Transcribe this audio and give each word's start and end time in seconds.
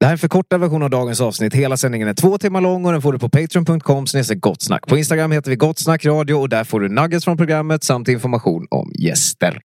Det 0.00 0.06
här 0.06 0.10
är 0.10 0.14
en 0.14 0.18
förkortad 0.18 0.60
version 0.60 0.82
av 0.82 0.90
dagens 0.90 1.20
avsnitt. 1.20 1.54
Hela 1.54 1.76
sändningen 1.76 2.08
är 2.08 2.14
två 2.14 2.38
timmar 2.38 2.60
lång 2.60 2.86
och 2.86 2.92
den 2.92 3.02
får 3.02 3.12
du 3.12 3.18
på 3.18 3.28
patreon.com 3.28 4.04
gottsnack. 4.36 4.86
På 4.86 4.96
Instagram 4.98 5.32
heter 5.32 5.50
vi 5.50 5.56
Gottsnackradio 5.56 6.34
och 6.34 6.48
där 6.48 6.64
får 6.64 6.80
du 6.80 6.88
nuggets 6.88 7.24
från 7.24 7.36
programmet 7.36 7.84
samt 7.84 8.08
information 8.08 8.66
om 8.70 8.92
gäster. 8.98 9.60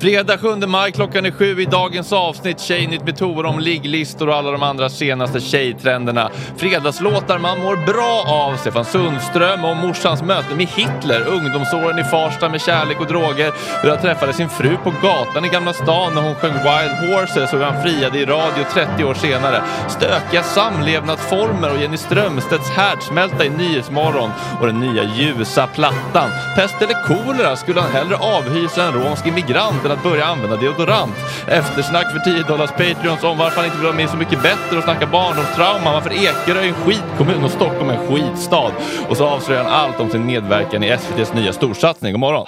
Fredag 0.00 0.38
7 0.38 0.66
maj 0.66 0.92
klockan 0.92 1.26
är 1.26 1.30
sju 1.30 1.60
i 1.60 1.64
dagens 1.64 2.12
avsnitt 2.12 2.60
Tjejnytt 2.60 3.04
med 3.04 3.16
Tor 3.16 3.46
om 3.46 3.60
ligglistor 3.60 4.28
och 4.28 4.34
alla 4.34 4.50
de 4.50 4.62
andra 4.62 4.88
senaste 4.88 5.40
tjejtrenderna. 5.40 6.30
Fredagslåtar 6.56 7.38
man 7.38 7.60
mår 7.60 7.76
bra 7.76 8.24
av. 8.26 8.56
Stefan 8.56 8.84
Sundström 8.84 9.64
om 9.64 9.78
morsans 9.78 10.22
möte 10.22 10.54
med 10.54 10.66
Hitler. 10.66 11.26
Ungdomsåren 11.26 11.98
i 11.98 12.04
Farsta 12.04 12.48
med 12.48 12.60
kärlek 12.60 13.00
och 13.00 13.06
droger. 13.06 13.52
Hur 13.82 13.90
han 13.90 13.98
träffade 13.98 14.32
sin 14.32 14.48
fru 14.48 14.76
på 14.84 14.90
gatan 15.02 15.44
i 15.44 15.48
Gamla 15.48 15.72
stan 15.72 16.14
när 16.14 16.22
hon 16.22 16.34
sjöng 16.34 16.52
Wild 16.52 17.12
Horses 17.12 17.52
och 17.52 17.58
hur 17.58 17.66
han 17.66 17.82
friade 17.82 18.18
i 18.18 18.24
radio 18.24 18.64
30 18.72 19.04
år 19.04 19.14
senare. 19.14 19.62
Stökiga 19.88 20.42
samlevnadsformer 20.42 21.72
och 21.72 21.80
Jenny 21.80 21.96
Strömstedts 21.96 22.70
härdsmälta 22.70 23.44
i 23.44 23.50
Nyhetsmorgon 23.50 24.30
och 24.60 24.66
den 24.66 24.80
nya 24.80 25.04
ljusa 25.04 25.66
plattan. 25.66 26.30
Pest 26.56 26.82
eller 26.82 27.06
kolera 27.06 27.56
skulle 27.56 27.80
han 27.80 27.92
hellre 27.92 28.16
avhysa 28.16 28.84
en 28.84 28.92
romsk 28.92 29.26
immigrant 29.26 29.63
deodorant 29.64 29.84
än 29.84 29.92
att 29.92 30.02
börja 30.02 30.24
använda 30.24 30.56
deodorant. 30.56 31.14
Eftersnack 31.48 32.12
för 32.12 32.18
10 32.18 32.42
dollars 32.42 32.70
Patreons 32.70 33.24
om 33.24 33.38
varför 33.38 33.56
han 33.56 33.64
inte 33.64 33.76
vill 33.76 33.86
vara 33.86 33.96
med 33.96 34.10
Så 34.10 34.16
mycket 34.16 34.42
bättre 34.42 34.78
och 34.78 34.84
snacka 34.84 35.06
barndomstrauma, 35.06 35.92
varför 35.92 36.10
Ekerö 36.10 36.60
är 36.60 36.68
en 36.68 36.74
skitkommun 36.74 37.44
och 37.44 37.50
Stockholm 37.50 37.90
är 37.90 37.94
en 37.94 38.08
skitstad. 38.08 38.72
Och 39.08 39.16
så 39.16 39.26
avslöjar 39.26 39.64
han 39.64 39.72
allt 39.72 40.00
om 40.00 40.10
sin 40.10 40.26
medverkan 40.26 40.82
i 40.84 40.88
SVTs 40.88 41.34
nya 41.34 41.52
storsatsning. 41.52 42.12
God 42.12 42.20
morgon! 42.20 42.46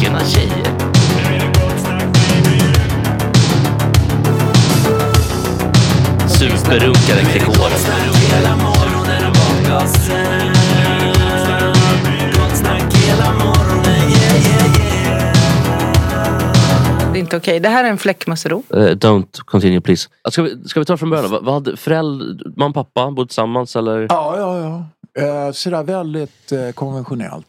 Tjena 0.00 0.20
tjejer! 0.24 0.72
Superrunkare 6.28 7.22
Gregor. 7.32 7.52
Det 17.12 17.18
är 17.18 17.20
inte 17.20 17.36
okej. 17.36 17.60
Det 17.60 17.68
här 17.68 17.84
är 17.84 17.88
en 17.90 17.98
fläckmussero. 17.98 18.62
Eh, 18.70 18.76
don't 18.76 19.38
continue 19.44 19.80
please. 19.80 20.08
Ska 20.30 20.42
vi, 20.42 20.64
ska 20.68 20.80
vi 20.80 20.86
ta 20.86 20.96
från 20.96 21.10
början? 21.10 21.30
Vad, 21.30 21.44
vad 21.44 21.54
hade 21.54 21.76
föräldrar, 21.76 22.52
mamma 22.56 22.68
och 22.68 22.74
pappa 22.94 23.10
bodde 23.10 23.28
tillsammans 23.28 23.76
eller 23.76 24.00
Ja, 24.10 24.34
ja, 24.38 24.58
ja. 24.58 24.86
Eh, 25.22 25.52
sådär 25.52 25.82
väldigt 25.82 26.52
eh, 26.52 26.70
konventionellt. 26.70 27.46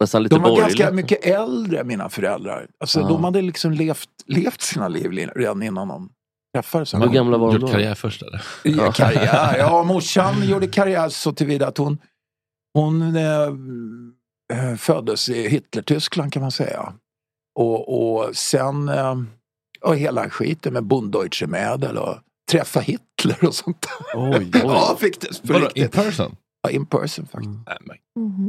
Nästan 0.00 0.22
lite 0.22 0.34
de 0.34 0.42
var 0.42 0.50
borgerligt? 0.50 0.78
ganska 0.78 0.94
mycket 0.94 1.26
äldre, 1.26 1.84
mina 1.84 2.08
föräldrar. 2.08 2.66
Alltså, 2.80 3.00
Ja. 3.00 3.08
De 3.08 3.24
hade 3.24 3.42
liksom 3.42 3.72
levt, 3.72 4.08
levt 4.26 4.60
sina 4.60 4.88
liv 4.88 5.10
li- 5.12 5.26
redan 5.36 5.62
innan 5.62 5.88
de 5.88 6.08
träffades. 6.54 6.94
Hur 6.94 7.06
gamla 7.08 7.38
var 7.38 7.46
de 7.46 7.52
Gjort 7.54 7.60
då? 7.60 7.68
karriär 7.68 7.94
först 7.94 8.22
eller? 8.22 8.42
Ja, 8.62 8.92
karriär. 8.92 9.56
Ja, 9.58 9.82
morsan 9.86 10.48
gjorde 10.48 10.66
karriär 10.66 11.08
så 11.08 11.32
tillvida 11.32 11.66
att 11.68 11.78
hon, 11.78 11.98
hon 12.74 13.14
föddes 14.78 15.28
i 15.28 15.48
Hitler-Tyskland 15.48 16.32
kan 16.32 16.42
man 16.42 16.50
säga. 16.50 16.92
Och, 17.56 18.12
och 18.26 18.36
sen 18.36 18.88
eh, 18.88 19.14
och 19.80 19.96
hela 19.96 20.30
skiten 20.30 20.72
med 20.72 20.84
Bunddeutsche 20.84 21.46
Mädel 21.46 21.98
och 21.98 22.16
träffa 22.50 22.80
Hitler 22.80 23.44
och 23.44 23.54
sånt 23.54 23.82
där. 23.82 24.20
Oj, 24.38 24.50
Ja, 24.62 24.96
fick 25.00 25.20
det 25.20 25.28
Vadå, 25.42 25.68
in 25.74 25.88
person? 25.88 26.36
Ja, 26.62 26.70
in 26.70 26.86
person 26.86 27.26
faktiskt. 27.32 27.54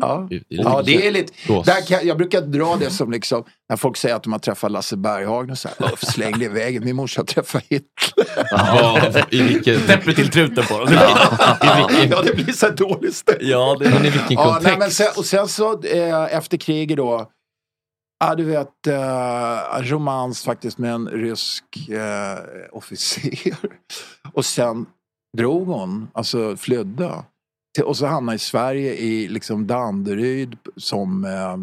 Ja. 0.02 0.28
Ja, 0.48 0.82
det 0.86 1.08
är 1.08 1.12
lite... 1.12 1.34
Där 1.48 1.88
kan, 1.88 2.08
jag 2.08 2.18
brukar 2.18 2.42
dra 2.42 2.76
det 2.80 2.90
som 2.90 3.12
liksom, 3.12 3.44
när 3.70 3.78
folk 3.78 3.98
säger 3.98 4.16
att 4.16 4.24
de 4.24 4.32
har 4.32 4.40
träffat 4.40 4.72
Lasse 4.72 4.98
Berghagen 4.98 5.52
och 5.52 5.58
så 5.58 5.70
här, 5.80 5.94
"Uff, 5.94 6.00
släng 6.04 6.40
det 6.40 6.46
i 6.46 6.48
vägen, 6.48 6.86
min 6.86 6.96
morsa 6.96 7.24
träffade 7.24 7.64
Hitler. 7.70 9.26
I 9.36 9.42
vilket... 9.42 9.88
Täpper 9.88 10.12
till 10.12 10.30
truten 10.30 10.66
på 10.66 10.78
dem. 10.80 10.88
ja, 12.12 12.22
det 12.24 12.36
blir 12.36 12.54
så 12.54 12.70
dåligt 12.70 13.16
stämt. 13.16 13.38
Ja, 13.42 13.78
det 13.80 13.90
Men 13.90 14.06
i 14.06 14.10
vilken 14.10 14.32
Ja, 14.32 14.44
kontext? 14.44 14.64
nej, 14.68 14.78
men 14.80 14.92
sen, 14.92 15.08
och 15.18 15.26
sen 15.26 15.48
så 15.48 15.82
eh, 15.84 16.36
efter 16.38 16.58
kriget 16.58 16.98
då, 16.98 17.32
ja 18.20 18.36
du 18.36 18.44
vet, 18.44 18.88
eh, 18.88 19.82
romans 19.82 20.44
faktiskt 20.44 20.78
med 20.78 20.94
en 20.94 21.08
rysk 21.08 21.90
eh, 21.90 22.40
officer. 22.72 23.56
Och 24.34 24.46
sen 24.46 24.86
drog 25.38 25.68
hon, 25.68 26.08
alltså 26.14 26.58
flydde. 26.58 27.24
Och 27.84 27.98
så 27.98 28.06
hamnade 28.06 28.36
i 28.36 28.40
Sverige 28.40 28.94
i 28.96 29.28
liksom 29.28 29.68
Danderyd 29.68 30.58
som 30.76 31.26
eh, 31.26 31.58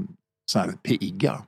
sån 0.50 0.62
här 0.62 0.72
piga. 0.82 1.42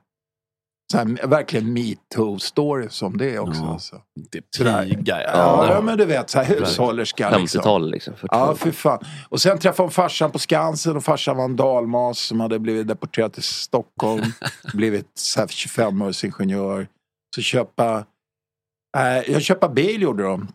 Så 0.91 0.97
här, 0.97 1.27
verkligen 1.27 1.77
metoo-story 1.77 2.87
som 2.89 3.17
det 3.17 3.35
är 3.35 3.39
också. 3.39 3.61
Ja. 3.61 3.73
Alltså. 3.73 4.01
Det 4.31 4.41
Sådär. 4.57 4.83
piga, 4.85 5.21
ja. 5.21 5.29
Ja, 5.67 5.75
det- 5.75 5.81
men 5.81 5.97
du 5.97 6.05
vet, 6.05 6.29
så 6.29 6.39
här 6.39 6.45
hushållerska. 6.45 7.37
Liksom. 7.37 7.59
50-tal 7.61 7.91
liksom. 7.91 8.13
42. 8.13 8.27
Ja, 8.35 8.55
för 8.55 8.71
fan. 8.71 8.99
Och 9.29 9.41
sen 9.41 9.59
träffade 9.59 9.83
hon 9.83 9.91
farsan 9.91 10.31
på 10.31 10.39
Skansen 10.39 10.97
och 10.97 11.03
farsan 11.03 11.37
var 11.37 11.45
en 11.45 11.55
dalmas 11.55 12.19
som 12.19 12.39
hade 12.39 12.59
blivit 12.59 12.87
deporterad 12.87 13.33
till 13.33 13.43
Stockholm. 13.43 14.23
blivit 14.73 15.07
så 15.13 15.39
här 15.39 15.47
25-årsingenjör. 15.47 16.87
Så 17.35 17.41
köpa, 17.41 18.05
eh, 18.97 19.31
jag 19.31 19.41
köpa 19.41 19.69
bil 19.69 20.01
gjorde 20.01 20.23
de. 20.23 20.47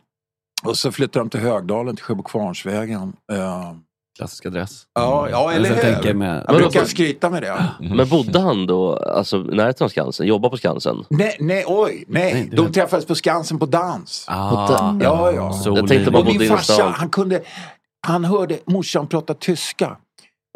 Och 0.65 0.79
så 0.79 0.93
flyttade 0.93 1.21
de 1.25 1.31
till 1.31 1.41
Högdalen 1.41 1.97
till 1.97 2.05
Sjöbokvarnsvägen. 2.05 3.13
Eh, 3.33 3.73
Klassisk 4.19 4.47
adress. 4.47 4.87
ja, 4.95 5.29
ja, 5.31 5.53
eller 5.53 5.69
Jag 5.69 5.77
hur? 5.77 5.83
tänker 5.83 6.15
med... 6.15 6.45
Jag 6.49 6.57
brukar 6.57 6.85
skryta 6.85 7.31
med 7.31 7.43
det. 7.43 7.69
Men 7.81 8.09
bodde 8.09 8.41
han 8.41 8.67
då 8.67 8.97
alltså, 8.97 9.37
i 9.37 9.55
närheten 9.57 9.85
av 9.85 9.89
Skansen? 9.89 10.27
Jobba 10.27 10.49
på 10.49 10.57
Skansen? 10.57 11.05
Nej, 11.11 11.37
nej, 11.41 11.65
oj, 11.67 12.05
nej. 12.09 12.35
Nej, 12.35 12.51
De 12.53 12.73
träffades 12.73 13.07
på 13.07 13.15
Skansen 13.15 13.59
på 13.59 13.67
dans. 13.67 14.25
Ah, 14.29 14.95
Ja, 15.01 15.33
ja. 15.33 15.61
Jag 15.65 15.89
tänkte 15.89 16.11
bara- 16.11 16.23
Och 16.23 16.27
min 16.37 16.49
farsa, 16.49 16.95
han 16.97 17.11
kunde, 17.11 17.43
han 18.07 18.25
hörde 18.25 18.59
morsan 18.67 19.07
prata 19.07 19.35
tyska. 19.35 19.97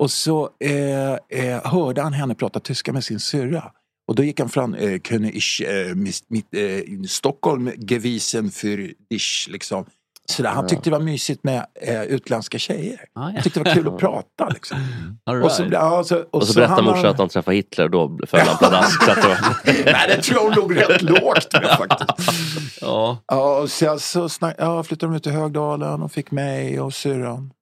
Och 0.02 0.10
så 0.10 0.50
eh, 0.64 1.12
eh, 1.44 1.64
hörde 1.64 2.02
han 2.02 2.12
henne 2.12 2.34
prata 2.34 2.60
tyska 2.60 2.92
med 2.92 3.04
sin 3.04 3.20
syrra. 3.20 3.64
Och 4.08 4.14
då 4.14 4.24
gick 4.24 4.40
han 4.40 4.48
fram, 4.48 4.74
eh, 4.74 4.98
kunde 4.98 5.28
ich, 5.30 5.60
eh, 5.62 5.94
mis, 5.94 6.22
mit, 6.28 6.46
eh, 6.54 6.92
in 6.92 7.08
Stockholm 7.08 7.70
gewesen 7.78 8.50
für 8.50 8.92
dich, 9.10 9.48
liksom. 9.50 9.84
Så 10.28 10.42
där, 10.42 10.50
han 10.50 10.66
tyckte 10.66 10.90
det 10.90 10.96
var 10.96 11.04
mysigt 11.04 11.44
med 11.44 11.66
eh, 11.82 12.02
utländska 12.02 12.58
tjejer. 12.58 13.00
Ah, 13.12 13.20
ja. 13.20 13.20
Han 13.20 13.42
tyckte 13.42 13.60
det 13.60 13.64
var 13.64 13.74
kul 13.74 13.88
att 13.88 13.98
prata. 14.00 14.48
Liksom. 14.48 14.78
All 15.24 15.42
Och 15.42 15.52
så, 15.52 15.62
right. 15.62 15.72
ja, 15.72 16.04
så, 16.04 16.18
och 16.18 16.34
Och 16.34 16.46
så 16.46 16.54
berättar 16.54 16.74
hamnade 16.74 16.96
morsan 16.96 17.10
att 17.10 17.18
han 17.18 17.28
träffade 17.28 17.56
Hitler 17.56 17.84
och 17.84 18.10
då 18.10 18.26
föll 18.26 18.40
han 18.40 18.58
pladask. 18.58 19.02
Så 19.02 19.12
Nej, 19.64 20.08
det 20.08 20.22
tror 20.22 20.38
jag 20.38 20.44
hon 20.44 20.54
låg 20.54 20.76
rätt 20.76 21.02
lågt 21.02 21.52
med 21.52 21.76
faktiskt. 21.78 22.80
Ja. 22.80 23.18
Ja, 23.26 23.60
och 23.60 23.70
sen 23.70 24.00
så 24.00 24.28
snack, 24.28 24.54
ja, 24.58 24.82
flyttade 24.82 25.12
de 25.12 25.16
ut 25.16 25.22
till 25.22 25.32
Högdalen 25.32 26.02
och 26.02 26.12
fick 26.12 26.30
mig 26.30 26.80
och 26.80 26.94
syrran. 26.94 27.52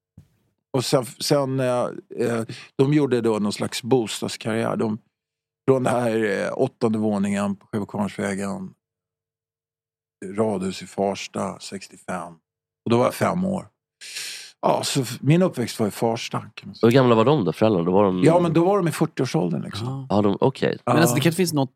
Och 0.77 0.85
sen, 0.85 1.07
sen 1.07 1.61
eh, 1.61 1.89
eh, 2.17 2.43
de 2.77 2.93
gjorde 2.95 3.21
då 3.21 3.39
någon 3.39 3.53
slags 3.53 3.83
bostadskarriär. 3.83 4.77
De, 4.77 4.99
från 5.69 5.83
det 5.83 5.91
här 5.91 6.25
eh, 6.25 6.53
åttonde 6.53 6.99
våningen 6.99 7.57
på 7.57 7.67
Sjöbokvarnsvägen, 7.67 8.71
radhus 10.37 10.83
i 10.83 10.87
Farsta 10.87 11.59
65. 11.61 12.35
Och 12.85 12.91
då 12.91 12.97
var 12.99 13.05
jag 13.05 13.15
fem 13.15 13.45
år. 13.45 13.67
Ja, 14.63 14.81
så 14.85 15.05
min 15.21 15.43
uppväxt 15.43 15.81
var 15.81 15.87
i 15.87 15.91
Farsta. 15.91 16.39
Man. 16.39 16.75
Hur 16.83 16.91
gamla 16.91 17.15
var 17.15 17.25
de 17.25 17.45
då, 17.45 17.53
föräldrarna? 17.53 17.85
Då 17.85 17.93
var 17.93 18.05
de... 18.05 18.23
Ja, 18.25 18.41
men 18.41 18.53
då 18.53 18.65
var 18.65 18.77
de 18.77 18.89
i 18.89 18.91
40-årsåldern 18.91 19.63
liksom. 19.63 19.87
Ja. 19.89 20.07
Ja, 20.17 20.23
de, 20.23 20.37
okej. 20.41 20.79
Men 20.87 20.97
alltså, 20.97 21.15
det 21.15 21.19
Ja. 21.19 21.23
kanske 21.23 21.37
finns 21.37 21.53
något 21.53 21.71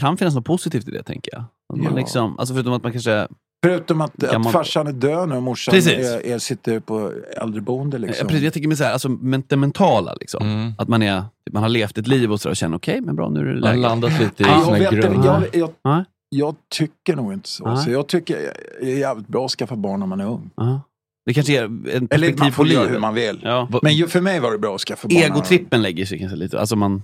kan 0.00 0.16
finnas 0.16 0.34
något 0.34 0.44
positivt 0.44 0.88
i 0.88 0.90
det 0.90 1.02
tänker 1.02 1.32
jag. 1.34 1.40
Att 1.72 1.78
man 1.80 1.84
Ja. 1.92 1.96
liksom, 2.00 2.38
alltså 2.38 2.54
förutom 2.54 2.72
att 2.72 2.82
man 2.82 2.92
kanske... 2.92 3.28
Förutom 3.64 4.00
att, 4.00 4.24
att 4.24 4.32
Gammal- 4.32 4.52
farsan 4.52 4.86
är 4.86 4.92
död 4.92 5.28
nu 5.28 5.36
och 5.36 5.42
morsan 5.42 5.74
är, 5.74 6.26
är, 6.26 6.38
sitter 6.38 6.80
på 6.80 7.12
äldreboende. 7.36 7.98
Liksom. 7.98 8.16
Jag, 8.24 8.28
precis, 8.28 8.44
jag 8.44 8.52
tänker 8.52 8.68
med 8.68 8.78
så 8.78 8.84
här, 8.84 8.92
alltså, 8.92 9.08
men 9.08 9.42
det 9.48 9.56
mentala. 9.56 10.14
Liksom. 10.14 10.42
Mm. 10.46 10.72
Att 10.78 10.88
man, 10.88 11.02
är, 11.02 11.24
man 11.52 11.62
har 11.62 11.68
levt 11.70 11.98
ett 11.98 12.06
liv 12.06 12.32
och, 12.32 12.40
så 12.40 12.48
där 12.48 12.50
och 12.50 12.56
känner 12.56 12.76
okej, 12.76 13.00
men 13.00 13.16
bra 13.16 13.28
nu 13.28 13.40
är 13.40 13.44
det 13.44 13.52
Man 13.52 13.60
läge. 13.60 13.80
landat 13.80 14.20
lite 14.20 14.42
i 14.42 14.46
Ja, 14.46 14.64
sina 14.64 14.78
grunder. 14.90 15.24
jag, 15.24 15.56
jag, 15.56 15.70
Nej. 15.84 16.04
Jag 16.28 16.54
tycker 16.74 17.16
nog 17.16 17.32
inte 17.32 17.48
så. 17.48 17.64
Nej. 17.74 17.84
så 17.84 17.90
jag 17.90 18.06
tycker 18.06 18.52
det 18.80 18.92
är 18.92 18.98
jävligt 18.98 19.28
bra 19.28 19.44
att 19.44 19.50
skaffa 19.50 19.76
barn 19.76 20.00
när 20.00 20.06
man 20.06 20.20
är 20.20 20.26
ung. 20.26 20.50
Ja. 20.56 20.80
Det 21.26 21.34
kanske 21.34 21.58
är 21.60 21.64
en 21.64 21.86
Eller 21.88 22.06
perspektiv 22.08 22.38
man 22.38 22.48
på 22.48 22.54
får 22.54 22.66
göra 22.66 22.80
livet. 22.82 22.94
hur 22.94 23.00
man 23.00 23.14
vill. 23.14 23.40
Ja. 23.42 23.68
Men 23.82 24.08
för 24.08 24.20
mig 24.20 24.40
var 24.40 24.52
det 24.52 24.58
bra 24.58 24.74
att 24.74 24.80
skaffa 24.80 25.08
barn. 25.08 25.18
Egotrippen 25.18 25.82
lägger 25.82 26.06
sig 26.06 26.18
kanske 26.18 26.36
lite. 26.36 26.60
Alltså 26.60 26.76
man, 26.76 27.02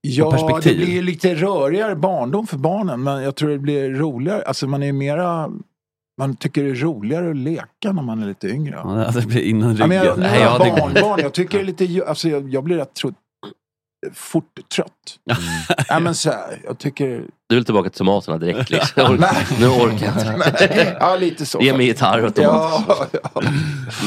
Ja, 0.00 0.30
perspektiv. 0.30 0.78
det 0.80 0.86
blir 0.86 1.02
lite 1.02 1.34
rörigare 1.34 1.96
barndom 1.96 2.46
för 2.46 2.56
barnen. 2.58 3.02
Men 3.02 3.22
jag 3.22 3.34
tror 3.36 3.50
det 3.50 3.58
blir 3.58 3.90
roligare. 3.90 4.42
Alltså 4.42 4.66
man 4.66 4.82
är 4.82 4.92
mera... 4.92 5.50
Man 6.18 6.36
tycker 6.36 6.64
det 6.64 6.70
är 6.70 6.74
roligare 6.74 7.30
att 7.30 7.36
leka 7.36 7.92
när 7.92 8.02
man 8.02 8.22
är 8.22 8.26
lite 8.26 8.48
yngre. 8.48 8.74
ja, 8.84 9.10
det 9.14 9.26
blir 9.26 9.42
innan 9.42 9.68
Ja, 9.68 9.74
ryggen. 9.74 9.88
men 9.88 9.98
jag, 9.98 10.18
Nej, 10.18 10.40
jag 10.40 10.66
ja, 10.68 10.76
barnbarn, 10.80 11.20
jag 11.22 11.32
tycker 11.32 11.58
det 11.58 11.64
är 11.64 11.88
lite... 11.88 12.06
Alltså 12.06 12.28
jag, 12.28 12.48
jag 12.54 12.64
blir 12.64 12.76
rätt 12.76 12.94
trött. 12.94 13.14
Fort 14.14 14.58
trött. 14.74 15.18
Ja, 15.88 16.00
men 16.00 16.14
så 16.14 16.30
här, 16.30 16.60
jag 16.64 16.78
tycker... 16.78 17.24
Du 17.48 17.54
vill 17.54 17.64
tillbaka 17.64 17.90
till 17.90 17.98
tomaterna 17.98 18.38
direkt 18.38 18.70
liksom. 18.70 19.02
Orkar- 19.16 19.60
Nu 19.60 19.66
orkar 19.66 20.06
jag 20.06 20.34
inte. 20.36 20.96
Ja, 21.00 21.16
lite 21.16 21.46
så. 21.46 21.60
Ge 21.60 21.76
mig 21.76 21.86
gitarr 21.86 22.24
och 22.24 22.34
tomat. 22.34 22.84
Ja, 22.88 23.06
ja. 23.34 23.42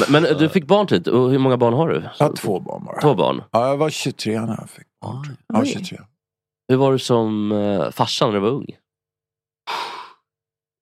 Men, 0.09 0.23
men 0.23 0.37
du 0.37 0.49
fick 0.49 0.67
barn 0.67 0.87
tidigt. 0.87 1.07
Och 1.07 1.29
hur 1.31 1.39
många 1.39 1.57
barn 1.57 1.73
har 1.73 1.89
du? 1.89 2.09
Jag 2.19 2.25
har 2.27 2.33
två 2.33 2.59
barn 2.59 2.85
bara. 2.85 3.01
Två 3.01 3.15
barn. 3.15 3.43
Ja, 3.51 3.67
jag 3.67 3.77
var 3.77 3.89
23 3.89 4.41
när 4.41 4.47
jag 4.59 4.69
fick 4.69 4.85
Ah, 5.05 5.11
barn. 5.13 5.37
Ja, 5.53 5.65
23. 5.65 5.99
Hur 6.69 6.77
var 6.77 6.91
du 6.91 6.99
som 6.99 7.51
uh, 7.51 7.91
farsa 7.91 8.25
när 8.25 8.33
du 8.33 8.39
var 8.39 8.49
ung? 8.49 8.67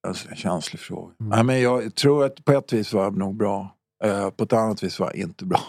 Alltså, 0.07 0.29
en 0.29 0.35
känslig 0.35 0.79
fråga. 0.79 1.13
Mm. 1.21 1.29
Nej, 1.29 1.43
men 1.43 1.61
jag 1.61 1.95
tror 1.95 2.25
att 2.25 2.45
på 2.45 2.51
ett 2.51 2.73
vis 2.73 2.93
var 2.93 3.03
jag 3.03 3.17
nog 3.17 3.37
bra. 3.37 3.75
Eh, 4.03 4.29
på 4.29 4.43
ett 4.43 4.53
annat 4.53 4.83
vis 4.83 4.99
var 4.99 5.07
jag 5.07 5.15
inte 5.15 5.45
bra. 5.45 5.59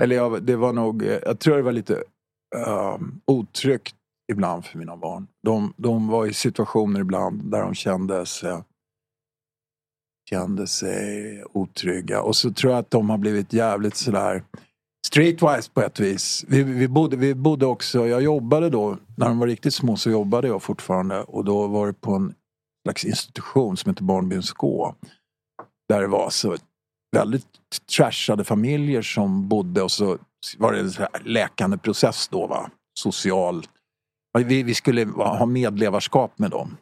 Eller 0.00 0.16
jag, 0.16 0.42
det 0.42 0.56
var 0.56 0.72
nog, 0.72 1.02
eh, 1.02 1.18
jag 1.22 1.40
tror 1.40 1.56
det 1.56 1.62
var 1.62 1.72
lite 1.72 2.02
um, 2.56 3.20
otryggt 3.24 3.94
ibland 4.32 4.64
för 4.64 4.78
mina 4.78 4.96
barn. 4.96 5.26
De, 5.42 5.74
de 5.76 6.08
var 6.08 6.26
i 6.26 6.34
situationer 6.34 7.00
ibland 7.00 7.50
där 7.50 7.62
de 7.62 7.74
kände 7.74 8.26
sig, 8.26 8.62
kände 10.30 10.66
sig 10.66 11.44
otrygga. 11.52 12.22
Och 12.22 12.36
så 12.36 12.52
tror 12.52 12.72
jag 12.72 12.80
att 12.80 12.90
de 12.90 13.10
har 13.10 13.18
blivit 13.18 13.52
jävligt 13.52 13.96
sådär 13.96 14.42
streetwise 15.06 15.70
på 15.70 15.80
ett 15.80 16.00
vis. 16.00 16.44
Vi, 16.48 16.62
vi, 16.62 16.88
bodde, 16.88 17.16
vi 17.16 17.34
bodde 17.34 17.66
också, 17.66 18.06
jag 18.06 18.22
jobbade 18.22 18.70
då, 18.70 18.96
när 19.16 19.26
de 19.26 19.38
var 19.38 19.46
riktigt 19.46 19.74
små 19.74 19.96
så 19.96 20.10
jobbade 20.10 20.48
jag 20.48 20.62
fortfarande. 20.62 21.22
Och 21.22 21.44
då 21.44 21.66
var 21.66 21.86
det 21.86 21.92
på 21.92 22.12
en 22.12 22.34
slags 22.86 23.04
institution 23.04 23.76
som 23.76 23.90
heter 23.90 24.04
Barnbyn 24.04 24.42
Skå. 24.42 24.94
Där 25.88 26.00
det 26.00 26.06
var 26.06 26.30
så 26.30 26.56
väldigt 27.16 27.46
trashade 27.96 28.44
familjer 28.44 29.02
som 29.02 29.48
bodde 29.48 29.82
och 29.82 29.90
så 29.90 30.18
var 30.58 30.72
det 30.72 30.80
en 30.80 30.92
läkande 31.24 31.78
process 31.78 32.28
då 32.28 32.46
va. 32.46 32.70
social... 32.98 33.62
Vi, 34.38 34.62
vi 34.62 34.74
skulle 34.74 35.04
ha 35.04 35.46
medlevarskap 35.46 36.38
med 36.38 36.50
dem. 36.50 36.76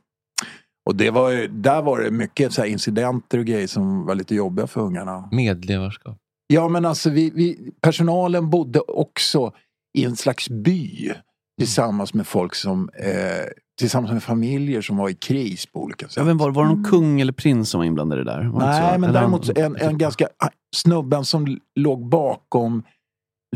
Och 0.87 0.97
det 0.97 1.11
var, 1.11 1.31
ju- 1.31 1.49
där 1.49 1.83
var 1.83 2.01
det 2.01 2.11
mycket 2.11 2.53
så 2.53 2.61
här 2.61 2.69
incidenter 2.69 3.39
och 3.39 3.45
grejer 3.45 3.67
som 3.67 4.07
var 4.07 4.15
lite 4.15 4.35
jobbiga 4.35 4.67
för 4.67 4.81
ungarna. 4.81 5.29
Medlevarskap. 5.33 6.17
Ja 6.47 6.69
men 6.69 6.85
alltså 6.85 7.11
vi, 7.11 7.31
vi, 7.31 7.73
personalen 7.81 8.51
bodde 8.51 8.81
också 8.81 9.53
i 9.99 10.05
en 10.05 10.17
slags 10.17 10.49
by 10.49 11.13
tillsammans 11.59 12.15
med 12.15 12.27
folk 12.27 12.55
som, 12.55 12.89
eh, 12.89 13.47
tillsammans 13.79 14.13
med 14.13 14.23
familjer 14.23 14.81
som 14.81 14.97
var 14.97 15.09
i 15.09 15.15
kris 15.15 15.67
på 15.67 15.83
olika 15.83 16.09
sätt. 16.09 16.27
Ja, 16.27 16.35
var, 16.35 16.51
var 16.51 16.65
det 16.65 16.69
någon 16.69 16.85
kung 16.85 17.21
eller 17.21 17.33
prins 17.33 17.71
som 17.71 17.79
var 17.79 17.85
inblandad 17.85 18.19
i 18.19 18.25
det 18.25 18.31
där? 18.31 18.45
Var? 18.45 18.61
Nej, 18.61 18.99
men 18.99 19.13
däremot 19.13 19.59
en, 19.59 19.77
en 19.77 19.99
ganska 19.99 20.29
ah, 20.39 20.49
snubben 20.77 21.25
som 21.25 21.59
låg 21.75 22.09
bakom 22.09 22.83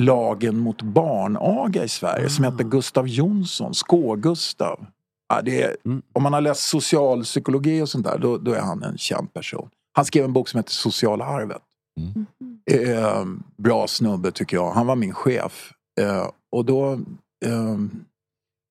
lagen 0.00 0.58
mot 0.58 0.82
barnaga 0.82 1.84
i 1.84 1.88
Sverige 1.88 2.28
som 2.30 2.44
Ah. 2.44 2.50
hette 2.50 2.64
Gustav 2.64 3.08
Jonsson, 3.08 3.74
Skå-Gustav. 3.74 4.86
Ja, 5.28 5.42
det 5.42 5.62
är, 5.62 5.76
Mm. 5.84 6.02
Om 6.12 6.22
man 6.22 6.32
har 6.32 6.40
läst 6.40 6.62
socialpsykologi 6.62 7.82
och 7.82 7.88
sånt 7.88 8.04
där, 8.06 8.18
då, 8.18 8.38
då 8.38 8.52
är 8.52 8.60
han 8.60 8.82
en 8.82 8.98
känd 8.98 9.34
person. 9.34 9.68
Han 9.92 10.04
skrev 10.04 10.24
en 10.24 10.32
bok 10.32 10.48
som 10.48 10.58
heter 10.58 10.72
Sociala 10.72 11.24
arvet. 11.24 11.62
Mm. 12.00 12.26
Eh, 12.70 13.24
bra 13.56 13.86
snubbe 13.86 14.32
tycker 14.32 14.56
jag. 14.56 14.70
Han 14.72 14.86
var 14.86 14.96
min 14.96 15.14
chef. 15.14 15.72
Eh, 16.00 16.28
och 16.52 16.64
då... 16.64 17.00
ehm, 17.44 18.04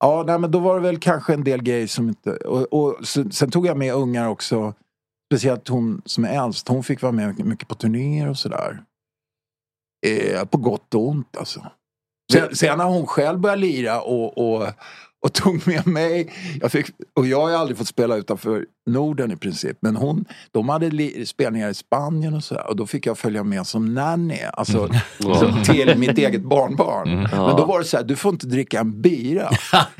ja, 0.04 0.24
nej, 0.28 0.40
men 0.40 0.52
då 0.52 0.60
var 0.60 0.76
det 0.76 0.82
väl 0.82 0.98
kanske 1.00 1.34
en 1.34 1.44
del 1.44 1.62
grejer 1.64 1.88
som 1.88 2.10
inte... 2.10 2.32
Och, 2.32 2.62
och 2.74 3.08
sen, 3.08 3.32
sen 3.32 3.52
tog 3.52 3.66
jag 3.68 3.78
med 3.78 3.94
ungar 3.94 4.28
också. 4.28 4.74
Speciellt 5.34 5.68
hon 5.68 6.02
som 6.06 6.26
är 6.26 6.44
äldst. 6.46 6.68
Hon 6.68 6.84
fick 6.84 7.02
vara 7.02 7.12
med 7.12 7.28
mycket, 7.28 7.46
mycket 7.46 7.68
på 7.68 7.76
turnéer 7.76 8.30
och 8.30 8.38
sådär. 8.38 8.84
Eh, 10.08 10.46
på 10.46 10.58
gott 10.58 10.94
och 10.94 11.08
ont 11.08 11.38
alltså. 11.38 11.66
Sen, 12.32 12.56
sen 12.56 12.78
när 12.78 12.86
hon 12.86 13.08
själv 13.08 13.40
började 13.40 13.62
lira 13.62 14.02
och, 14.02 14.38
och, 14.38 14.68
och 15.26 15.34
tog 15.34 15.68
med 15.68 15.88
mig. 15.88 16.34
Jag 16.62 16.72
fick, 16.72 16.86
och 17.14 17.28
jag 17.28 17.42
har 17.42 17.52
aldrig 17.52 17.78
fått 17.78 17.88
spela 17.88 18.16
utanför 18.16 18.66
Norden 18.90 19.32
i 19.32 19.36
princip. 19.36 19.78
Men 19.82 19.96
hon, 19.96 20.26
de 20.52 20.70
hade 20.70 20.90
li, 20.90 21.26
spelningar 21.26 21.70
i 21.70 21.74
Spanien 21.74 22.34
och 22.34 22.44
sådär. 22.44 22.70
Och 22.70 22.76
då 22.76 22.86
fick 22.86 23.06
jag 23.06 23.18
följa 23.18 23.44
med 23.44 23.68
som 23.68 23.94
nanny. 23.94 24.40
Alltså 24.54 24.90
så, 25.20 25.54
till 25.66 25.98
mitt 25.98 26.18
eget 26.18 26.42
barnbarn. 26.42 27.22
Men 27.22 27.56
då 27.56 27.66
var 27.66 27.80
det 27.80 27.86
så 27.86 27.98
här, 27.98 28.04
du 28.04 28.16
får 28.16 28.32
inte 28.32 28.48
dricka 28.48 28.80
en 28.80 29.02
bira. 29.02 29.50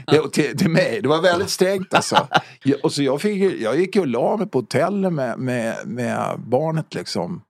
Det, 0.08 0.32
till, 0.32 0.58
till 0.58 0.70
mig. 0.70 1.00
Det 1.02 1.08
var 1.08 1.22
väldigt 1.22 1.50
strängt 1.50 1.94
alltså. 1.94 2.28
Jag, 2.64 2.86
och 2.86 2.94
så 2.94 3.04
jag, 3.04 3.22
fick, 3.22 3.62
jag 3.62 3.80
gick 3.80 3.96
och 3.96 4.08
la 4.08 4.38
mig 4.38 4.48
på 4.48 4.60
hotellet 4.60 5.14
med, 5.14 5.40
med, 5.40 5.76
med 5.86 6.40
barnet 6.40 6.94
liksom. 6.94 7.42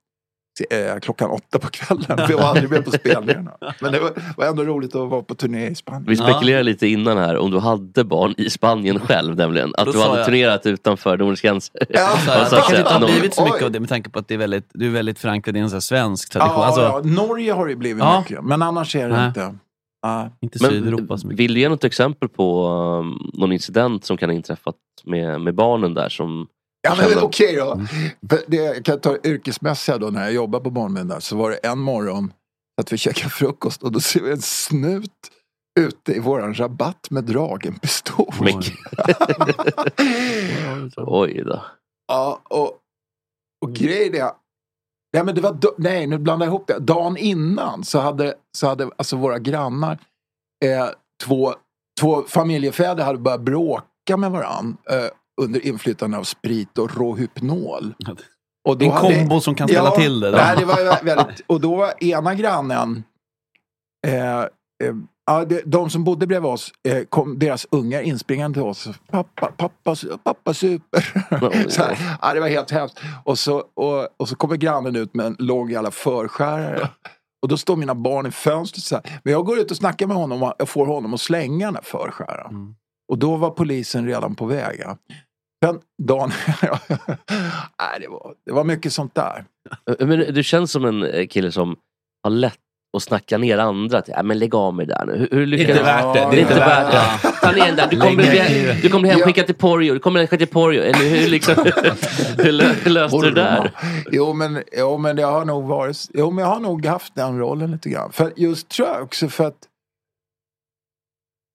Eh, 0.70 0.98
Klockan 1.00 1.30
åtta 1.30 1.58
på 1.58 1.68
kvällen. 1.68 2.04
För 2.04 2.30
jag 2.30 2.38
var 2.38 2.44
aldrig 2.44 2.70
med 2.70 2.84
på 2.84 2.90
spelningarna. 2.90 3.50
Men 3.80 3.92
det 3.92 4.00
var, 4.00 4.10
var 4.36 4.46
ändå 4.46 4.64
roligt 4.64 4.94
att 4.94 5.08
vara 5.10 5.22
på 5.22 5.34
turné 5.34 5.66
i 5.68 5.74
Spanien. 5.74 6.04
Vi 6.08 6.16
spekulerade 6.16 6.62
lite 6.62 6.86
innan 6.86 7.18
här 7.18 7.36
om 7.36 7.50
du 7.50 7.58
hade 7.58 8.04
barn 8.04 8.34
i 8.36 8.50
Spanien 8.50 8.98
själv 9.00 9.36
nämligen. 9.36 9.72
Att 9.78 9.86
Då 9.86 9.92
du 9.92 10.00
hade 10.02 10.16
jag- 10.16 10.26
turnerat 10.26 10.66
utanför 10.66 11.18
Nordens 11.18 11.40
gränser. 11.40 11.86
Ja, 11.88 12.08
Så 12.24 12.30
här, 12.30 12.42
Och 12.42 12.48
så 12.48 12.54
det 12.56 12.60
kanske 12.62 12.78
inte 12.78 12.92
har 12.92 13.00
blivit 13.06 13.34
så 13.34 13.44
mycket 13.44 13.60
Oj. 13.60 13.64
av 13.64 13.70
det 13.72 13.80
med 13.80 13.88
tanke 13.88 14.10
på 14.10 14.18
att 14.18 14.28
det 14.28 14.34
är 14.34 14.38
väldigt, 14.38 14.70
du 14.74 14.86
är 14.86 14.90
väldigt 14.90 15.18
förankrad 15.18 15.56
i 15.56 15.60
en 15.60 15.68
sån 15.70 15.76
här 15.76 15.80
svensk 15.80 16.32
tradition. 16.32 16.60
Ja, 16.60 16.66
alltså, 16.66 16.80
ja, 16.80 17.00
Norge 17.04 17.52
har 17.52 17.66
det 17.66 17.76
blivit 17.76 18.02
Ja. 18.02 18.20
mycket. 18.20 18.44
Men 18.44 18.62
annars 18.62 18.96
är 18.96 19.08
det 19.08 19.16
Nej. 19.16 19.28
inte. 19.28 19.54
Ja. 20.02 20.30
Inte 20.40 20.58
Sydeuropa 20.58 21.18
så 21.18 21.26
mycket. 21.26 21.40
vill 21.40 21.54
du 21.54 21.60
ge 21.60 21.68
något 21.68 21.84
exempel 21.84 22.28
på 22.28 22.68
um, 22.68 23.30
någon 23.34 23.52
incident 23.52 24.04
som 24.04 24.16
kan 24.16 24.28
ha 24.28 24.34
inträffat 24.34 24.74
med, 25.04 25.40
med 25.40 25.54
barnen 25.54 25.94
där 25.94 26.08
som 26.08 26.46
Ja 26.82 26.94
men 26.96 27.18
okej 27.22 27.56
då. 27.56 27.80
För 28.30 28.38
det, 28.46 28.56
jag 28.56 28.84
kan 28.84 29.00
ta 29.00 29.12
det 29.12 29.28
yrkesmässiga 29.28 29.98
då 29.98 30.10
när 30.10 30.22
jag 30.22 30.32
jobbade 30.32 30.64
på 30.64 30.70
barnmedel 30.70 31.08
där. 31.08 31.20
Så 31.20 31.36
var 31.36 31.50
det 31.50 31.56
en 31.56 31.78
morgon 31.78 32.32
att 32.80 32.92
vi 32.92 32.98
käkade 32.98 33.30
frukost 33.30 33.82
och 33.82 33.92
då 33.92 34.00
ser 34.00 34.20
vi 34.20 34.30
en 34.30 34.42
snut 34.42 35.30
ute 35.80 36.12
i 36.12 36.18
våran 36.18 36.54
rabatt 36.54 37.10
med 37.10 37.24
dragen 37.24 37.78
pistol. 37.78 38.34
Men- 38.40 38.62
Oj 40.96 41.42
då. 41.46 41.62
Ja, 42.08 42.40
och, 42.44 42.78
och 43.64 43.72
grejen 43.72 44.14
är... 44.14 44.30
Nej, 45.14 45.24
men 45.24 45.34
det 45.34 45.40
var, 45.40 45.56
nej, 45.78 46.06
nu 46.06 46.18
blandar 46.18 46.46
jag 46.46 46.50
ihop 46.50 46.66
det. 46.66 46.78
Dagen 46.78 47.16
innan 47.16 47.84
så 47.84 47.98
hade, 48.00 48.34
så 48.56 48.66
hade 48.66 48.90
alltså 48.96 49.16
våra 49.16 49.38
grannar, 49.38 49.98
eh, 50.64 50.88
två, 51.24 51.54
två 52.00 52.22
familjefäder 52.22 53.04
hade 53.04 53.18
börjat 53.18 53.40
bråka 53.40 54.16
med 54.16 54.30
varann 54.30 54.76
eh, 54.90 55.06
under 55.40 55.66
inflytande 55.66 56.18
av 56.18 56.24
sprit 56.24 56.78
och 56.78 56.96
råhypnol. 56.96 57.94
Och 58.68 58.78
då 58.78 58.84
En 58.84 58.96
kombo 59.00 59.40
som 59.40 59.54
kan 59.54 59.68
ställa 59.68 59.88
Ja, 59.88 59.96
till 59.96 60.20
det. 60.20 60.30
Då. 60.30 60.36
Nej, 60.36 60.56
det 60.58 60.64
var 60.64 61.04
väldigt, 61.04 61.40
och 61.46 61.60
då 61.60 61.76
var 61.76 62.04
ena 62.04 62.34
grannen, 62.34 63.04
eh, 64.06 64.40
eh, 64.40 64.46
ja, 65.26 65.44
det, 65.44 65.62
de 65.66 65.90
som 65.90 66.04
bodde 66.04 66.26
bredvid 66.26 66.50
oss, 66.50 66.72
eh, 66.88 67.04
kom 67.04 67.38
deras 67.38 67.66
ungar 67.70 68.00
inspringande 68.02 68.54
till 68.54 68.62
oss. 68.68 68.88
Pappa, 69.10 69.52
pappa, 69.56 69.96
pappa 70.24 70.54
super. 70.54 71.68
så 71.68 71.82
här, 71.82 72.18
ja, 72.22 72.34
det 72.34 72.40
var 72.40 72.48
helt 72.48 72.70
hemskt. 72.70 73.00
Och 73.24 73.38
så, 73.38 73.64
och, 73.74 74.08
och 74.16 74.28
så 74.28 74.36
kommer 74.36 74.56
grannen 74.56 74.96
ut 74.96 75.14
med 75.14 75.26
en 75.26 75.36
lång 75.38 75.70
jävla 75.70 75.90
förskärare. 75.90 76.88
Och 77.42 77.48
då 77.48 77.56
står 77.56 77.76
mina 77.76 77.94
barn 77.94 78.26
i 78.26 78.30
fönstret 78.30 78.84
så 78.84 78.94
här. 78.94 79.20
Men 79.24 79.32
jag 79.32 79.46
går 79.46 79.58
ut 79.58 79.70
och 79.70 79.76
snackar 79.76 80.06
med 80.06 80.16
honom 80.16 80.52
och 80.58 80.68
får 80.68 80.86
honom 80.86 81.14
att 81.14 81.20
slänga 81.20 81.66
den 81.66 81.74
här 81.74 81.82
förskäraren. 81.82 82.50
Mm. 82.50 82.74
Och 83.12 83.18
då 83.18 83.36
var 83.36 83.50
polisen 83.50 84.06
redan 84.06 84.34
på 84.34 84.46
väg. 84.46 84.80
Ja. 84.84 84.96
Sen 85.64 85.80
dagen... 86.02 86.32
Nej, 87.80 88.00
det, 88.00 88.08
var, 88.08 88.34
det 88.46 88.52
var 88.52 88.64
mycket 88.64 88.92
sånt 88.92 89.14
där. 89.14 89.44
Men 89.98 90.34
du 90.34 90.42
känns 90.42 90.72
som 90.72 90.84
en 90.84 91.02
eh, 91.02 91.26
kille 91.26 91.52
som 91.52 91.76
har 92.22 92.30
lätt 92.30 92.58
att 92.96 93.02
snacka 93.02 93.38
ner 93.38 93.58
andra. 93.58 93.98
Att, 93.98 94.08
ja, 94.08 94.22
men 94.22 94.38
lägg 94.38 94.54
av 94.54 94.74
med 94.74 94.88
det 94.88 94.94
där 94.94 95.06
nu. 95.06 95.18
Hur, 95.18 95.38
hur 95.38 95.46
lyckas 95.46 95.68
Inte 95.68 95.82
värt 95.82 96.14
det. 96.14 96.28
Det 96.30 96.36
är 96.36 96.40
inte 96.40 96.54
värt 96.54 96.92
det. 96.92 97.30
Ta 97.40 97.52
ner 97.52 97.66
den 97.66 97.76
där. 97.76 97.88
Du 97.90 98.00
kommer, 98.00 98.16
bli, 98.16 98.78
du 98.82 98.88
kommer 98.88 99.02
bli 99.02 99.10
hemskickad 99.10 99.46
till 99.46 99.54
Porjo. 99.54 99.94
Du 99.94 100.00
kommer 100.00 100.26
bli 100.26 100.38
till 100.38 100.46
Porjo. 100.46 100.82
Eller 100.82 101.10
hur, 101.10 101.28
liksom, 101.28 101.54
hur, 102.38 102.52
lö- 102.52 102.74
hur 102.82 102.90
löste 102.90 103.18
du 103.18 103.30
det 103.30 103.42
där? 103.42 103.70
Jo 104.10 104.32
men, 104.32 104.62
jo 104.78 104.98
men 104.98 105.16
det 105.16 105.22
har 105.22 105.44
nog 105.44 105.64
varit, 105.64 105.96
jo 106.14 106.30
men 106.30 106.44
jag 106.44 106.50
har 106.52 106.60
nog 106.60 106.86
haft 106.86 107.14
den 107.14 107.38
rollen 107.38 107.70
lite 107.70 107.88
grann. 107.88 108.12
För 108.12 108.32
just 108.36 108.68
tror 108.68 108.88
jag 108.88 109.02
också 109.02 109.28
för 109.28 109.46
att 109.46 109.68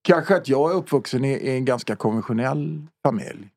Kanske 0.08 0.36
att 0.36 0.48
jag 0.50 0.72
är 0.72 0.76
uppvuxen 0.76 1.26
i, 1.26 1.32
i 1.32 1.56
en 1.56 1.66
ganska 1.66 1.96
konventionell 1.96 2.82
familj. 3.06 3.48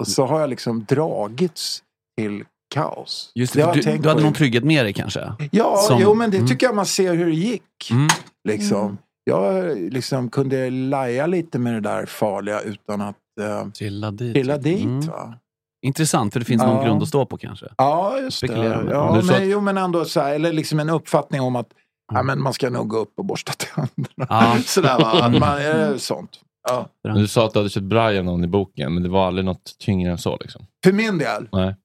Och 0.00 0.08
så 0.08 0.26
har 0.26 0.40
jag 0.40 0.50
liksom 0.50 0.84
dragits 0.84 1.82
till 2.18 2.44
kaos. 2.74 3.32
Just 3.34 3.52
Det 3.54 3.62
det, 3.62 3.72
du, 3.72 3.80
du 3.80 4.08
hade 4.08 4.20
på. 4.20 4.24
någon 4.26 4.32
trygghet 4.34 4.64
med 4.64 4.84
dig 4.84 4.92
kanske? 4.92 5.32
Ja, 5.50 5.76
Som- 5.76 6.00
jo 6.00 6.14
men 6.14 6.30
det 6.30 6.36
Mm. 6.36 6.48
tycker 6.48 6.66
jag 6.66 6.74
man 6.76 6.86
ser 6.86 7.14
hur 7.14 7.26
det 7.26 7.32
gick. 7.32 7.90
Mm. 7.90 8.08
Liksom. 8.48 8.98
Jag 9.24 9.76
liksom 9.78 10.30
kunde 10.30 10.70
laja 10.70 11.26
lite 11.26 11.58
med 11.58 11.74
det 11.74 11.80
där 11.80 12.06
farliga 12.06 12.60
utan 12.60 13.00
att 13.00 13.16
uh, 13.40 13.70
Trilla 13.70 14.10
dit. 14.10 14.34
trilla 14.34 14.56
dit. 14.58 14.84
Mm. 14.84 15.00
Va? 15.06 15.34
Intressant, 15.86 16.32
för 16.32 16.40
det 16.40 16.46
finns 16.46 16.62
någon 16.62 16.76
Ja. 16.76 16.84
grund 16.84 17.02
att 17.02 17.08
stå 17.08 17.26
på 17.26 17.36
kanske. 17.36 17.66
Ja, 17.76 18.18
just 18.18 18.40
det. 18.46 18.64
Ja, 18.90 19.12
men, 19.22 19.30
att- 19.34 19.44
jo, 19.46 19.60
men 19.60 19.78
ändå 19.78 20.04
så 20.04 20.20
här, 20.20 20.34
eller 20.34 20.52
liksom 20.52 20.80
en 20.80 20.90
uppfattning 20.90 21.40
om 21.40 21.56
att 21.56 21.68
ja, 22.12 22.22
men 22.22 22.42
man 22.42 22.52
ska 22.52 22.70
nog 22.70 22.88
gå 22.88 22.98
upp 22.98 23.18
och 23.18 23.24
borsta 23.24 23.52
tänderna. 23.56 24.26
Ja. 24.28 24.56
Sådär 24.64 24.98
va, 24.98 25.22
att 25.22 25.38
man, 25.38 25.58
är 25.58 25.98
sånt. 25.98 26.40
Ja. 26.68 26.88
Men 27.04 27.14
du 27.14 27.28
sa 27.28 27.46
att 27.46 27.52
du 27.52 27.58
hade 27.58 27.70
köpt 27.70 27.86
braj 27.86 28.22
någon 28.22 28.44
i 28.44 28.46
boken, 28.46 28.94
men 28.94 29.02
det 29.02 29.08
var 29.08 29.26
aldrig 29.26 29.44
något 29.44 29.78
tyngre 29.78 30.10
än 30.10 30.18
så. 30.18 30.38
Liksom. 30.40 30.66
För 30.84 30.92
min 30.92 31.18
del, 31.18 31.48
Nej. 31.52 31.76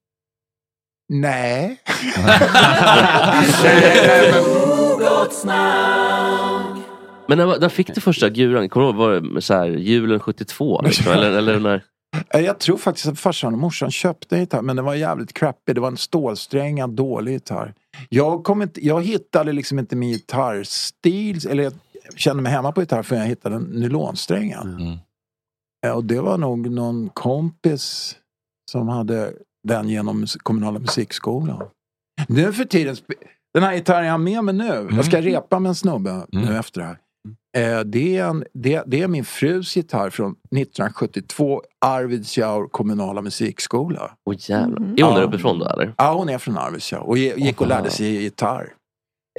nej. 1.09 1.09
nej 1.09 1.81
men, 5.43 6.83
Men 7.27 7.37
när, 7.37 7.59
när 7.59 7.69
fick 7.69 7.95
du 7.95 8.01
första 8.01 8.29
guran? 8.29 8.69
Kommer 8.69 8.85
du 8.85 8.91
ihåg, 8.91 8.95
var 8.95 9.35
det 9.35 9.41
så 9.41 9.53
här, 9.53 9.67
julen 9.67 10.19
72? 10.19 10.81
Liksom, 10.81 11.11
eller, 11.11 11.31
eller 11.31 11.59
när? 11.59 11.83
Eh, 12.33 12.41
jag 12.41 12.59
tror 12.59 12.77
faktiskt 12.77 13.07
att 13.07 13.19
farsan 13.19 13.53
och 13.53 13.59
morsan 13.59 13.91
köpte 13.91 14.35
en 14.35 14.39
gitarr, 14.39 14.61
men 14.61 14.75
den 14.75 14.85
var 14.85 14.95
jävligt 14.95 15.33
crappy. 15.33 15.73
Det 15.73 15.81
var 15.81 15.87
en 15.87 15.97
stålsträngad, 15.97 16.89
dålig 16.89 17.33
gitarr. 17.33 17.73
Jag, 18.09 18.43
kom 18.43 18.61
inte, 18.61 18.85
jag 18.85 19.03
hittade 19.03 19.51
liksom 19.51 19.79
inte 19.79 19.95
min 19.95 20.11
gitarrstil, 20.11 21.47
eller 21.49 21.63
jag 21.63 21.73
kände 22.15 22.43
mig 22.43 22.51
hemma 22.51 22.71
på 22.71 22.81
gitarr 22.81 23.03
förrän 23.03 23.21
jag 23.21 23.27
hittade 23.27 23.55
en 23.55 23.63
nylonsträngad. 23.63 24.67
Mm. 24.67 24.97
Eh, 25.85 25.91
Och 25.91 26.03
det 26.03 26.21
var 26.21 26.37
nog 26.37 26.69
någon 26.71 27.09
kompis 27.09 28.15
som 28.71 28.87
hade 28.87 29.33
den 29.67 29.89
genom 29.89 30.25
kommunala 30.43 30.79
musikskolan. 30.79 31.63
Nu 32.27 32.53
för 32.53 32.65
tiden, 32.65 32.95
den 33.53 33.63
här 33.63 33.73
gitarren 33.75 34.05
jag 34.05 34.13
har 34.13 34.17
med 34.17 34.43
mig 34.43 34.53
nu, 34.53 34.87
jag 34.91 35.05
ska 35.05 35.21
repa 35.21 35.59
med 35.59 35.69
en 35.69 35.75
snubbe 35.75 36.25
nu 36.31 36.57
efter 36.57 36.81
det 36.81 36.87
här. 36.87 36.97
Eh, 37.57 37.79
det, 37.79 38.17
är 38.17 38.25
en, 38.25 38.43
det, 38.53 38.83
det 38.87 39.01
är 39.01 39.07
min 39.07 39.25
frus 39.25 39.75
gitarr 39.75 40.09
från 40.09 40.31
1972, 40.31 41.61
Arvidsjaur 41.85 42.67
kommunala 42.67 43.21
musikskola. 43.21 44.11
Åh 44.25 44.35
jävlar. 44.39 44.81
Är 44.97 45.03
hon 45.03 45.15
där 45.15 45.23
uppifrån 45.23 45.59
då 45.59 45.65
eller? 45.65 45.93
Ja, 45.97 46.13
hon 46.13 46.29
är 46.29 46.37
från 46.37 46.57
Arvidsjaur 46.57 47.03
och 47.03 47.17
gick 47.17 47.61
och 47.61 47.67
lärde 47.67 47.89
sig 47.89 48.23
gitarr. 48.23 48.73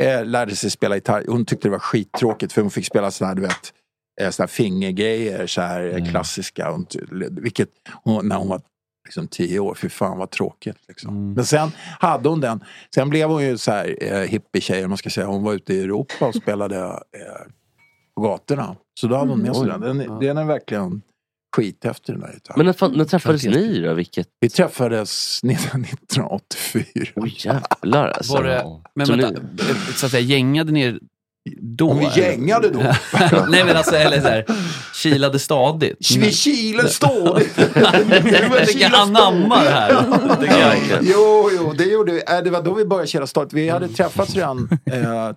Eh, 0.00 0.25
lärde 0.25 0.57
sig 0.57 0.71
spela 0.71 0.95
gitarr. 0.95 1.25
Hon 1.28 1.45
tyckte 1.45 1.68
det 1.68 1.73
var 1.73 1.78
skittråkigt 1.78 2.52
för 2.52 2.62
hon 2.62 2.71
fick 2.71 2.87
spela 2.87 3.11
sådär, 3.11 3.35
du 3.35 3.42
vet, 3.42 3.73
eh, 4.21 4.30
sådär 4.30 4.47
fingergrejer, 4.47 5.47
så 5.47 5.61
här 5.61 5.97
eh, 5.97 6.11
klassiska. 6.11 6.71
Hon 6.71 6.87
Vilket 7.30 7.68
hon, 8.04 8.28
när 8.28 8.37
hon 8.37 8.49
var 8.49 8.61
liksom 9.09 9.28
tio 9.28 9.59
år, 9.59 9.75
för 9.75 9.88
fan 9.88 10.18
vad 10.18 10.30
tråkigt. 10.30 10.76
Liksom. 10.88 11.33
Men 11.33 11.45
sen 11.45 11.71
hade 12.00 12.28
hon 12.28 12.40
den. 12.40 12.64
Sen 12.95 13.09
blev 13.09 13.28
hon 13.28 13.45
ju 13.45 13.59
så 13.59 13.71
här 13.71 13.97
eh, 14.00 14.28
hippietjej, 14.28 14.85
om 14.85 14.90
man 14.90 14.99
ska 14.99 15.11
säga. 15.11 15.26
Hon 15.26 15.42
var 15.42 15.52
ute 15.52 15.75
i 15.75 15.80
Europa 15.80 16.26
och 16.26 16.35
spelade 16.35 16.76
eh, 16.76 17.47
på 18.19 18.25
gatorna. 18.29 18.77
Så 19.01 19.07
då 19.07 19.17
hade 19.17 19.31
hon 19.31 19.41
med 19.41 19.57
sig 19.57 19.65
Mm, 19.71 19.81
den. 19.81 19.99
Den, 19.99 20.21
den 20.21 20.39
är 20.39 20.45
verkligen 20.45 21.03
skithäftig 21.57 22.15
den 22.15 22.21
där 22.21 22.33
gitarren. 22.33 22.55
Men 22.57 22.67
när, 22.67 22.73
fan, 22.73 22.93
när 22.93 23.05
träffades 23.05 23.45
ni 23.45 23.81
då? 23.81 23.95
Vilket? 23.95 24.29
Vi 24.41 24.49
träffades 24.51 25.41
1984. 25.45 26.85
Oj 27.17 27.35
jävlar 27.39 28.09
alltså. 28.09 28.33
Var 28.33 28.43
det, 28.45 28.65
men 28.95 29.07
Så 29.07 29.17
vänta, 29.17 29.41
ni- 29.57 29.63
så 29.95 30.07
att 30.07 30.13
säga, 30.13 30.21
gängade 30.23 30.73
ni 30.73 30.99
då? 31.61 31.91
Om 31.91 31.99
vi 31.99 32.21
gängade 32.21 32.69
då? 32.71 32.79
Nej 33.49 33.65
men 33.65 33.77
alltså, 33.77 33.95
eller 33.97 34.21
så 34.21 34.29
här, 34.29 34.45
kilade 34.95 35.39
stadigt. 35.39 36.11
Vi 36.17 36.31
kilar 36.33 36.85
stadigt. 36.87 37.59
Jag 38.55 38.67
tycker 38.69 38.81
jag 38.81 38.95
anammar 38.95 39.65
det 39.65 39.71
här. 39.71 40.99
Jo, 41.03 41.51
jo, 41.57 41.73
det 41.79 41.85
gjorde 41.85 42.13
vi. 42.13 42.23
Äh, 42.29 42.39
Det 42.45 42.51
var 42.51 42.63
då 42.63 42.75
vi 42.75 42.85
började 42.85 43.07
kila 43.09 43.27
stadigt. 43.27 43.53
Vi 43.53 43.69
hade 43.69 43.89
träffats 43.89 44.35
redan 44.35 44.69
eh, 44.87 45.31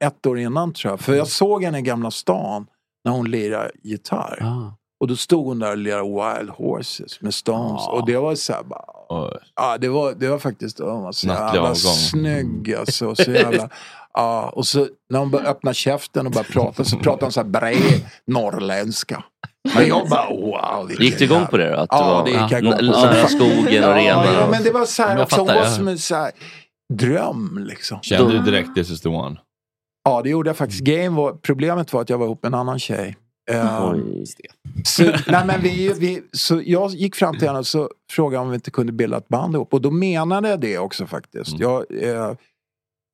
ett 0.00 0.26
år 0.26 0.38
innan 0.38 0.72
tror 0.72 0.92
jag. 0.92 1.00
För 1.00 1.14
jag 1.14 1.28
såg 1.28 1.64
henne 1.64 1.78
i 1.78 1.82
Gamla 1.82 2.10
stan 2.10 2.66
när 3.04 3.12
hon 3.12 3.30
lirade 3.30 3.70
gitarr. 3.82 4.38
Ah. 4.42 4.76
Och 5.00 5.08
då 5.08 5.16
stod 5.16 5.46
hon 5.46 5.58
där 5.58 5.70
och 5.70 5.76
lirade 5.78 6.02
Wild 6.02 6.50
Horses 6.50 7.20
med 7.20 7.34
Stones. 7.34 7.88
Och 7.88 8.06
det 8.06 8.16
var 8.16 8.34
så 8.34 8.52
här 8.52 8.62
bara... 8.62 8.84
Oj. 9.08 9.38
Ja, 9.56 9.78
det 9.78 9.88
var, 9.88 10.12
det 10.12 10.28
var 10.28 10.38
faktiskt 10.38 10.80
oh, 10.80 11.02
var 11.02 11.12
så 11.12 11.26
jävla 11.26 11.60
avgång. 11.60 11.74
snygg 11.76 12.74
alltså. 12.74 13.14
Så 13.14 13.30
jävla, 13.32 13.68
ja, 14.14 14.48
och 14.56 14.66
så 14.66 14.88
när 15.10 15.18
hon 15.18 15.30
började 15.30 15.50
öppna 15.50 15.74
käften 15.74 16.26
och 16.26 16.32
började 16.32 16.52
prata 16.52 16.84
så 16.84 16.96
pratade 16.96 17.24
hon 17.24 17.32
så 17.32 17.40
här 17.40 17.48
bred 17.48 18.00
norrländska. 18.26 19.24
Men 19.74 19.86
jag 19.88 20.08
bara 20.08 20.28
wow. 20.30 20.90
Gick 21.00 21.18
du 21.18 21.24
igång 21.24 21.46
på 21.46 21.56
det 21.56 21.70
då? 21.70 21.76
Att 21.76 21.88
Ja, 21.90 22.22
det 22.26 22.30
det 22.32 22.36
var 22.38 22.42
gick 22.44 22.52
jag 22.52 22.62
igång 22.62 22.92
på. 22.92 23.06
här, 23.06 23.26
skogen 23.26 23.84
och 23.84 23.90
Ja, 23.90 23.96
renarna? 23.96 24.32
ja, 24.40 24.48
men 24.50 24.62
det 24.62 24.70
var 24.70 24.84
så 24.84 25.02
här 25.02 25.14
Jag 25.16 25.22
också, 25.22 25.36
hon 25.36 25.46
fattar, 25.46 25.60
var 25.60 25.70
som 25.70 25.88
en 25.88 25.98
så 25.98 26.14
här 26.14 26.30
dröm 26.92 27.64
liksom. 27.68 27.98
Kände 28.02 28.32
du 28.32 28.38
direkt 28.42 28.74
this 28.74 28.90
is 28.90 29.00
the 29.00 29.08
one? 29.08 29.36
Ja, 30.04 30.22
det 30.22 30.30
gjorde 30.30 30.48
jag 30.50 30.56
faktiskt. 30.56 30.80
Game 30.80 31.08
var, 31.16 31.32
problemet 31.32 31.92
var 31.92 32.00
att 32.00 32.10
jag 32.10 32.18
var 32.18 32.26
ihop 32.26 32.42
med 32.42 32.48
en 32.50 32.54
annan 32.60 32.78
tjej. 32.78 33.16
Eh, 33.50 33.90
Oj. 33.92 34.24
så, 34.84 35.02
nej, 35.02 35.46
men 35.46 35.60
vi, 35.62 35.92
vi, 35.98 36.22
så 36.32 36.62
jag 36.64 36.90
gick 36.90 37.16
fram 37.16 37.38
till 37.38 37.46
henne 37.46 37.58
och 37.58 37.66
så 37.66 37.90
frågade 38.12 38.42
om 38.44 38.50
vi 38.50 38.54
inte 38.54 38.70
kunde 38.70 38.92
bilda 38.92 39.16
ett 39.16 39.28
band 39.28 39.54
ihop. 39.54 39.74
Och 39.74 39.80
då 39.80 39.90
menade 39.90 40.48
jag 40.48 40.60
det 40.60 40.78
också 40.78 41.06
faktiskt. 41.06 41.50
Mm. 41.50 41.60
Jag, 41.62 41.84
eh, 42.02 42.32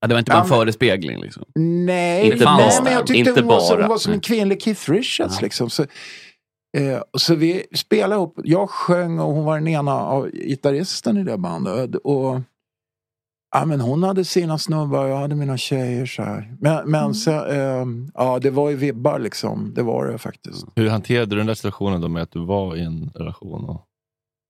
Ja, 0.01 0.09
det 0.09 0.15
var 0.15 0.19
inte 0.19 0.31
bara 0.31 0.41
en 0.43 0.49
Ja, 0.49 0.57
förespegling 0.57 1.21
liksom. 1.21 1.45
nej, 1.55 2.33
Inte 2.33 2.45
nej 2.45 2.81
men 2.85 2.93
jag 2.93 3.07
tyckte 3.07 3.19
Inte 3.31 3.41
hon, 3.41 3.49
var, 3.49 3.71
bara. 3.71 3.81
hon 3.83 3.89
var 3.89 3.99
som 3.99 4.13
en 4.13 4.21
kvinnlig 4.21 4.63
Keith 4.63 4.91
Richards. 4.91 5.43
Liksom. 5.43 5.71
Så, 5.71 5.83
eh, 6.79 7.01
så 7.19 7.35
vi 7.35 7.67
spelade 7.75 8.15
ihop. 8.15 8.39
Jag 8.45 8.71
sjöng 8.71 9.19
och 9.19 9.33
hon 9.35 9.45
var 9.45 9.59
den 9.59 9.69
ena 9.69 9.93
av 10.01 10.31
gitarristen 10.31 11.17
i 11.17 11.25
det 11.25 11.39
bandet. 11.39 11.95
Och, 11.95 12.41
ja, 13.59 13.65
men 13.65 13.81
hon 13.81 14.03
hade 14.03 14.25
sina 14.25 14.59
snubbar 14.59 15.05
och 15.05 15.11
jag 15.11 15.17
hade 15.19 15.35
mina 15.35 15.57
tjejer. 15.57 16.07
Så 16.07 16.23
här. 16.23 16.55
Men, 16.61 16.91
men 16.91 17.15
så, 17.15 17.47
eh, 17.47 17.87
ja, 18.15 18.39
det 18.39 18.51
var 18.51 18.71
ju 18.71 18.77
vibbar 18.77 19.19
liksom. 19.19 19.73
Det 19.75 19.83
var 19.83 20.07
det 20.07 20.19
faktiskt. 20.19 20.67
Hur 20.77 20.89
hanterade 20.89 21.27
du 21.27 21.37
den 21.37 21.47
där 21.47 21.55
situationen 21.55 22.01
då 22.01 22.09
med 22.09 22.23
att 22.23 22.33
du 22.33 22.45
var 22.45 22.77
i 22.77 22.83
en 22.85 23.11
relation? 23.15 23.65
Och... 23.65 23.83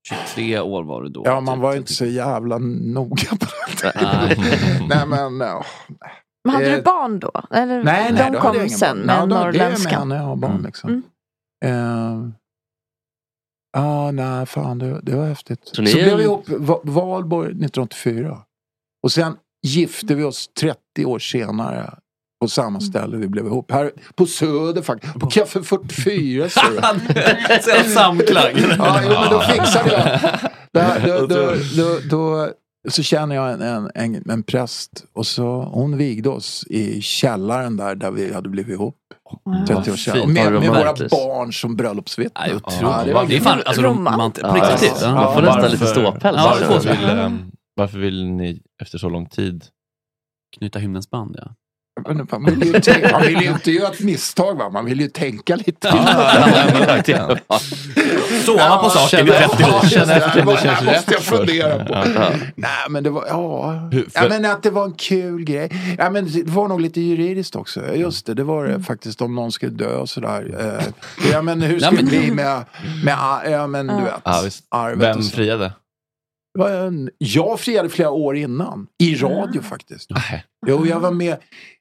23 0.08 0.60
år 0.60 0.82
var 0.82 1.02
du 1.02 1.08
då. 1.08 1.22
Ja, 1.24 1.40
man 1.40 1.54
typ. 1.54 1.62
var 1.62 1.72
ju 1.72 1.78
inte 1.78 1.92
så 1.92 2.04
jävla 2.06 2.58
noga 2.58 3.30
på 3.30 3.46
det. 3.82 3.92
Nej. 4.12 4.36
Nej 4.88 5.06
men, 5.06 5.40
ja. 5.40 5.64
Men 6.44 6.54
hade 6.54 6.70
Eh, 6.70 6.76
du 6.76 6.82
barn 6.82 7.18
då? 7.20 7.32
Eller 7.50 7.84
Nej, 7.84 8.06
de 8.08 8.14
nej, 8.14 8.30
då 8.32 8.38
hade 8.38 8.58
kom 8.58 8.68
sen 8.68 8.96
barn. 8.96 9.06
med 9.06 9.16
Ja, 9.16 9.20
då- 9.20 9.26
Det 9.28 9.34
är 9.34 9.44
med 9.44 9.54
norrländska? 9.54 9.98
henne 9.98 10.16
jag 10.16 10.22
har 10.22 10.36
barn 10.36 10.62
liksom. 10.62 11.02
Mm. 11.64 12.22
Eh, 12.24 12.28
Ja, 13.76 14.10
nej, 14.10 14.46
fan 14.46 14.78
det, 14.78 15.00
det 15.02 15.16
var 15.16 15.26
häftigt. 15.26 15.60
Så 15.64 15.74
Så, 15.74 15.82
blev 15.82 16.16
vi 16.16 16.22
ihop 16.22 16.48
Va- 16.48 16.80
Valborg 16.82 17.46
1984. 17.48 18.38
Och 19.02 19.12
sen 19.12 19.36
gifte 19.66 20.14
vi 20.14 20.24
oss 20.24 20.48
30 20.60 21.04
år 21.04 21.18
senare 21.18 21.94
på 22.40 22.48
samma 22.48 22.80
ställe 22.80 23.16
vi 23.16 23.28
blev 23.28 23.46
ihop. 23.46 23.70
Här 23.70 23.90
på 24.14 24.26
Söder 24.26 24.82
faktiskt. 24.82 25.14
På 25.14 25.26
Café 25.26 25.62
44 25.62 26.48
så 26.48 26.60
det. 27.08 27.62
Så 27.62 27.90
samklang. 27.90 28.52
Ja, 28.78 29.00
jo, 29.04 29.10
men 29.10 29.30
då 29.30 29.40
fixade 29.40 29.92
jag. 29.92 30.20
Då, 30.72 31.26
då, 31.26 31.26
då, 31.26 31.54
då, 31.76 31.98
då, 32.10 32.50
så 32.88 33.02
känner 33.02 33.36
jag 33.36 33.52
en, 33.52 33.62
en, 33.62 33.90
en, 33.94 34.30
en 34.30 34.42
präst 34.42 35.04
och 35.14 35.26
så 35.26 35.62
hon 35.62 35.96
vigde 35.96 36.28
oss 36.28 36.64
i 36.70 37.00
källaren 37.00 37.76
där, 37.76 37.94
där 37.94 38.10
vi 38.10 38.34
hade 38.34 38.48
blivit 38.48 38.72
ihop. 38.72 38.96
30 39.68 39.90
år 39.90 39.96
sedan. 39.96 40.32
med, 40.32 40.52
med 40.52 40.68
våra 40.68 40.92
barn 40.92 41.52
som 41.52 41.76
bröllopsvittnen. 41.76 42.60
Ja, 42.80 43.02
det 43.04 43.26
det, 43.28 43.36
är 43.36 43.40
fan 43.40 43.62
alltså, 43.66 43.82
Romant. 43.82 44.40
På 44.40 44.46
Ja, 44.46 44.54
riktigt. 44.54 44.98
ja. 45.00 45.06
Ja. 45.08 45.14
Man 45.14 45.34
får 45.34 45.42
nästan 45.42 45.70
lite 45.70 45.86
ståpäls. 45.86 46.36
Ja, 46.36 47.30
varför 47.76 47.98
vill 47.98 48.26
ni 48.26 48.62
efter 48.82 48.98
så 48.98 49.08
lång 49.08 49.26
tid? 49.28 49.64
Knyta 50.58 50.78
himlens 50.78 51.10
band, 51.10 51.36
ja. 51.38 51.54
Men 52.06 52.26
Man 52.30 52.44
vill, 52.44 52.74
ju 52.74 52.80
tänka, 52.80 53.12
man 53.12 53.22
vill 53.22 53.40
ju 53.42 53.48
inte 53.48 53.70
göra 53.70 53.92
ett 53.92 54.00
misstag 54.00 54.54
va, 54.54 54.70
man 54.70 54.84
vill 54.84 55.00
ju 55.00 55.08
tänka 55.08 55.56
lite. 55.56 55.88
Sova 58.44 58.78
på 58.78 58.90
saken 58.90 59.26
vid 59.26 59.34
30 59.34 59.64
år. 59.64 59.88
Känn 59.88 60.10
efter 60.10 60.40
om 60.40 60.46
det 60.46 60.60
känns 60.62 60.82
måste 60.82 60.92
rätt 60.92 61.10
jag 61.10 61.22
fundera 61.22 61.84
på. 61.84 62.12
Nej 62.54 62.70
men 62.90 63.04
det 63.04 63.10
var, 63.10 63.26
ja. 63.26 63.90
Ja 64.14 64.28
men 64.28 64.44
att 64.44 64.62
det 64.62 64.70
var 64.70 64.84
en 64.84 64.92
kul 64.94 65.44
grej. 65.44 65.96
Ja 65.98 66.10
men 66.10 66.32
det 66.32 66.42
var 66.46 66.68
nog 66.68 66.80
lite 66.80 67.00
juridiskt 67.00 67.56
också. 67.56 67.94
Just 67.94 68.26
det, 68.26 68.34
det 68.34 68.44
var 68.44 68.66
det 68.66 68.82
faktiskt 68.82 69.22
om 69.22 69.34
någon 69.34 69.52
skulle 69.52 69.72
dö 69.72 69.96
och 69.96 70.08
sådär. 70.08 70.56
Eh, 70.60 70.84
Ja 71.32 71.42
men 71.42 71.62
hur 71.62 71.80
skulle 71.80 72.02
det 72.02 72.06
bli 72.06 72.30
med, 72.30 72.64
med 73.04 73.16
ja 73.46 73.66
men 73.66 73.86
du 73.86 74.02
vet. 74.04 74.20
Arvet 74.68 74.98
Vem 74.98 75.22
friade? 75.22 75.72
En, 76.60 77.10
jag 77.18 77.60
friade 77.60 77.88
flera 77.88 78.10
år 78.10 78.36
innan. 78.36 78.86
I 78.98 79.14
radio 79.16 79.62
faktiskt. 79.62 80.10
Jo, 80.66 80.86
jag 80.86 81.00
var 81.00 81.10
med. 81.10 81.36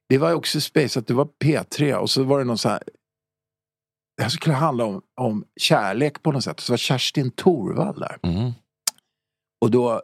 Det 0.10 0.18
var 0.18 0.34
också 0.34 0.62
Space, 0.62 1.00
att 1.00 1.08
det 1.08 1.14
var 1.14 1.28
P3 1.44 1.94
och 1.94 2.10
så 2.10 2.24
var 2.24 2.40
det 2.40 2.46
någon 2.46 2.58
så 2.58 2.70
här. 2.70 2.84
Det 4.18 4.24
här 4.24 4.30
skulle 4.30 4.56
handla 4.56 4.86
om, 4.86 5.02
om 5.22 5.46
kärlek 5.62 6.24
på 6.24 6.32
något 6.32 6.44
sätt. 6.44 6.60
Så 6.60 6.74
var 6.74 6.78
Kerstin 6.78 7.32
Thorvall 7.32 8.00
där. 8.00 8.18
Mm. 8.24 8.52
Och 9.62 9.72
då, 9.72 10.02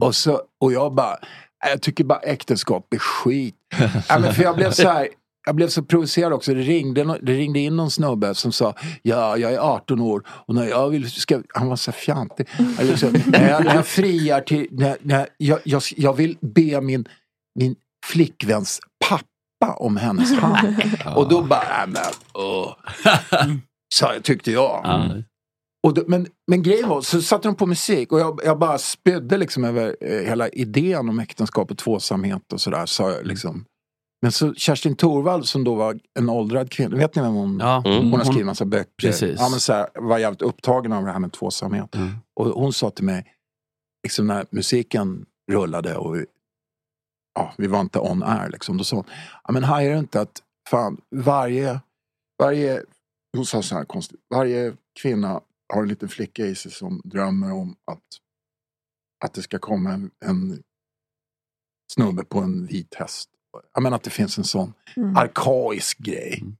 och 0.00 0.14
så, 0.14 0.42
och 0.60 0.72
jag 0.72 0.94
bara, 0.94 1.18
"Nej, 1.64 1.70
jag 1.72 1.82
tycker 1.82 2.04
bara 2.04 2.18
äktenskap 2.18 2.94
är 2.94 2.98
skit. 2.98 3.56
ja, 4.08 4.18
men 4.18 4.34
för 4.34 4.42
jag 4.42 4.56
blev 4.56 4.70
så 4.70 4.88
här, 4.88 5.08
jag 5.48 5.54
blev 5.54 5.68
så 5.68 5.82
provocerad 5.82 6.32
också. 6.32 6.54
Det 6.54 6.60
ringde, 6.60 7.18
det 7.22 7.32
ringde 7.32 7.58
in 7.58 7.76
någon 7.76 7.90
snubbe 7.90 8.34
som 8.34 8.52
sa, 8.52 8.74
ja, 9.02 9.36
jag 9.36 9.52
är 9.52 9.58
18 9.58 10.00
år 10.00 10.22
och 10.28 10.54
när 10.54 10.68
jag 10.68 10.90
vill, 10.90 11.10
ska, 11.10 11.42
han 11.54 11.68
var 11.68 11.76
så 11.76 11.92
fjantig. 11.92 12.48
Eller 12.78 12.96
så, 12.96 13.10
när, 13.10 13.50
jag, 13.50 13.64
när 13.64 13.74
jag 13.74 13.86
friar 13.86 14.40
till, 14.40 14.66
när, 14.70 14.96
när 15.02 15.28
jag, 15.36 15.58
jag, 15.64 15.82
jag 15.96 16.12
vill 16.12 16.36
be 16.40 16.80
min, 16.80 17.08
min 17.58 17.76
flickväns 18.06 18.80
pappa 19.08 19.74
om 19.76 19.96
hennes 19.96 20.32
hand. 20.32 20.76
Och 21.16 21.28
då 21.28 21.42
bara, 21.42 21.82
äh, 21.82 21.88
men, 21.88 22.02
åh. 22.34 22.74
Så 23.94 24.08
tyckte 24.22 24.52
jag. 24.52 24.80
Ja. 24.84 25.10
Och 25.86 25.94
då, 25.94 26.02
men, 26.06 26.26
men 26.50 26.62
grejen 26.62 26.88
var, 26.88 27.00
så 27.00 27.22
satte 27.22 27.48
de 27.48 27.54
på 27.54 27.66
musik 27.66 28.12
och 28.12 28.20
jag, 28.20 28.40
jag 28.44 28.58
bara 28.58 28.78
spydde 28.78 29.36
liksom 29.36 29.64
över 29.64 29.96
eh, 30.00 30.28
hela 30.28 30.48
idén 30.48 31.08
om 31.08 31.18
äktenskap 31.18 31.70
och 31.70 31.78
tvåsamhet 31.78 32.52
och 32.52 32.60
sådär. 32.60 32.86
Så 32.86 33.22
liksom. 33.22 33.64
Men 34.22 34.32
så 34.32 34.54
Kerstin 34.54 34.96
Thorvall 34.96 35.46
som 35.46 35.64
då 35.64 35.74
var 35.74 36.00
en 36.14 36.28
åldrad 36.28 36.70
kvinna, 36.70 36.96
vet 36.96 37.14
ni 37.14 37.22
vem 37.22 37.32
hon 37.32 37.58
Ja, 37.58 37.82
Mm. 37.86 38.10
Hon 38.10 38.20
har 38.20 38.24
skrivit 38.24 38.46
massa 38.46 38.64
böcker. 38.64 39.08
Precis. 39.08 39.40
Ja, 39.40 39.48
men 39.48 39.60
så 39.60 39.72
här, 39.72 39.88
var 39.94 40.18
jävligt 40.18 40.42
upptagen 40.42 40.92
av 40.92 41.04
det 41.04 41.12
här 41.12 41.18
med 41.18 41.32
tvåsamhet. 41.32 41.94
Mm. 41.94 42.10
Och 42.34 42.46
hon 42.46 42.72
sa 42.72 42.90
till 42.90 43.04
mig, 43.04 43.34
liksom 44.02 44.26
när 44.26 44.46
musiken 44.50 45.26
rullade 45.52 45.96
och 45.96 46.16
vi, 46.16 46.26
ja, 47.34 47.54
vi 47.58 47.66
var 47.66 47.80
inte 47.80 47.98
on 47.98 48.22
air, 48.22 48.48
liksom, 48.48 48.76
då 48.76 48.84
sa 48.84 48.96
hon, 48.96 49.04
ja, 49.44 49.52
men 49.52 49.64
hajar 49.64 49.92
du 49.92 49.98
inte 49.98 50.20
att 50.20 50.42
fan, 50.70 51.00
varje, 51.10 51.80
varje, 52.38 52.82
hon 53.36 53.46
sa 53.46 53.62
så 53.62 53.74
här 53.74 53.84
konstigt, 53.84 54.20
varje 54.34 54.76
kvinna 55.02 55.40
har 55.74 55.82
en 55.82 55.88
liten 55.88 56.08
flicka 56.08 56.46
i 56.46 56.54
sig 56.54 56.72
som 56.72 57.00
drömmer 57.04 57.52
om 57.52 57.76
att, 57.84 58.02
att 59.24 59.34
det 59.34 59.42
ska 59.42 59.58
komma 59.58 59.92
en, 59.92 60.10
en 60.24 60.62
snubbe 61.92 62.24
på 62.24 62.38
en 62.38 62.66
vit 62.66 62.94
häst. 62.94 63.30
Jag 63.74 63.82
menar 63.82 63.96
att 63.96 64.02
det 64.02 64.10
finns 64.10 64.38
en 64.38 64.44
sån 64.44 64.72
arkaisk 65.16 65.98
grej. 65.98 66.38
Mm. 66.42 66.56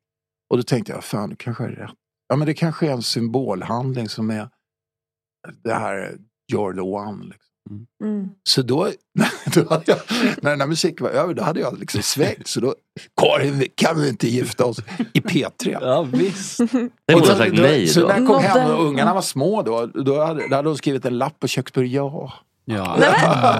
Och 0.50 0.56
då 0.56 0.62
tänkte 0.62 0.92
jag, 0.92 1.04
fan 1.04 1.30
du 1.30 1.36
kanske 1.36 1.62
har 1.62 1.70
rätt. 1.70 1.90
Ja 2.28 2.36
men 2.36 2.46
det 2.46 2.54
kanske 2.54 2.86
är 2.86 2.90
en 2.92 3.02
symbolhandling 3.02 4.08
som 4.08 4.30
är 4.30 4.48
det 5.64 5.74
här 5.74 6.16
you're 6.52 6.74
the 6.74 6.80
one. 6.80 7.24
Liksom. 7.24 7.86
Mm. 8.04 8.28
Så 8.48 8.62
då, 8.62 8.88
då 9.54 9.68
hade 9.68 9.84
jag, 9.86 9.98
när 10.42 10.50
den 10.50 10.60
här 10.60 10.66
musiken 10.68 11.04
var 11.04 11.10
över, 11.10 11.34
då 11.34 11.42
hade 11.42 11.60
jag 11.60 11.78
liksom 11.78 12.02
svängt. 12.02 12.46
Så 12.46 12.60
då, 12.60 12.74
Karin, 13.20 13.68
kan 13.74 14.00
vi 14.00 14.08
inte 14.08 14.28
gifta 14.28 14.64
oss 14.64 14.78
i 15.12 15.20
P3? 15.20 15.78
Ja, 15.80 16.02
visst. 16.02 16.58
Det 17.06 17.14
Och 17.14 17.20
borde 17.20 17.26
då- 17.26 17.32
ha 17.32 17.36
sagt 17.38 17.56
då- 17.56 17.62
nej 17.62 17.86
Så 17.88 18.08
när 18.08 18.18
jag 18.18 18.26
kom 18.26 18.42
hem 18.42 18.70
och 18.70 18.84
ungarna 18.84 19.14
var 19.14 19.22
små 19.22 19.62
då, 19.62 19.86
då 19.86 20.24
hade, 20.24 20.48
då 20.48 20.56
hade 20.56 20.68
hon 20.68 20.76
skrivit 20.78 21.04
en 21.04 21.18
lapp 21.18 21.40
på 21.40 21.46
köksbordet. 21.48 21.90
Ja, 21.90 22.32
Ja. 22.70 22.96
Nej, 23.00 23.08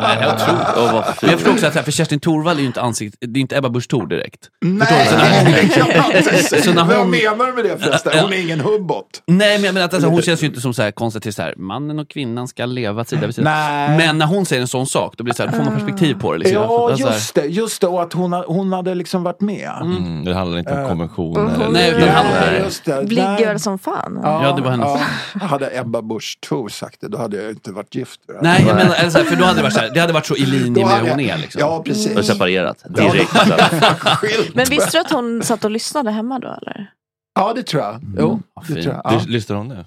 Nej, 0.03 0.18
jag 0.23 0.38
tror 0.38 0.57
vad 0.92 1.05
Men 1.23 1.31
jag 1.31 1.33
förstår 1.33 1.53
också 1.53 1.66
att 1.66 1.73
så 1.73 1.79
här, 1.79 1.85
för 1.85 1.92
Kerstin 1.92 2.21
Thorvall 2.21 2.57
är 2.57 2.61
ju 2.61 2.66
inte 2.66 2.81
ansikt, 2.83 3.16
det 3.21 3.38
är 3.38 3.40
inte 3.40 3.57
Ebba 3.57 3.68
Busch 3.68 3.88
Thor 3.88 4.07
direkt. 4.07 4.38
Nej, 4.61 5.07
Så 5.11 5.16
när- 5.16 5.79
ja, 5.79 6.62
Så 6.62 6.73
när 6.73 6.85
Vad 6.85 6.97
hon- 6.97 7.11
menar 7.11 7.47
du 7.47 7.53
med 7.53 7.64
det 7.64 7.79
förresten? 7.85 8.12
Hon 8.23 8.33
är 8.33 8.40
ingen 8.42 8.61
hubbot. 8.61 9.23
Nej, 9.27 9.59
men 9.59 9.64
jag 9.64 9.75
menar 9.75 9.87
att 9.87 9.94
alltså, 9.94 10.09
hon 10.11 10.23
känns 10.23 10.42
ju 10.42 10.47
inte 10.47 10.61
som 10.61 10.75
så 10.75 10.83
här 10.83 10.90
konstigt 10.90 11.23
till 11.23 11.35
så 11.35 11.42
här, 11.42 11.55
mannen 11.57 11.99
och 11.99 12.09
kvinnan 12.11 12.49
ska 12.49 12.66
leva 12.66 13.05
sida 13.05 13.27
vid 13.27 13.35
sida. 13.35 13.51
Nej. 13.51 13.97
Men 13.97 14.18
när 14.18 14.27
hon 14.27 14.47
säger 14.47 14.62
en 14.62 14.68
sån 14.68 14.87
sak, 14.87 15.14
då 15.16 15.25
blir 15.25 15.33
det 15.33 15.37
så 15.37 15.42
här, 15.42 15.51
då 15.51 15.57
får 15.57 15.64
man 15.64 15.75
perspektiv 15.75 16.14
på 16.21 16.33
det. 16.33 16.38
Liksom. 16.38 16.55
Ja, 16.62 16.88
Alltså, 16.90 17.07
just 17.07 17.35
det. 17.35 17.44
Just 17.47 17.81
det. 17.81 17.87
Och 17.87 18.03
att 18.03 18.12
hon, 18.12 18.33
hon 18.33 18.73
hade 18.73 18.94
liksom 18.94 19.23
varit 19.23 19.40
med. 19.40 19.71
Mm, 19.83 20.25
det 20.25 20.35
handlar 20.35 20.59
inte 20.59 20.73
om 20.73 20.79
Eh, 20.83 20.88
konventioner. 20.88 21.68
Nej, 21.73 21.90
utan 21.90 22.09
han- 22.09 22.27
Nej, 22.27 22.61
just 22.64 22.85
det. 22.85 23.03
Ligger 23.03 23.23
Nej. 23.29 23.44
väl 23.44 23.61
som 23.61 23.79
fan. 23.79 24.21
Ja, 24.23 24.53
det 24.57 24.62
var 24.62 24.71
hennes. 24.71 25.01
ja. 25.40 25.47
Hade 25.47 25.79
Ebba 25.79 26.03
Busch 26.03 26.38
Thor 26.49 26.68
sagt 26.68 27.01
det, 27.01 27.09
då 27.09 27.18
hade 27.18 27.37
jag 27.42 27.51
inte 27.51 27.73
varit 27.73 27.94
gift. 27.94 28.21
Nej, 28.42 28.64
jag 28.68 28.77
menar, 28.77 28.94
eller 28.99 29.11
så 29.11 29.19
här, 29.19 29.25
för 29.25 29.37
då 29.37 29.45
hade 29.45 29.59
det 29.59 29.63
varit 29.63 29.75
så 29.75 29.81
här, 29.81 29.91
det 29.95 30.01
hade 30.01 30.13
varit 30.13 30.27
så 30.27 30.37
i 30.37 30.47
linje 30.47 30.85
med 30.87 30.95
hur 31.01 31.11
hon 31.11 31.21
jag- 31.21 31.31
är. 31.35 31.39
Liksom. 31.39 31.61
Ja, 31.61 31.83
precis. 31.83 32.17
Och 32.17 32.25
separerat 32.25 32.85
direkt. 32.89 33.31
så 33.31 33.39
här. 33.39 33.95
Skilt. 34.17 34.55
Men 34.55 34.67
visste 34.71 34.91
du 34.91 34.99
att 35.01 35.11
hon 35.13 35.43
satt 35.43 35.65
och 35.65 35.71
lyssnade 35.71 36.11
hemma 36.11 36.39
då 36.39 36.49
eller? 36.63 36.91
Ja, 37.35 37.53
det 37.57 37.63
tror 37.63 37.83
jag. 37.83 38.01
Jo, 38.19 38.41
Vad 38.55 38.67
det 38.67 38.83
tror 38.83 38.95
jag. 38.95 39.01
Ja. 39.05 39.11
Lys- 39.11 39.29
Lyssnar 39.29 39.57
hon 39.57 39.69
nu? 39.69 39.85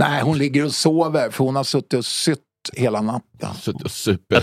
Nej, 0.00 0.22
hon 0.22 0.38
ligger 0.38 0.64
och 0.64 0.72
sover 0.72 1.30
för 1.30 1.44
hon 1.44 1.56
har 1.56 1.64
suttit 1.64 1.94
och 1.94 2.04
sytt 2.04 2.38
hela 2.72 3.00
natten. 3.00 3.48
Suttit 3.60 3.82
och. 3.84 3.90
Jag 4.32 4.42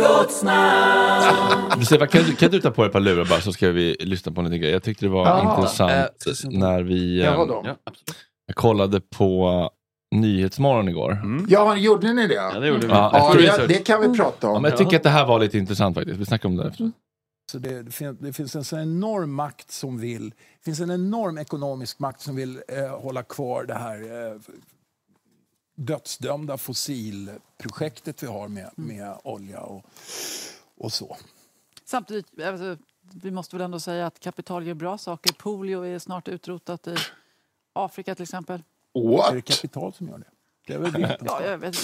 jag 0.00 1.78
Du, 1.78 1.84
Stefan, 1.84 2.08
kan, 2.08 2.22
du- 2.24 2.34
kan 2.36 2.50
du 2.50 2.60
ta 2.60 2.70
på 2.70 2.82
dig 2.82 2.86
ett 2.86 2.92
par 2.92 3.00
lurar 3.00 3.24
bara 3.24 3.40
så 3.40 3.52
ska 3.52 3.70
vi 3.70 3.96
lyssna 4.00 4.32
på 4.32 4.40
en 4.40 4.44
liten 4.44 4.60
grej. 4.60 4.70
Jag 4.70 4.82
tyckte 4.82 5.04
det 5.04 5.08
var 5.08 5.26
Ja, 5.26 5.54
intressant 5.56 5.92
eh, 5.92 6.50
när 6.50 6.82
vi 6.82 7.22
Ja, 7.24 7.30
eh, 7.32 7.36
vadå? 7.36 7.62
Ja, 7.64 7.74
absolut. 7.84 8.16
Jag 8.48 8.56
kollade 8.56 9.00
på 9.00 9.70
Nyhetsmorgon 10.14 10.88
igår. 10.88 11.18
Ja, 11.48 11.76
gjorde 11.76 12.12
ni 12.12 12.26
det? 12.26 12.34
Ja, 12.34 12.60
det 12.60 12.68
gjorde 12.68 12.86
vi. 12.86 12.92
Ja, 12.92 13.34
Ja, 13.40 13.56
det, 13.56 13.66
det 13.66 13.74
kan 13.74 14.00
vi 14.10 14.16
prata 14.18 14.46
Ja, 14.46 14.56
om. 14.56 14.62
men 14.62 14.70
jag 14.70 14.78
tycker 14.78 14.96
att 14.96 15.02
det 15.02 15.10
här 15.10 15.26
var 15.26 15.38
lite 15.40 15.58
intressant 15.58 15.94
faktiskt. 15.96 16.20
Vi 16.20 16.26
snackar 16.26 16.48
om 16.48 16.56
det 16.56 16.68
efter. 16.68 16.92
Så 17.52 17.58
det, 17.58 17.82
det, 17.82 17.90
finns, 17.90 18.18
det 18.18 18.32
finns 18.32 18.56
en 18.56 18.64
så 18.64 18.78
enorm 18.78 19.32
makt 19.34 19.70
som 19.70 19.98
vill, 20.00 20.30
det 20.30 20.64
finns 20.64 20.80
en 20.80 20.90
enorm 20.90 21.38
ekonomisk 21.38 21.98
makt 21.98 22.20
som 22.20 22.36
vill 22.36 22.60
eh, 22.68 23.00
hålla 23.00 23.22
kvar 23.22 23.64
det 23.64 23.74
här 23.74 24.02
eh, 24.32 24.38
dödsdömda 25.76 26.58
fossilprojektet 26.58 28.22
vi 28.22 28.26
har 28.26 28.48
med, 28.48 28.70
med 28.76 29.14
olja 29.24 29.60
och, 29.60 29.84
och 30.80 30.92
så. 30.92 31.16
Samtidigt, 31.84 32.26
alltså, 32.46 32.76
vi 33.22 33.30
måste 33.30 33.56
väl 33.56 33.64
ändå 33.64 33.80
säga 33.80 34.06
att 34.06 34.20
kapital 34.20 34.66
gör 34.66 34.74
bra 34.74 34.98
saker. 34.98 35.32
Polio 35.38 35.82
är 35.86 35.98
snart 35.98 36.28
utrotat 36.28 36.86
i 36.88 36.94
Afrika 37.84 38.14
till 38.14 38.22
exempel. 38.22 38.62
What? 38.94 39.30
Är 39.30 39.34
det 39.34 39.42
kapital 39.42 39.92
som 39.92 40.08
gör 40.08 40.18
det? 40.18 40.24
Det 40.66 40.74
är 40.74 40.78
väl 40.78 40.92
det. 41.02 41.18
Ja, 41.24 41.44
jag 41.44 41.58
vet. 41.58 41.76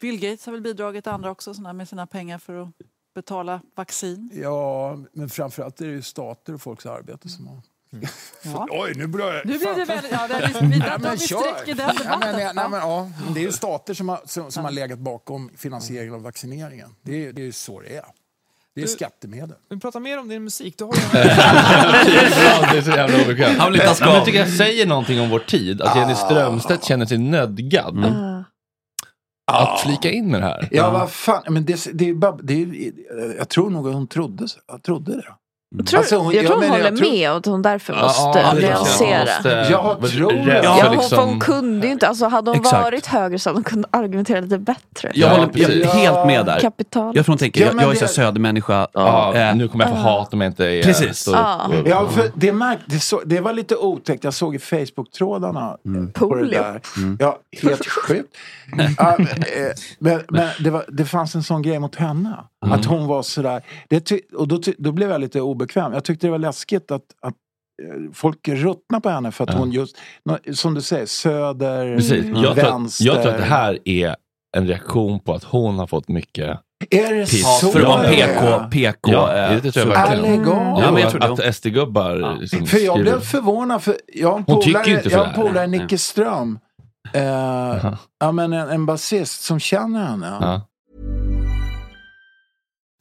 Bill 0.00 0.20
Gates 0.20 0.46
har 0.46 0.52
väl 0.52 0.62
bidragit, 0.62 1.06
andra 1.06 1.30
också, 1.30 1.54
såna 1.54 1.72
med 1.72 1.88
sina 1.88 2.06
pengar 2.06 2.38
för 2.38 2.62
att 2.62 2.68
betala 3.14 3.60
vaccin. 3.74 4.30
Ja, 4.34 4.98
men 5.12 5.28
framförallt 5.28 5.80
är 5.80 5.86
det 5.86 5.92
ju 5.92 6.02
stater 6.02 6.54
och 6.54 6.62
folks 6.62 6.86
arbete 6.86 7.28
som 7.28 7.46
har... 7.46 7.62
Ja. 8.44 8.66
Oj, 8.70 8.92
nu 8.96 9.06
börjar 9.06 9.34
jag... 9.34 9.46
Nu 9.46 9.58
blir 9.58 9.74
det 9.74 9.84
väl, 9.84 10.04
ja, 10.10 10.28
det 10.28 10.34
är, 10.34 10.60
vi, 10.62 11.10
vi, 11.10 11.18
sträcker 11.18 11.74
den 11.74 11.76
Ja, 11.78 11.92
debatten. 11.92 12.20
men, 12.20 12.36
nej, 12.36 12.52
nej, 12.54 12.68
men, 12.70 12.80
ja, 12.80 13.10
det 13.34 13.40
är 13.40 13.44
ju 13.44 13.52
stater 13.52 13.94
som 13.94 14.08
har, 14.08 14.20
som, 14.24 14.50
som 14.50 14.64
har 14.64 14.70
legat 14.70 14.98
bakom 14.98 15.50
finansieringen 15.56 16.14
av 16.14 16.22
vaccineringen. 16.22 16.94
Det 17.02 17.26
är, 17.26 17.32
det 17.32 17.42
är 17.42 17.44
ju 17.44 17.52
så 17.52 17.80
det 17.80 17.96
är. 17.96 18.04
Det 18.74 18.82
är 18.82 18.86
skattemedel. 18.86 19.56
Vi 19.70 19.80
pratar 19.80 20.00
mer 20.00 20.18
om 20.18 20.28
din 20.28 20.44
musik. 20.44 20.78
Du 20.78 20.84
har 20.84 20.92
ju 20.96 21.00
det 22.72 22.78
är 22.78 22.82
så 22.82 22.90
jävla 22.90 23.24
obekvämt. 23.24 23.58
Han 23.58 23.74
ha 23.74 23.94
Men 24.00 24.14
jag 24.14 24.24
tycker 24.24 24.38
jag 24.38 24.48
säger 24.48 24.86
någonting 24.86 25.20
om 25.20 25.30
vår 25.30 25.38
tid. 25.38 25.82
Att 25.82 25.96
Jenny 25.96 26.14
Strömstedt 26.14 26.84
känner 26.84 27.06
sig 27.06 27.18
nödgad 27.18 27.96
att 29.52 29.80
flika 29.80 30.10
in 30.10 30.30
med 30.30 30.40
det 30.40 30.46
här. 30.46 30.68
Ja, 30.70 30.90
vad 30.90 31.10
fan. 31.10 31.42
Men 31.48 31.64
det, 31.64 31.88
det 31.92 32.08
är 32.08 32.14
bara, 32.14 32.36
det 32.42 32.62
är, 32.62 32.92
jag 33.36 33.48
tror 33.48 33.70
nog 33.70 33.88
att 33.88 33.94
hon 33.94 34.06
trodde, 34.06 34.46
jag 34.66 34.82
trodde 34.82 35.16
det. 35.16 35.34
Tror, 35.86 35.98
Alltså, 35.98 36.16
hon- 36.16 36.34
jag 36.34 36.44
tror 36.46 36.54
hon 36.54 36.60
menar, 36.60 36.74
håller 36.74 36.90
jag 36.90 36.96
tror- 36.98 37.10
med 37.12 37.30
och 37.30 37.36
att 37.36 37.46
hon 37.46 37.62
därför 37.62 37.92
Ja, 37.92 38.02
måste 38.02 38.22
ja, 38.38 38.52
det 38.54 38.62
är 38.66 38.68
nyansera. 38.68 39.68
Jag 39.70 40.10
tror 40.10 40.32
det. 40.32 40.46
rädd 40.54 40.64
Ja, 40.64 40.90
liksom- 40.92 41.28
hon 41.28 41.40
kunde 41.40 41.86
ju 41.86 41.92
inte, 41.92 42.08
alltså 42.08 42.26
hade 42.26 42.50
hon 42.50 42.60
Exakt. 42.60 42.82
varit 42.82 43.06
högre 43.06 43.38
så 43.38 43.48
hade 43.50 43.56
hon 43.56 43.64
kunnat 43.64 43.94
argumentera 43.96 44.40
lite 44.40 44.58
bättre. 44.58 45.10
Jag 45.14 45.14
Ja, 45.14 45.28
håller 45.28 45.80
jag 45.80 45.88
helt 45.88 46.26
med 46.26 46.46
där. 46.46 46.60
Kapital. 46.60 47.16
Jag 47.16 47.24
tror 47.24 47.32
hon 47.32 47.38
tänker, 47.38 47.60
Ja, 47.60 47.66
jag, 47.72 47.82
jag 47.82 47.90
är 47.96 48.06
så 48.06 48.06
södermänniska. 48.08 48.86
Ja, 48.92 49.34
Eh, 49.34 49.56
nu 49.56 49.68
kommer 49.68 49.84
jag 49.84 49.94
få 49.94 50.00
hat 50.00 50.34
om 50.34 50.40
jag 50.40 50.50
inte 50.50 50.64
är... 50.66 50.82
Precis. 50.82 51.28
Ja. 51.32 51.70
Ja, 51.86 52.08
för 52.08 52.30
det, 52.34 52.52
märk, 52.52 52.78
det, 52.86 53.00
så, 53.00 53.20
det 53.24 53.40
var 53.40 53.52
lite 53.52 53.76
otäckt. 53.76 54.24
Jag 54.24 54.34
såg 54.34 54.54
i 54.54 54.58
Facebook-trådarna 54.58 55.76
Mm. 55.86 56.12
på 56.12 56.34
det 56.34 56.48
där. 56.48 56.80
Ja, 57.18 57.38
helt 57.62 57.86
sjukt. 57.86 58.36
Ja, 58.98 59.16
eh, 59.18 59.26
men 59.98 60.20
men 60.28 60.48
det, 60.60 60.70
var, 60.70 60.84
det 60.88 61.04
fanns 61.04 61.34
en 61.34 61.42
sån 61.42 61.62
grej 61.62 61.78
mot 61.78 61.96
henne. 61.96 62.36
Mm. 62.64 62.72
Att 62.78 62.84
hon 62.84 63.06
var 63.06 63.22
sådär. 63.22 63.62
Det, 63.88 64.00
ty, 64.00 64.20
och 64.36 64.48
då, 64.48 64.58
ty, 64.58 64.72
då 64.78 64.92
blev 64.92 65.10
jag 65.10 65.20
lite 65.20 65.40
obekväm. 65.40 65.61
Jag 65.74 66.04
tyckte 66.04 66.26
det 66.26 66.30
var 66.30 66.38
läskigt 66.38 66.90
att, 66.90 67.02
att 67.22 67.34
eh, 67.82 68.12
folk 68.14 68.48
ruttnar 68.48 69.00
på 69.00 69.08
henne 69.10 69.32
för 69.32 69.44
att 69.44 69.50
Ja. 69.52 69.58
hon 69.58 69.70
just, 69.72 69.96
som 70.54 70.74
du 70.74 70.80
säger, 70.82 71.06
söder, 71.06 71.96
Precis. 71.96 72.24
Jag, 72.24 72.34
tror 72.34 72.50
att, 72.50 72.58
vänster. 72.58 73.04
jag 73.04 73.22
tror 73.22 73.32
att 73.32 73.38
det 73.38 73.44
här 73.44 73.78
är 73.84 74.16
en 74.56 74.66
reaktion 74.68 75.20
på 75.20 75.34
att 75.34 75.44
hon 75.44 75.78
har 75.78 75.86
fått 75.86 76.08
mycket 76.08 76.58
Är 76.90 77.14
det 77.14 77.20
piss. 77.30 77.60
så? 77.60 77.68
för 77.68 77.80
att 77.80 77.86
vara? 77.88 78.02
PK, 78.08 78.70
PK. 78.70 79.12
Ja, 79.12 79.34
eh, 79.36 79.62
det 79.62 79.72
tror 79.72 79.86
jag 79.86 79.92
verkligen. 79.92 80.44
Ja, 80.46 80.90
men 80.92 81.02
jag 81.02 81.10
tror 81.10 81.20
det. 81.20 81.48
att, 81.48 81.54
SD-gubbar 81.54 82.16
Ja. 82.16 82.32
liksom 82.40 82.66
För 82.66 82.78
jag 82.78 82.94
skriver- 82.94 83.10
blev 83.10 83.20
förvånad 83.20 83.82
för 83.82 83.96
jag 84.14 84.30
har 84.30 84.38
en 84.38 85.34
polare. 85.34 85.66
Nicke 85.66 85.98
Ström. 85.98 86.58
Eh, 87.14 87.94
ja 88.20 88.32
men 88.32 88.52
en, 88.52 88.68
en 88.68 88.86
basist 88.86 89.42
som 89.42 89.60
känner 89.60 90.04
henne. 90.06 90.38
Ja. 90.40 90.60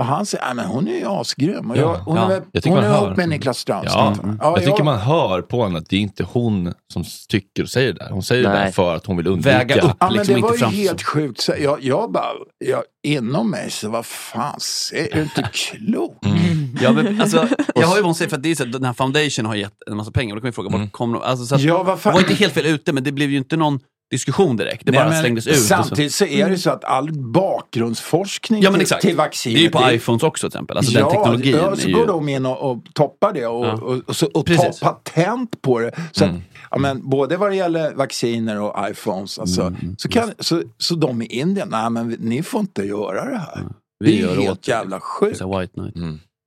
Och 0.00 0.04
han 0.04 0.26
säger, 0.26 0.44
"Nej, 0.44 0.54
men 0.54 0.64
hon 0.66 0.88
är 0.88 0.98
ju 0.98 1.06
asgrym. 1.06 1.70
Och 1.70 1.76
jag, 1.76 1.84
Ja, 1.94 2.02
hon 2.04 2.16
ja. 2.16 2.32
är, 2.32 2.42
Jag 2.52 2.62
tycker 2.62 2.70
hon 2.76 2.84
man 2.84 2.90
är 2.90 2.94
hör. 2.94 3.06
ihop 3.06 3.16
med 3.16 3.28
Niklas 3.28 3.58
Strömstedt. 3.58 3.94
Ja, 3.94 4.14
va? 4.22 4.36
jag 4.40 4.56
tycker 4.58 4.70
jag- 4.70 4.84
man 4.84 4.98
hör 4.98 5.42
på 5.42 5.64
henne 5.64 5.78
att 5.78 5.88
det 5.88 5.96
är 5.96 6.00
inte 6.00 6.24
hon 6.32 6.74
som 6.92 7.04
tycker 7.28 7.62
och 7.62 7.68
säger 7.68 7.92
det 7.92 7.98
där. 7.98 8.10
Hon 8.10 8.22
säger 8.22 8.42
det 8.42 8.48
Nej. 8.48 8.64
där 8.64 8.72
för 8.72 8.94
att 8.96 9.06
hon 9.06 9.16
vill 9.16 9.26
undvika. 9.26 9.58
Väga 9.58 9.74
upp. 9.82 9.96
Ja, 10.00 10.06
men 10.06 10.12
liksom 10.12 10.34
det 10.34 10.38
inte 10.40 10.64
var 10.64 10.72
ju 10.72 10.76
helt 10.82 11.02
sjukt. 11.02 11.40
Så 11.40 11.52
Jag, 11.60 11.82
jag 11.84 12.12
bara, 12.12 12.26
jag, 12.64 12.82
inom 13.06 13.50
mig 13.50 13.70
så 13.70 13.88
vad 13.88 14.06
fan, 14.06 14.58
är 14.94 15.14
du 15.16 15.22
inte 15.22 15.48
klok? 15.52 16.26
Mm. 16.26 16.76
Ja, 16.82 16.92
men, 16.92 17.20
alltså, 17.20 17.48
jag 17.74 17.86
har 17.86 17.96
ju 17.96 18.02
vad 18.02 18.16
säger 18.16 18.28
för 18.28 18.36
att 18.36 18.42
det 18.42 18.50
är 18.50 18.54
så 18.54 18.62
att 18.62 18.72
den 18.72 18.84
här 18.84 18.92
foundation 18.92 19.46
har 19.46 19.54
gett 19.54 19.72
en 19.90 19.96
massa 19.96 20.10
pengar. 20.10 20.34
Och 20.34 20.36
då 20.36 20.40
kan 20.40 20.48
vi 20.50 20.52
fråga, 20.54 20.68
Mm. 20.68 20.80
vart 20.80 20.92
kom 20.92 21.12
de? 21.12 21.22
Alltså, 21.22 21.46
så 21.46 21.54
att, 21.54 21.60
Ja, 21.60 21.82
vad 21.82 22.00
fan- 22.00 22.12
Det 22.12 22.14
var 22.14 22.20
inte 22.30 22.34
helt 22.34 22.54
fel 22.54 22.66
ute, 22.66 22.92
men 22.92 23.04
det 23.04 23.12
blev 23.12 23.30
ju 23.30 23.38
inte 23.38 23.56
någon 23.56 23.80
diskussion 24.12 24.56
direkt. 24.56 24.86
Det 24.86 24.92
Nej, 24.92 25.00
bara 25.00 25.08
men 25.10 25.20
slängdes 25.20 25.46
ut. 25.46 25.52
och 25.52 25.58
Samtidigt 25.58 26.14
så 26.14 26.24
är 26.24 26.50
det 26.50 26.58
så 26.58 26.70
att 26.70 26.84
all 26.84 27.12
bakgrundsforskning 27.12 28.62
Ja, 28.62 28.70
men 28.70 28.78
till, 28.78 28.82
exakt. 28.82 29.02
till 29.02 29.16
vaccin... 29.16 29.54
Det 29.54 29.60
är 29.60 29.62
ju 29.62 29.70
på 29.70 29.90
iPhones 29.90 30.22
också 30.22 30.50
till 30.50 30.56
exempel. 30.56 30.76
Alltså 30.76 30.92
den 30.92 31.00
ja, 31.02 31.10
teknologin. 31.10 31.56
Ja, 31.56 31.76
så 31.76 31.88
går 31.90 32.00
ju... 32.00 32.06
de 32.06 32.28
in 32.28 32.46
och, 32.46 32.70
och 32.70 32.78
toppar 32.94 33.32
det 33.32 33.46
och, 33.46 33.66
Ja. 33.66 33.72
och, 33.72 34.00
och, 34.08 34.16
så, 34.16 34.26
och 34.26 34.46
Precis. 34.46 34.78
tar 34.80 34.88
patent 34.88 35.62
på 35.62 35.78
det. 35.78 35.90
Så 36.12 36.24
Mm. 36.24 36.36
att, 36.36 36.42
ja, 36.70 36.78
men, 36.78 37.10
både 37.10 37.36
vad 37.36 37.50
det 37.50 37.56
gäller 37.56 37.94
vacciner 37.94 38.60
och 38.60 38.90
iPhones, 38.90 39.38
alltså, 39.38 39.62
Mm, 39.62 39.94
så, 39.98 40.08
kan, 40.08 40.32
så, 40.38 40.62
så 40.78 40.94
de 40.94 41.22
i 41.22 41.26
Indien, 41.26 41.68
nej 41.70 41.90
men 41.90 42.08
ni 42.08 42.42
får 42.42 42.60
inte 42.60 42.82
göra 42.82 43.30
det 43.30 43.38
här. 43.38 43.64
Vi 44.04 44.10
det 44.12 44.18
är 44.18 44.26
gör 44.28 44.36
helt 44.36 44.50
åt 44.50 44.68
jävla 44.68 45.00
sjukt. 45.00 45.38
Så 45.38 45.58
White 45.58 45.72
Knight. 45.72 45.94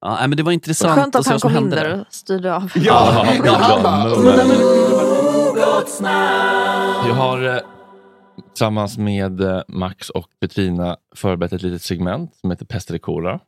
Ja, 0.01 0.15
nej, 0.19 0.27
men 0.27 0.37
det 0.37 0.43
var 0.43 0.51
intressant 0.51 0.99
Skönt 0.99 1.15
att 1.15 1.25
se 1.25 1.31
han 1.31 1.39
kom 1.39 1.57
in 1.57 1.69
där 1.69 1.93
och 1.99 2.05
styrde 2.13 2.55
av. 2.55 2.71
Ja, 2.75 3.25
Ja, 3.45 5.14
han 5.69 6.03
bara, 6.03 7.07
Jag 7.07 7.13
har 7.15 7.43
eh, 7.55 7.59
tillsammans 8.53 8.97
med 8.97 9.41
eh, 9.41 9.61
Max 9.67 10.09
och 10.09 10.27
Petrina 10.41 10.97
förberett 11.15 11.53
ett 11.53 11.61
litet 11.61 11.81
segment 11.81 12.35
som 12.35 12.51
heter 12.51 12.65
Pest 12.65 12.89
eller 12.89 12.99
kolera. 12.99 13.39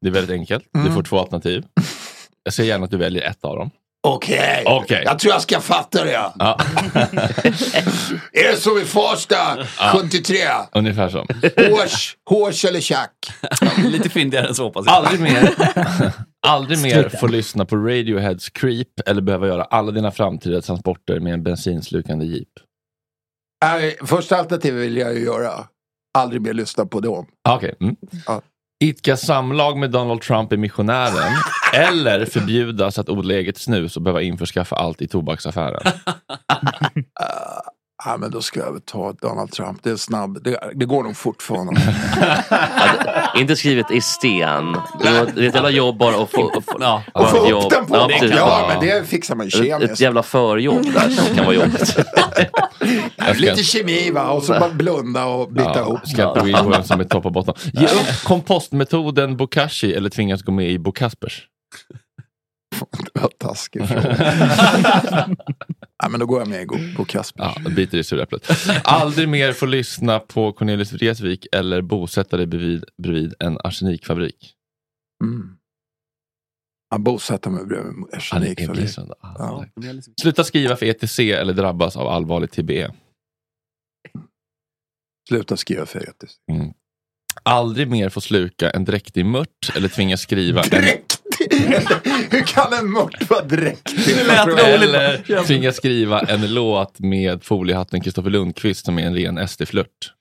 Det 0.00 0.08
är 0.08 0.12
väldigt 0.12 0.30
enkelt. 0.40 0.64
Du 0.72 0.80
Mm. 0.80 0.94
får 0.94 1.02
två 1.02 1.18
alternativ. 1.18 1.64
Jag 2.42 2.54
ser 2.54 2.64
gärna 2.64 2.84
att 2.84 2.90
du 2.90 2.96
väljer 2.96 3.22
ett 3.30 3.44
av 3.44 3.56
dem. 3.56 3.70
Okej, 4.06 4.62
Okej. 4.66 5.02
jag 5.04 5.18
tror 5.18 5.32
jag 5.32 5.42
ska 5.42 5.60
fatta 5.60 6.04
det. 6.04 6.12
Ja. 6.12 6.32
är 8.32 8.50
det 8.50 8.56
som 8.56 8.78
i 8.78 8.84
Farsta, 8.84 9.36
73? 9.92 10.36
Ungefär 10.72 11.08
så. 11.08 11.18
Hårs, 11.70 12.16
hårs 12.30 12.64
eller 12.64 12.80
tjack? 12.80 13.10
Lite 13.84 14.08
fyndigare 14.08 14.46
än 14.46 14.54
så 14.54 14.64
hoppas 14.64 14.86
jag. 14.86 14.94
Aldrig 14.94 15.20
mer, 15.20 15.54
aldrig 16.46 16.78
mer 16.82 17.08
få 17.08 17.26
lyssna 17.26 17.64
på 17.64 17.76
Radioheads 17.76 18.50
Creep 18.50 18.88
eller 19.06 19.22
behöva 19.22 19.46
göra 19.46 19.64
alla 19.64 19.92
dina 19.92 20.10
framtida 20.10 20.60
transporter 20.60 21.20
med 21.20 21.32
en 21.32 21.42
bensinslukande 21.42 22.26
jeep. 22.26 22.48
Nej, 23.64 23.96
första 24.02 24.36
alternativet 24.36 24.82
vill 24.82 24.96
jag 24.96 25.14
ju 25.14 25.24
göra. 25.24 25.52
Aldrig 26.18 26.42
mer 26.42 26.52
lyssna 26.52 26.86
på 26.86 27.00
dem. 27.00 27.26
Okej. 27.48 27.74
Mm. 27.80 27.96
Idka 28.84 29.16
samlag 29.16 29.78
med 29.78 29.90
Donald 29.90 30.20
Trump 30.20 30.52
i 30.52 30.56
missionären 30.56 31.32
eller 31.74 32.26
förbjudas 32.26 32.98
att 32.98 33.08
odla 33.08 33.34
eget 33.34 33.56
snus 33.56 33.96
och 33.96 34.02
behöva 34.02 34.22
införskaffa 34.22 34.76
allt 34.76 35.02
i 35.02 35.08
tobaksaffären. 35.08 35.82
Ja, 38.06 38.16
men 38.16 38.30
då 38.30 38.42
ska 38.42 38.60
jag 38.60 38.72
väl 38.72 38.80
ta 38.80 39.12
Donald 39.12 39.52
Trump. 39.52 39.78
Det 39.82 39.90
är 39.90 39.96
snabb. 39.96 40.42
Det, 40.44 40.58
det 40.74 40.84
går 40.84 41.02
nog 41.02 41.16
fort 41.16 41.42
för 41.42 41.54
honom. 41.54 41.76
Inte 43.36 43.56
skrivet 43.56 43.90
i 43.90 44.00
sten. 44.00 44.76
Det 45.02 45.08
är 45.08 45.22
ett 45.48 45.54
jävla 45.54 45.70
jobb 45.70 45.98
bara 45.98 46.22
att 46.22 46.30
få, 46.30 46.48
att 46.58 46.64
få, 46.64 46.76
ja, 46.80 47.02
Och 47.12 47.30
få 47.30 47.36
upp 47.36 47.50
jobb. 47.50 47.70
den 47.70 47.86
på 47.86 47.96
Ja. 47.96 48.08
Ja, 48.20 48.64
men 48.68 48.86
det 48.88 49.08
fixar 49.08 49.34
man 49.34 49.46
ju 49.48 49.48
Ett, 49.48 49.54
ett 49.72 49.80
kemiskt. 49.82 50.00
jävla 50.00 50.22
förjobb 50.22 50.84
där 50.94 51.08
som 51.10 51.36
kan 51.36 51.44
vara 51.44 51.54
jobbigt. 51.54 51.96
Lite 53.40 53.62
kemi 53.64 54.10
va, 54.10 54.30
och 54.30 54.42
så 54.42 54.52
bara 54.52 54.70
blunda 54.70 55.24
och 55.24 55.52
bita 55.52 55.80
ihop. 55.80 56.06
Ska 56.08 56.32
gå 56.34 56.48
in 56.48 56.54
på 56.56 56.68
vem 56.68 56.82
som 56.82 57.00
är 57.00 57.04
topp 57.04 57.26
och 57.26 57.32
botten. 57.32 57.54
Ge 57.72 57.86
upp 57.86 58.24
kompostmetoden 58.24 59.36
bokashi 59.36 59.94
eller 59.94 60.10
tvingas 60.10 60.42
gå 60.42 60.52
med 60.52 60.70
i 60.70 60.78
Bo 60.78 60.92
Kaspers. 62.74 63.22
Vad 63.22 63.38
taskig 63.38 63.82
fråga. 63.88 64.16
ja, 65.98 66.08
men 66.08 66.20
då 66.20 66.26
går 66.26 66.38
jag 66.38 66.48
med 66.48 66.62
i 66.62 66.94
på 66.96 67.04
Kasper. 67.04 67.44
Ja, 67.64 67.70
biter 67.70 67.98
i 67.98 68.04
suräpplet. 68.04 68.50
Aldrig 68.84 69.28
mer 69.28 69.52
få 69.52 69.66
lyssna 69.66 70.20
på 70.20 70.52
Cornelis 70.52 70.92
Vreeswijk 70.92 71.46
eller 71.52 71.82
bosätta 71.82 72.36
dig 72.36 72.46
bredvid, 72.46 72.84
bredvid 73.02 73.34
en 73.38 73.58
arsenikfabrik. 73.64 74.54
Mm. 75.24 75.56
Jag 76.90 77.00
bosätter 77.00 77.50
mig 77.50 77.66
bredvid 77.66 77.92
en 77.92 78.04
arsenikfabrik. 78.12 78.90
Ja. 79.20 79.66
Sluta 80.20 80.44
skriva 80.44 80.76
för 80.76 80.86
ETC 80.86 81.18
eller 81.18 81.52
drabbas 81.52 81.96
av 81.96 82.08
allvarlig 82.08 82.50
TBE. 82.50 82.94
Sluta 85.28 85.56
skriva 85.56 85.86
för 85.86 86.08
etiskt. 86.08 86.38
Mm. 86.52 86.72
Aldrig 87.44 87.90
mer 87.90 88.08
få 88.08 88.20
sluka 88.20 88.70
en 88.70 88.84
dräktig 88.84 89.26
mört 89.26 89.76
eller 89.76 89.88
tvingas 89.88 90.20
skriva 90.20 90.62
en... 90.62 90.84
Hur 92.30 92.46
kan 92.46 92.72
en 92.72 92.90
mört 92.92 93.30
vara 93.30 93.44
dräktig? 93.44 94.18
Eller 94.18 95.44
tvingas 95.44 95.76
skriva 95.76 96.20
en 96.20 96.54
låt 96.54 96.98
med 96.98 97.44
foliehatten 97.44 98.00
Kristoffer 98.00 98.30
Lundqvist 98.30 98.84
som 98.84 98.98
är 98.98 99.06
en 99.06 99.14
ren 99.14 99.48
SD-flört. 99.48 100.12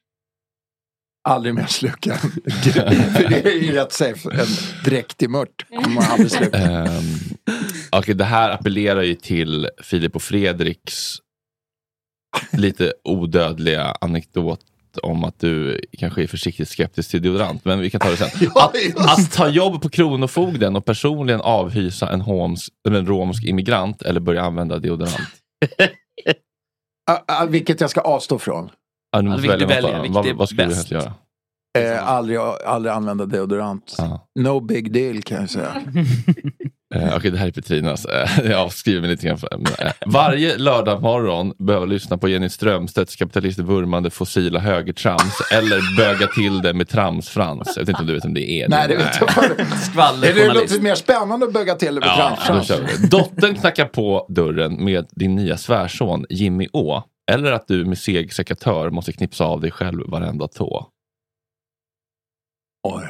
Aldrig 1.30 1.56
mer 1.56 1.66
sluka 1.66 2.14
en. 2.14 2.20
För 3.14 3.30
det 3.30 3.46
är 3.46 3.62
ju 3.62 3.72
rätt 3.72 3.94
safe. 3.94 4.30
En 4.32 4.48
dräktig 4.86 5.30
mört 5.30 5.66
kommer 5.70 5.90
man 5.90 6.04
aldrig 6.04 6.32
sluka. 6.32 6.82
Um, 6.84 7.20
Okej, 7.92 8.16
det 8.16 8.24
här 8.24 8.50
appellerar 8.50 9.02
ju 9.02 9.16
till 9.16 9.70
Filip 9.84 10.16
och 10.16 10.22
Fredriks 10.22 11.18
lite 12.52 12.94
odödliga 13.04 13.96
anekdot 14.02 14.60
om 14.98 15.24
att 15.24 15.40
du 15.40 15.80
kanske 15.98 16.24
är 16.24 16.28
försiktigt 16.28 16.70
skeptisk 16.70 17.12
till 17.12 17.22
deodorant. 17.22 17.66
Men 17.66 17.80
vi 17.80 17.90
kan 17.90 18.02
ta 18.02 18.10
det 18.10 18.18
sen. 18.18 18.50
Att, 18.56 18.76
att 18.98 19.32
ta 19.32 19.48
jobb 19.48 19.82
på 19.82 19.90
Kronofogden 19.90 20.76
och 20.76 20.86
personligen 20.86 21.42
avhysa 21.42 22.10
en, 22.10 22.22
homs, 22.22 22.70
en 22.90 23.06
romsk 23.06 23.44
immigrant 23.44 24.02
eller 24.02 24.20
börja 24.20 24.42
använda 24.42 24.80
deodorant. 24.80 25.18
Ah, 27.12 27.20
ah, 27.28 27.46
vilket 27.46 27.82
jag 27.82 27.90
ska 27.90 28.02
avstå 28.02 28.40
från. 28.40 28.70
Ja, 29.12 29.22
du 29.22 29.30
måste 29.30 29.66
välja 29.66 29.98
dem. 29.98 30.14
Vad, 30.14 30.28
är 30.28 30.34
vad 30.34 30.50
skulle 30.50 30.68
du 30.68 30.76
helst 30.76 30.92
göra? 30.92 31.14
Eh, 31.78 32.08
aldrig, 32.10 32.38
aldrig 32.66 32.94
använda 32.94 33.26
deodorant. 33.26 33.98
No 34.40 34.60
big 34.60 34.94
deal 34.94 35.22
kan 35.22 35.42
jag 35.42 35.50
säga. 35.50 35.74
Eh, 36.94 37.16
Okej, 37.18 37.32
det 37.32 37.38
här 37.38 37.48
är 37.48 37.52
Petrinas. 37.52 38.06
Eh, 38.06 38.30
jag 38.44 38.60
avskriver 38.60 39.02
mig 39.02 39.10
lite 39.10 39.28
grann. 39.28 39.38
För, 39.38 39.50
men, 39.58 39.88
eh, 39.88 39.94
varje 40.06 40.58
lördag 40.58 41.02
morgon 41.02 41.54
behöver 41.58 41.88
lyssna 41.88 42.18
på 42.18 42.28
Jenny 42.28 42.50
Strömstedts 42.50 43.16
kapitalist 43.16 43.60
vurmande 43.60 44.10
fossila 44.10 44.60
högertrams 44.60 45.42
eller 45.52 45.98
böga 45.98 46.28
till 46.28 46.62
det 46.62 46.74
med 46.74 46.90
tramsfrans. 46.90 47.74
Jag 47.76 47.82
vet 47.82 47.90
inte 47.90 48.02
om 48.02 48.08
du 48.08 48.14
vet 48.14 48.26
om 48.26 48.34
det 48.34 48.52
är. 48.62 48.70
Nej, 48.70 48.88
det 48.88 48.96
vet 48.96 49.18
jag 49.20 49.30
inte. 49.30 49.64
Är 50.28 50.34
det 50.34 50.54
låter 50.54 50.82
mer 50.82 50.96
spännande 50.96 51.46
att 51.46 51.54
böga 51.54 51.76
till 51.76 51.96
det 51.96 52.00
med 52.00 52.10
Ja, 52.10 52.38
tramsfrans. 52.46 53.10
Dottern 53.10 53.56
knackar 53.56 53.86
på 53.86 54.26
dörren 54.30 54.84
med 54.84 55.08
din 55.12 55.36
nya 55.36 55.58
svärson 55.58 56.26
Jimmy 56.30 56.68
Å. 56.74 57.04
Eller 57.32 57.52
att 57.52 57.68
du 57.68 57.86
med 57.86 57.98
seg 57.98 58.34
sekatör 58.34 58.90
måste 58.90 59.12
knipsa 59.14 59.46
av 59.46 59.62
dig 59.62 59.72
själv 59.72 60.04
varenda 60.08 60.48
tå. 60.48 60.88
Oj. 62.88 63.04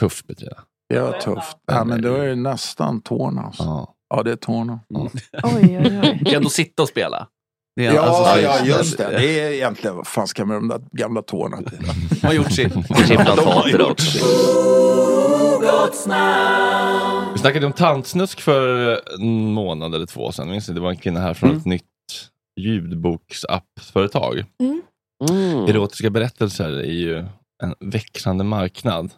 Tuff 0.00 0.26
Petrina. 0.26 0.56
Det 0.88 1.00
var 1.00 1.12
tufft. 1.12 1.56
Ja, 1.66 1.84
men 1.84 2.02
då 2.02 2.14
är 2.14 2.26
det 2.28 2.34
nästan 2.34 3.00
tårna. 3.00 3.42
Alltså. 3.42 3.62
Ja. 3.62 3.94
ja, 4.14 4.22
det 4.22 4.32
är 4.32 4.36
tårna. 4.36 4.80
Oj, 4.94 5.10
oj, 5.42 6.00
oj. 6.02 6.16
Du 6.18 6.24
kan 6.24 6.34
ändå 6.34 6.48
sitta 6.50 6.82
och 6.82 6.88
spela. 6.88 7.26
Det 7.76 7.86
är- 7.86 7.94
Ja, 7.94 8.00
alltså, 8.02 8.40
ja, 8.42 8.64
just 8.64 8.98
det. 8.98 9.08
Det 9.10 9.40
är 9.40 9.50
egentligen, 9.52 9.96
vad 9.96 10.06
fan 10.06 10.26
ska 10.26 10.44
man 10.44 10.66
med 10.66 10.78
de 10.78 10.82
där 10.92 10.98
gamla 11.02 11.22
tårna 11.22 11.56
till? 11.56 11.78
De 12.20 12.26
har 12.26 12.34
gjort 12.34 12.52
sitt. 12.52 12.74
Implantater 13.10 13.90
också. 13.90 14.18
Vi 17.32 17.38
snackade 17.38 17.66
om 17.66 17.72
tantsnusk 17.72 18.40
för 18.40 19.00
en 19.20 19.52
månad 19.52 19.94
eller 19.94 20.06
två 20.06 20.32
sedan. 20.32 20.50
Minns 20.50 20.68
ni? 20.68 20.74
Det 20.74 20.80
var 20.80 20.90
en 20.90 20.96
kvinna 20.96 21.20
här 21.20 21.34
från 21.34 21.56
ett 21.56 21.64
nytt 21.64 21.82
ljudboksappföretag. 22.60 24.44
Mm. 25.30 25.64
Erotiska 25.68 26.10
berättelser 26.10 26.68
är 26.70 26.92
ju 26.92 27.18
en 27.62 27.74
växande 27.80 28.44
marknad. 28.44 29.10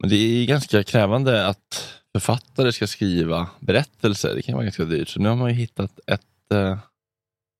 Men 0.00 0.10
det 0.10 0.16
är 0.16 0.46
ganska 0.46 0.82
krävande 0.82 1.46
att 1.46 1.94
författare 2.12 2.72
ska 2.72 2.86
skriva 2.86 3.48
berättelser. 3.60 4.34
Det 4.34 4.42
kan 4.42 4.54
vara 4.54 4.64
ganska 4.64 4.84
dyrt. 4.84 5.08
Så 5.08 5.20
nu 5.20 5.28
har 5.28 5.36
man 5.36 5.48
ju 5.48 5.54
hittat 5.54 6.00
ett 6.06 6.52
eh, 6.54 6.78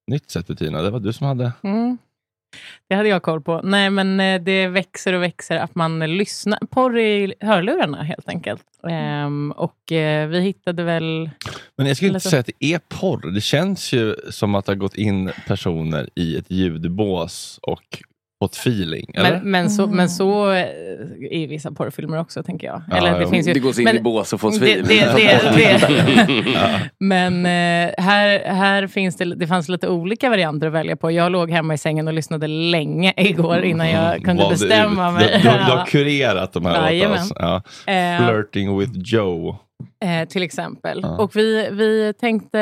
nytt 0.07 0.31
sätt 0.31 0.47
Bettina. 0.47 0.83
Det 0.83 0.91
var 0.91 1.01
du 1.01 1.13
som 1.13 1.27
hade. 1.27 1.53
Mm. 1.63 1.99
Det 2.89 2.95
hade 2.95 3.09
jag 3.09 3.23
koll 3.23 3.41
på. 3.41 3.61
Nej, 3.65 3.91
men 3.91 4.21
eh, 4.21 4.41
det 4.43 4.67
växer 4.67 5.13
och 5.13 5.23
växer 5.23 5.57
att 5.57 5.75
man 5.75 5.99
lyssnar. 5.99 6.59
Porr 6.71 6.99
i 6.99 7.35
hörlurarna 7.41 8.03
helt 8.03 8.29
enkelt. 8.29 8.65
Ehm, 8.89 9.53
och 9.57 9.93
eh, 9.93 10.29
vi 10.29 10.41
hittade 10.41 10.83
väl... 10.83 11.31
Men 11.77 11.87
jag 11.87 11.97
skulle 11.97 12.09
inte 12.09 12.21
säga 12.21 12.41
att 12.41 12.47
det 12.59 12.65
är 12.65 12.79
porr. 12.89 13.31
Det 13.31 13.41
känns 13.41 13.93
ju 13.93 14.17
som 14.31 14.55
att 14.55 14.67
det 14.67 14.73
har 14.73 14.77
gått 14.77 14.95
in 14.95 15.31
personer 15.47 16.09
i 16.15 16.37
ett 16.37 16.51
ljudbås 16.51 17.59
och 17.63 18.03
fått 18.43 18.55
feeling. 18.57 19.11
Eller? 19.15 19.31
Men, 19.31 19.51
men, 19.51 19.71
så, 19.71 19.87
men 19.87 20.09
så 20.09 20.51
eh, 20.51 20.63
är 21.31 21.47
vissa 21.49 21.73
porrfilmer 21.73 22.19
också, 22.19 22.43
tänker 22.43 22.67
jag. 22.67 22.83
Ja, 22.91 22.97
Eller, 22.97 23.13
det, 23.13 23.23
jo. 23.23 23.31
finns 23.31 23.49
ju, 23.49 23.53
Det 23.53 23.61
går 23.61 23.79
in 23.79 23.85
men, 23.85 23.97
i 23.97 24.01
bås 24.01 24.33
och 24.33 24.41
får 24.41 24.61
det, 24.61 24.83
det, 24.89 26.51
Ja. 26.55 26.81
Men 26.99 27.47
eh, 27.47 28.05
här, 28.05 28.45
här 28.45 28.87
finns 28.87 29.17
det, 29.17 29.25
det 29.35 29.47
fanns 29.47 29.69
lite 29.69 29.89
olika 29.89 30.31
varianter 30.31 30.67
att 30.67 30.73
välja 30.73 30.97
på. 30.97 31.11
Jag 31.11 31.33
låg 31.33 31.51
hemma 31.51 31.75
i 31.75 31.79
sängen 31.79 32.09
och 32.09 32.15
lyssnade 32.15 32.47
länge 32.47 33.13
igår 33.17 33.65
innan 33.65 33.91
jag 33.91 34.25
kunde 34.25 34.43
Valde 34.43 34.55
bestämma 34.55 35.11
mig. 35.11 35.27
Du, 35.33 35.37
du, 35.39 35.43
du 35.43 35.49
har 35.73 35.87
kurerat 35.87 36.53
de 36.53 36.67
här 36.67 36.79
åt 36.79 36.85
Jajamän. 36.91 37.19
oss. 37.19 37.33
Ja. 37.37 37.63
Eh, 37.87 38.27
Flirting 38.29 38.79
with 38.79 38.93
Joe. 38.95 39.57
Eh, 40.05 40.29
till 40.29 40.43
exempel. 40.43 41.01
Ja. 41.03 41.19
Och 41.19 41.37
vi, 41.37 41.69
vi 41.73 42.15
tänkte, 42.21 42.61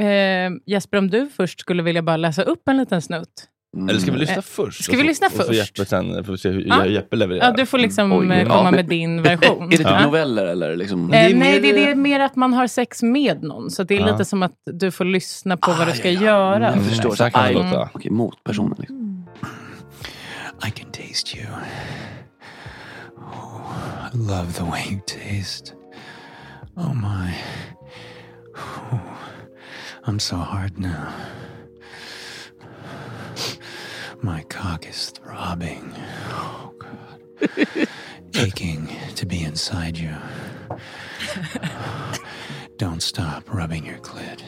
eh, 0.00 0.50
Jesper, 0.66 0.98
om 0.98 1.10
du 1.10 1.28
först 1.36 1.60
skulle 1.60 1.82
vilja 1.82 2.02
bara 2.02 2.16
läsa 2.16 2.42
upp 2.42 2.68
en 2.68 2.76
liten 2.76 3.02
snutt 3.02 3.48
Eller 3.76 3.98
ska 4.00 4.12
vi 4.12 4.18
lyssna 4.18 4.34
Eh, 4.36 4.42
först? 4.42 4.84
ska 4.84 4.92
vi 4.92 4.98
Och 4.98 5.00
så- 5.00 5.06
lyssna 5.06 5.26
och 5.26 5.32
så 5.32 5.42
först? 5.42 5.78
Jeppe 5.78 5.84
sen 5.90 6.24
får 6.24 6.32
vi 6.32 6.38
se 6.38 6.48
hur 6.48 6.64
Ja. 6.66 6.86
Jeppe 6.86 7.16
levererar. 7.16 7.44
Ja, 7.46 7.52
du 7.56 7.66
får 7.66 7.78
liksom 7.78 8.12
Oj, 8.12 8.30
eh, 8.30 8.38
ja. 8.38 8.44
komma 8.48 8.62
Men- 8.62 8.74
med 8.74 8.86
din 8.86 9.22
version. 9.22 9.62
Är 9.66 9.70
det 9.70 9.76
typ 9.76 9.86
Ja. 9.86 10.04
noveller 10.04 10.46
eller? 10.46 10.76
Liksom? 10.76 11.12
Eh, 11.12 11.36
nej, 11.36 11.60
det, 11.60 11.72
det 11.72 11.90
är 11.90 11.94
mer 11.94 12.20
att 12.20 12.36
man 12.36 12.52
har 12.52 12.66
sex 12.66 13.02
med 13.02 13.42
någon. 13.42 13.70
Så 13.70 13.82
det 13.82 13.96
är 13.96 14.00
Ja. 14.00 14.12
lite 14.12 14.24
som 14.24 14.42
att 14.42 14.52
du 14.64 14.90
får 14.90 15.04
lyssna 15.04 15.56
på 15.56 15.72
vad 15.72 15.86
du 15.88 15.92
ska 15.92 16.10
göra. 16.10 16.74
Jag 16.74 16.84
förstår. 16.84 17.14
Så 17.14 17.30
kan 17.30 17.44
det 17.46 17.52
låta. 17.52 17.88
Okej, 17.94 18.10
mot 18.10 18.44
personen. 18.44 18.74
Liksom. 18.78 19.26
I 20.68 20.70
can 20.70 20.90
taste 20.92 21.38
you. 21.38 21.46
Oh, 23.16 23.72
I 24.12 24.16
love 24.16 24.52
the 24.52 24.64
way 24.64 24.82
you 24.90 25.00
taste. 25.06 25.72
Oh 26.76 26.94
my. 26.94 27.32
Oh, 28.92 28.98
I'm 30.06 30.18
so 30.18 30.36
hard 30.36 30.78
now. 30.78 31.06
My 34.22 34.42
cock 34.48 34.86
is 34.88 35.10
throbbing. 35.10 35.92
Oh 36.30 36.72
God. 36.78 37.88
Aching 38.34 38.88
to 39.14 39.26
be 39.26 39.42
inside 39.42 39.96
you. 39.98 40.14
Don't 42.78 43.02
stop 43.02 43.44
rubbing 43.52 43.86
your 43.86 43.98
clit. 43.98 44.42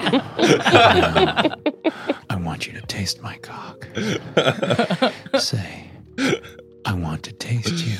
I 2.30 2.36
want 2.36 2.66
you 2.66 2.72
to 2.80 2.86
taste 2.86 3.22
my 3.22 3.36
cock. 3.38 3.86
Say, 5.40 5.90
I 6.86 6.92
want 6.94 7.22
to 7.24 7.32
taste 7.32 7.84
you. 7.86 7.98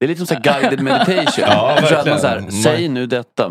Det 0.00 0.06
är 0.06 0.08
lite 0.08 0.26
som 0.26 0.36
så 0.36 0.42
guided 0.42 0.80
meditation. 0.80 1.44
Ja, 1.48 1.76
Förstår 1.80 1.96
att 1.96 2.06
man 2.06 2.20
så 2.20 2.26
här, 2.26 2.50
säg 2.62 2.88
nu 2.88 3.06
detta. 3.06 3.50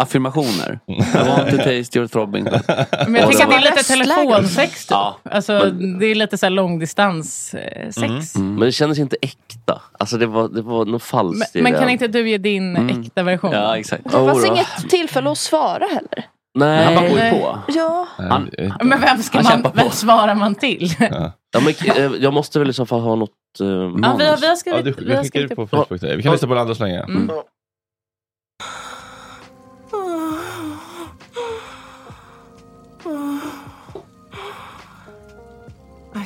Affirmationer. 0.00 0.78
I 0.86 1.28
want 1.28 1.50
to 1.50 1.56
taste 1.56 1.98
your 1.98 2.06
throbbing. 2.08 2.44
Men 2.44 3.14
jag 3.14 3.32
tänker 3.32 3.44
att 3.44 3.50
det 3.50 3.56
är 3.56 3.60
lite 3.60 3.82
telefonsex 3.82 4.86
typ. 4.86 4.90
Ja, 4.90 5.18
Alltså, 5.30 5.70
det 5.70 6.06
är 6.06 6.14
lite 6.14 6.38
så 6.38 6.48
långdistanssex. 6.48 8.34
Men 8.36 8.60
det 8.60 8.72
kändes 8.72 8.98
inte 8.98 9.16
äkta. 9.22 9.82
Alltså 9.98 10.16
det 10.16 10.26
var, 10.26 10.48
det 10.48 10.62
var 10.62 10.84
något 10.84 11.02
falskt 11.02 11.54
Men, 11.54 11.62
men 11.62 11.72
det. 11.72 11.78
kan 11.78 11.90
inte 11.90 12.08
du 12.08 12.28
ge 12.30 12.38
din 12.38 12.76
Mm. 12.76 13.00
äkta 13.02 13.22
version? 13.22 13.52
Ja, 13.52 13.78
exakt. 13.78 14.04
Det 14.04 14.10
fanns 14.10 14.38
Oh, 14.44 14.46
inget 14.48 14.90
tillfälle 14.90 15.30
att 15.30 15.38
svara 15.38 15.84
heller. 15.84 16.24
Nej. 16.58 16.84
Han 16.84 16.94
bara 16.94 17.08
går 17.08 17.30
på. 17.40 17.58
Ja. 17.68 18.06
Han, 18.18 18.50
Men 18.82 19.00
vem, 19.00 19.22
ska 19.22 19.42
man, 19.42 19.66
vem 19.74 19.90
svarar 19.90 20.34
man 20.34 20.54
till? 20.54 20.94
Ja. 21.00 21.32
Ja, 21.52 21.60
men, 21.60 21.96
eh, 21.96 22.12
jag 22.20 22.32
måste 22.32 22.58
väl 22.58 22.70
i 22.70 22.72
så 22.72 22.86
fall 22.86 23.00
ha 23.00 23.14
något... 23.14 23.30
Uh, 23.60 23.66
Ja, 24.02 24.16
vi 24.18 24.24
har, 24.26 24.36
vi 24.36 24.46
har 24.46 24.52
Ja, 24.52 24.56
skrivit, 24.56 24.84
du, 24.84 24.92
vi 25.04 25.04
vi 25.10 25.14
har 25.16 25.24
skrivit 25.24 25.56
på. 25.56 25.66
Facebook. 25.66 26.02
Vi 26.02 26.22
kan 26.22 26.32
lyssna 26.32 26.48
på 26.48 26.54
den 26.54 26.60
andra 26.60 26.74
så 26.74 26.82
länge. 26.84 27.04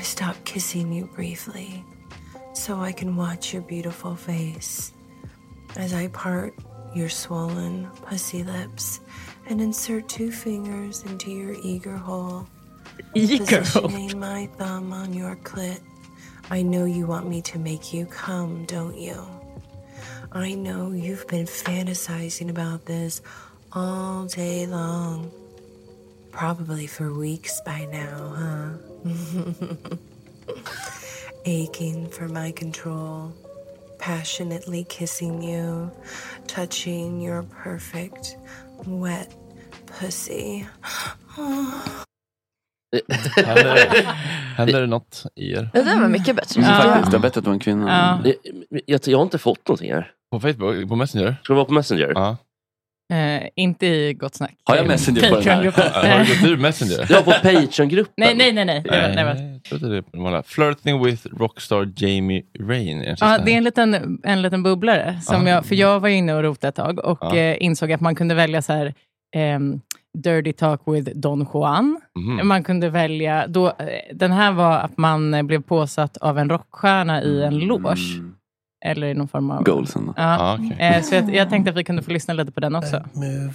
I 0.00 0.02
stop 0.02 0.42
kissing 0.46 0.90
you 0.94 1.04
briefly 1.14 1.84
so 2.54 2.80
I 2.80 2.90
can 2.90 3.16
watch 3.16 3.52
your 3.52 3.60
beautiful 3.60 4.16
face 4.16 4.94
as 5.76 5.92
I 5.92 6.08
part 6.08 6.54
your 6.94 7.10
swollen 7.10 7.86
pussy 8.06 8.42
lips 8.42 9.00
and 9.46 9.60
insert 9.60 10.08
two 10.08 10.32
fingers 10.32 11.02
into 11.04 11.30
your 11.30 11.54
eager 11.62 11.98
hole. 11.98 12.48
Eager 13.14 13.62
hole. 13.62 13.82
Positioning 13.82 14.18
my 14.18 14.46
thumb 14.56 14.90
on 14.94 15.12
your 15.12 15.36
clit. 15.36 15.80
I 16.50 16.62
know 16.62 16.86
you 16.86 17.06
want 17.06 17.28
me 17.28 17.42
to 17.42 17.58
make 17.58 17.92
you 17.92 18.06
come, 18.06 18.64
don't 18.64 18.96
you? 18.96 19.22
I 20.32 20.54
know 20.54 20.92
you've 20.92 21.28
been 21.28 21.44
fantasizing 21.44 22.48
about 22.48 22.86
this 22.86 23.20
all 23.74 24.24
day 24.24 24.64
long. 24.64 25.30
Probably 26.32 26.86
for 26.86 27.12
weeks 27.12 27.60
by 27.66 27.84
now, 27.92 28.34
huh? 28.34 28.89
Aching 31.46 32.08
for 32.10 32.28
my 32.28 32.52
control, 32.52 33.32
passionately 33.98 34.84
kissing 34.84 35.42
you, 35.42 35.90
touching 36.46 37.20
your 37.20 37.42
perfect, 37.64 38.36
wet 38.86 39.34
pussy. 39.86 40.66
Händer, 43.36 43.76
händer 44.56 44.80
det 44.80 44.86
något 44.86 45.26
i 45.36 45.52
er? 45.52 45.70
Det 45.72 45.82
där 45.82 46.00
var 46.00 46.08
mycket 46.08 46.36
bättre. 46.36 46.60
Mm, 46.60 46.72
jag. 46.74 46.84
Faktiskt, 46.84 47.10
det 47.10 47.16
är 47.16 47.20
bättre 47.20 47.38
att 47.38 47.44
du 47.44 47.50
är 47.50 47.54
en 47.54 47.60
kvinna. 47.60 48.20
Jag, 48.24 48.34
jag, 48.86 49.00
jag 49.04 49.18
har 49.18 49.22
inte 49.22 49.38
fått 49.38 49.68
någonting 49.68 49.92
här. 49.92 50.10
På 50.32 50.40
Facebook? 50.40 50.88
På 50.88 50.96
Messenger? 50.96 51.36
Ska 51.42 51.52
det 51.52 51.56
vara 51.56 51.64
på 51.64 51.72
Messenger? 51.72 52.12
Ja. 52.14 52.36
Eh, 53.10 53.48
inte 53.56 53.86
i 53.86 54.14
Gott 54.14 54.34
Snack. 54.34 54.54
Har 54.64 54.76
jag 54.76 54.86
Messenger 54.86 55.30
på 55.30 55.36
den 55.36 55.44
här? 55.44 55.70
Har 56.18 56.24
du 56.24 56.40
gått 56.40 56.50
ur 56.50 56.56
Messenger? 56.56 57.06
Ja, 57.10 57.22
på 57.24 57.30
Patreon-gruppen. 57.30 58.14
Nej, 58.16 58.34
nej, 58.36 58.52
nej. 58.52 58.64
nej. 58.64 58.82
nej. 58.90 59.12
nej. 59.14 59.24
nej. 59.24 60.02
Där. 60.12 60.42
Flirting 60.42 61.04
with 61.04 61.26
rockstar 61.26 61.92
Jamie 61.96 62.42
Rain. 62.60 63.02
Ja, 63.02 63.10
sista. 63.10 63.38
det 63.38 63.52
är 63.52 63.56
en 63.56 63.64
liten, 63.64 64.18
en 64.24 64.42
liten 64.42 64.62
bubblare. 64.62 65.20
Som 65.22 65.46
Ja. 65.46 65.52
jag, 65.52 65.66
för 65.66 65.74
jag 65.74 66.00
var 66.00 66.08
inne 66.08 66.34
och 66.34 66.42
rotade 66.42 66.68
ett 66.68 66.74
tag 66.74 66.98
och 66.98 67.18
Ja. 67.20 67.36
eh, 67.36 67.56
insåg 67.60 67.92
att 67.92 68.00
man 68.00 68.14
kunde 68.14 68.34
välja 68.34 68.62
så 68.62 68.72
här, 68.72 68.94
ehm, 69.36 69.80
Dirty 70.18 70.52
Talk 70.52 70.80
with 70.86 71.10
Don 71.10 71.46
Juan. 71.54 72.00
Mhm. 72.18 72.48
Man 72.48 72.64
kunde 72.64 72.88
välja, 72.90 73.46
då, 73.46 73.66
eh, 73.66 73.74
den 74.14 74.32
här 74.32 74.52
var 74.52 74.78
att 74.78 74.96
man 74.98 75.46
blev 75.46 75.62
påsatt 75.62 76.16
av 76.16 76.38
en 76.38 76.50
rockstjärna 76.50 77.22
i 77.22 77.42
en 77.42 77.58
loge. 77.58 77.96
Eller 78.84 79.06
i 79.06 79.14
någon 79.14 79.28
form 79.28 79.50
av... 79.50 79.62
Goalsen 79.64 80.06
då. 80.06 80.14
Ja. 80.16 80.36
Ah, 80.40 80.54
okej. 80.54 80.76
eh, 80.80 81.02
så 81.02 81.14
jag, 81.14 81.34
jag 81.34 81.50
tänkte 81.50 81.70
att 81.70 81.76
vi 81.76 81.84
kunde 81.84 82.02
få 82.02 82.10
lyssna 82.10 82.34
lite 82.34 82.52
på 82.52 82.60
den 82.60 82.74
också. 82.76 83.04
move. 83.14 83.54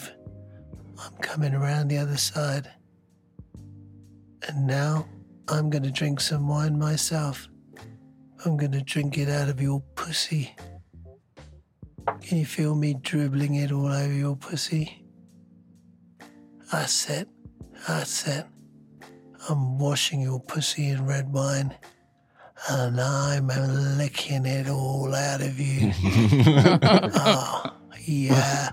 I'm 0.98 1.34
coming 1.34 1.54
around 1.54 1.90
the 1.90 2.00
other 2.00 2.16
side. 2.16 2.68
And 4.50 4.68
now 4.68 5.06
I'm 5.48 5.70
gonna 5.70 5.92
drink 6.00 6.22
some 6.22 6.48
wine 6.48 6.78
myself. 6.92 7.48
I'm 8.46 8.58
gonna 8.58 8.84
drink 8.86 9.18
it 9.18 9.30
out 9.30 9.50
of 9.56 9.62
your 9.62 9.82
pussy. 9.96 10.50
Can 12.30 12.38
you 12.38 12.46
feel 12.46 12.76
me 12.76 12.94
dribbling 12.94 13.56
it 13.56 13.72
all 13.72 13.92
over 13.92 14.14
your 14.14 14.36
pussy? 14.36 15.04
I 16.72 16.86
said, 16.86 17.28
I 17.88 18.04
said, 18.04 18.46
I'm 19.50 19.80
washing 19.80 20.22
your 20.22 20.40
pussy 20.40 20.90
in 20.90 21.06
red 21.08 21.34
wine. 21.34 21.74
And 22.70 23.00
I'm 23.00 23.48
licking 23.98 24.46
it 24.46 24.68
all 24.70 25.14
out 25.14 25.42
of 25.42 25.60
you. 25.60 25.92
oh, 27.26 27.64
yeah. 28.06 28.70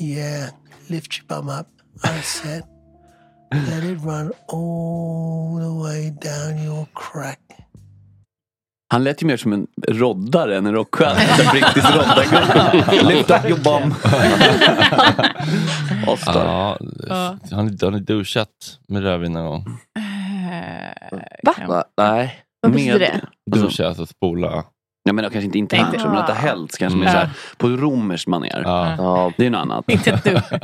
Yeah, 0.00 0.50
lift 0.88 1.18
your 1.18 1.26
bum 1.28 1.48
up. 1.48 1.66
I 2.04 2.20
said, 2.22 2.62
let 3.52 3.84
it 3.84 3.98
run 4.02 4.32
all 4.48 5.56
the 5.60 5.72
way 5.84 6.10
down 6.10 6.58
your 6.64 6.86
crack. 6.94 7.40
Han 8.92 9.04
lät 9.04 9.22
ju 9.22 9.26
mer 9.26 9.36
som 9.36 9.52
en 9.52 9.66
roddare 9.88 10.56
än 10.58 10.66
en 10.66 10.72
rockstjärna. 10.74 11.20
Alltså, 11.20 11.42
En 11.42 11.50
brittisk 11.50 11.86
roddargubbe. 11.90 13.12
Lift 13.14 13.30
up 13.30 13.44
your 13.44 13.60
bum. 13.60 13.94
Oscar. 16.06 16.44
Ja, 16.44 16.78
Ja. 17.08 17.38
har 17.56 17.62
ni, 17.62 17.76
har 17.82 17.90
ni 17.90 18.00
duschat 18.00 18.48
med 18.88 19.02
rödvin 19.02 19.32
någon 19.32 19.44
gång? 19.46 19.78
Eh, 19.96 21.18
Va? 21.42 21.54
Va? 21.68 21.84
Nej. 21.96 22.42
Vad 22.60 22.72
betyder 22.72 22.98
det? 22.98 23.20
Alltså- 23.52 23.66
Duscha, 23.66 23.88
alltså 23.88 24.06
spola. 24.06 24.64
Jag 25.04 25.14
menar 25.14 25.28
kanske 25.30 25.46
inte 25.46 25.58
internt, 25.58 25.94
Inte- 25.94 26.08
men 26.08 26.16
att 26.18 26.26
det 26.26 26.32
har 26.32 26.40
hällts 26.40 26.78
kanske 26.78 26.98
mer 26.98 27.06
Ja. 27.06 27.12
så 27.12 27.18
här, 27.18 27.30
på 27.56 27.68
romersk 27.68 28.26
manér. 28.28 28.62
Ja. 28.64 28.94
Ja, 28.98 29.32
Det 29.36 29.42
är 29.42 29.44
ju 29.44 29.50
något 29.50 29.60
annat. 29.60 29.84
Inte 29.90 30.10
ett 30.10 30.24
dugg. 30.24 30.40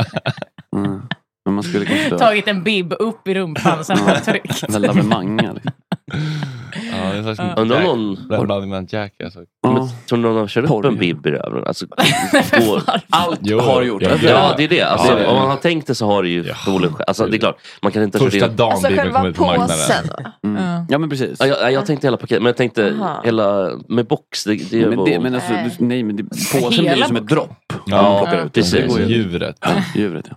Mm. 0.77 1.01
Men 1.45 1.55
man 1.55 1.63
skulle 1.65 1.87
kanske 1.87 2.11
då 2.11 2.19
Tagit 2.19 2.49
en 2.49 2.63
bib 2.63 2.93
upp 2.99 3.29
i 3.29 3.35
rumpan 3.35 3.79
och 3.79 3.87
sen 3.87 3.99
bara 4.07 4.21
tryckt. 4.21 4.79
lavemanga. 4.79 5.53
Liksom. 5.53 5.73
Ja, 7.07 7.13
det 7.13 7.19
är 7.19 7.29
en 7.29 7.37
slags 7.37 7.39
Ja. 7.57 7.63
Undrar 7.63 7.79
om 7.91 8.15
någon... 8.15 8.27
Jack, 8.31 8.43
blandning 8.47 8.71
med 8.71 8.79
en 8.79 8.87
Jack. 8.91 9.13
Alltså. 9.25 9.41
Men, 9.67 9.89
tror 10.09 10.19
någon 10.19 10.37
har 10.37 10.47
kört 10.47 10.65
upp 10.65 10.85
en 10.85 10.93
ja. 10.95 10.99
bib 11.01 11.27
i 11.27 11.31
röven? 11.31 11.65
Alltså, 11.67 11.87
går, 12.67 12.83
Allt 13.11 13.41
Jo, 13.43 13.61
har 13.61 13.83
gjort. 13.83 14.03
ja, 14.03 14.11
Alltså, 14.11 14.27
ja, 14.27 14.55
det 14.57 14.65
är 14.65 14.69
det. 14.69 14.83
Alltså, 14.83 15.09
Ja, 15.09 15.15
det 15.15 15.21
är 15.21 15.25
det. 15.25 15.31
Om 15.31 15.37
man 15.37 15.49
har 15.51 15.57
tänkt 15.57 15.87
det 15.87 15.95
så 15.95 16.07
har 16.07 16.23
det 16.23 16.29
ju 16.29 16.45
förmodligen 16.45 16.95
skett. 16.95 17.09
Alltså, 17.09 17.27
det 17.27 17.37
är 17.37 17.39
klart, 17.39 17.57
man 17.83 17.93
kan 17.93 18.03
inte 18.03 18.19
ha 18.19 18.25
kört 18.25 18.33
Första 18.33 18.47
in... 18.51 18.57
dagen 18.57 18.73
Alltså 18.73 18.89
Bibeln 18.89 19.13
kom 19.13 19.23
själva 19.23 19.29
ut 19.29 19.37
på 19.37 19.43
marknaden. 19.47 19.77
påsen. 19.77 20.07
va? 20.25 20.33
Mm. 20.45 20.63
Ja. 20.65 20.87
Ja 20.89 20.99
men 20.99 21.11
precis. 21.11 21.37
Ja, 21.41 21.47
jag, 21.47 21.73
jag 21.73 21.87
tänkte 21.87 22.07
hela 22.07 22.17
paketet, 22.17 22.43
men 22.43 22.47
jag 22.49 22.57
tänkte 22.57 22.95
Aha. 23.01 23.21
hela 23.25 23.71
med 23.89 24.07
box. 24.07 24.45
Det, 24.45 24.71
det 24.71 24.87
Men, 24.87 25.05
det, 25.05 25.21
men 25.21 25.35
alltså, 25.35 25.53
Nej. 25.53 25.71
du, 25.79 25.85
nej, 25.85 26.03
men 26.03 26.17
det, 26.17 26.23
påsen 26.23 26.69
blir 26.69 26.83
ju 26.83 26.89
Hela 26.89 27.07
som 27.07 27.17
ett 27.17 27.29
dropp. 27.29 27.51
Ja, 27.87 28.03
man 28.03 28.19
plockar 28.23 28.37
ut 28.37 28.41
den. 28.43 28.51
precis. 28.51 28.73
Det 28.73 28.87
går 28.89 29.01
ju. 29.01 29.07
Djuret. 29.07 29.57
Ja. 29.61 29.71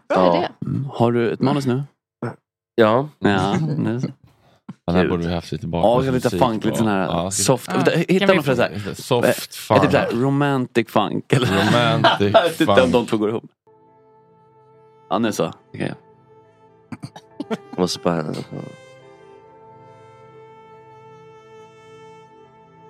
Ja. 0.08 0.48
Mm. 0.66 0.88
Har 0.94 1.12
du 1.12 1.32
ett 1.32 1.42
manus 1.42 1.66
nu? 1.66 1.84
ja. 2.76 3.10
Ja. 3.20 3.56
Den 4.90 4.98
här 4.98 5.08
borde 5.08 5.28
vi 5.28 5.34
haft 5.34 5.52
lite 5.52 5.68
bakgrund. 5.68 6.08
Ja, 6.08 6.12
lite 6.12 6.30
funk, 6.30 6.66
lite 6.66 6.78
sån 6.78 6.88
här 6.88 7.06
Ja, 7.06 7.32
soft. 7.32 7.72
Ja. 7.86 7.92
Hitta 8.08 8.26
någon 8.34 8.44
för 8.44 8.56
så 8.56 8.62
här, 8.62 8.94
Soft 8.94 9.28
eh, 9.28 9.34
funk. 9.34 9.82
typ 9.82 9.92
så 9.92 9.98
här, 9.98 10.12
romantic 10.12 10.90
funk. 10.90 11.34
Eller? 11.34 11.48
Romantic 11.48 12.34
de, 12.58 12.66
funk. 12.66 12.92
de 12.92 13.06
två 13.06 13.18
går 13.18 13.30
ihop. 13.30 13.44
Ja, 15.10 15.20
nu 15.20 15.32
så. 15.32 15.52
Okay. 15.74 15.92
Måste 17.78 18.00
bara... 18.00 18.34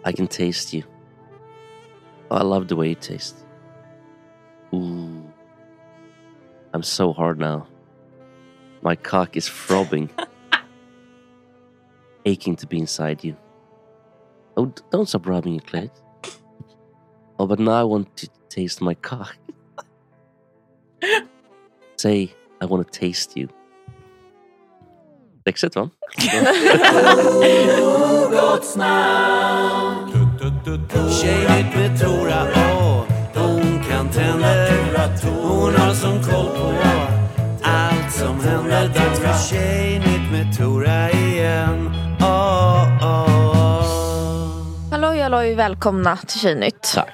I 0.09 0.13
can 0.13 0.27
taste 0.27 0.77
you. 0.77 0.83
I 2.31 2.43
love 2.43 2.67
the 2.67 2.75
way 2.75 2.87
you 2.87 2.95
taste. 2.95 3.35
Ooh. 4.73 5.23
I'm 6.73 6.83
so 6.83 7.13
hard 7.13 7.39
now. 7.39 7.67
My 8.81 8.95
cock 8.95 9.35
is 9.35 9.49
throbbing. 9.67 10.09
Aching 12.29 12.55
to 12.57 12.67
be 12.67 12.77
inside 12.77 13.23
you. 13.23 13.35
Oh, 14.55 14.71
don't 14.91 15.09
stop 15.09 15.25
rubbing 15.25 15.53
your 15.53 15.63
clit. 15.63 15.89
Oh, 17.39 17.47
but 17.47 17.59
now 17.59 17.71
I 17.71 17.83
want 17.83 18.15
to 18.17 18.29
taste 18.49 18.81
my 18.81 18.93
cock. 18.93 19.35
Say, 21.97 22.35
I 22.61 22.65
want 22.65 22.85
to 22.85 22.99
taste 22.99 23.35
you. 23.35 23.47
Sexigt 25.47 25.75
va? 25.75 25.89
Tjejigt 39.49 40.31
med 40.31 40.57
Tora 40.57 41.09
igen. 41.11 41.98
Halloj 45.39 45.51
halloj, 45.51 45.55
välkomna 45.55 46.17
till 46.17 46.39
Tjejnytt. 46.39 46.91
Tack. 46.93 47.09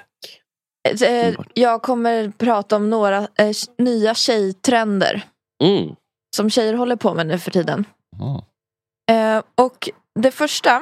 Jag 1.53 1.81
kommer 1.81 2.29
prata 2.29 2.75
om 2.75 2.89
några 2.89 3.17
eh, 3.17 3.51
nya 3.77 4.15
tjejtrender. 4.15 5.23
Mm. 5.63 5.95
Som 6.35 6.49
tjejer 6.49 6.73
håller 6.73 6.95
på 6.95 7.13
med 7.13 7.27
nu 7.27 7.39
för 7.39 7.51
tiden. 7.51 7.85
Eh, 9.11 9.41
och 9.55 9.89
det 10.19 10.31
första. 10.31 10.81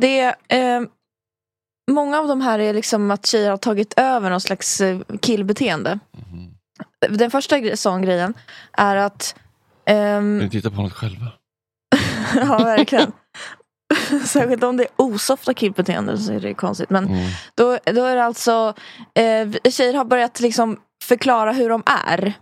Det 0.00 0.20
är 0.20 0.34
eh, 0.48 0.86
Många 1.90 2.18
av 2.18 2.28
de 2.28 2.40
här 2.40 2.58
är 2.58 2.74
liksom 2.74 3.10
att 3.10 3.26
tjejer 3.26 3.50
har 3.50 3.56
tagit 3.56 3.94
över 3.96 4.30
någon 4.30 4.40
slags 4.40 4.80
eh, 4.80 5.00
killbeteende. 5.20 5.98
Den 7.08 7.30
första 7.30 7.76
sån 7.76 8.02
grejen 8.02 8.34
är 8.72 8.96
att 8.96 9.34
ehm, 9.86 10.38
ni 10.38 10.50
titta 10.50 10.70
på 10.70 10.82
något 10.82 10.92
själva? 10.92 11.32
ja, 12.34 12.58
verkligen. 12.58 13.12
Särskilt 14.26 14.62
om 14.62 14.76
det 14.76 14.82
är 14.84 14.90
osofta 14.96 15.54
killbeteenden 15.54 16.18
så 16.18 16.32
är 16.32 16.40
det 16.40 16.54
konstigt. 16.54 16.90
Men 16.90 17.08
då, 17.54 17.78
då 17.84 18.04
är 18.04 18.16
det 18.16 18.24
alltså, 18.24 18.74
eh, 19.14 19.70
tjejer 19.70 19.94
har 19.94 20.04
börjat 20.04 20.40
liksom 20.40 20.80
förklara 21.04 21.52
hur 21.52 21.68
de 21.68 21.82
är. 21.86 22.32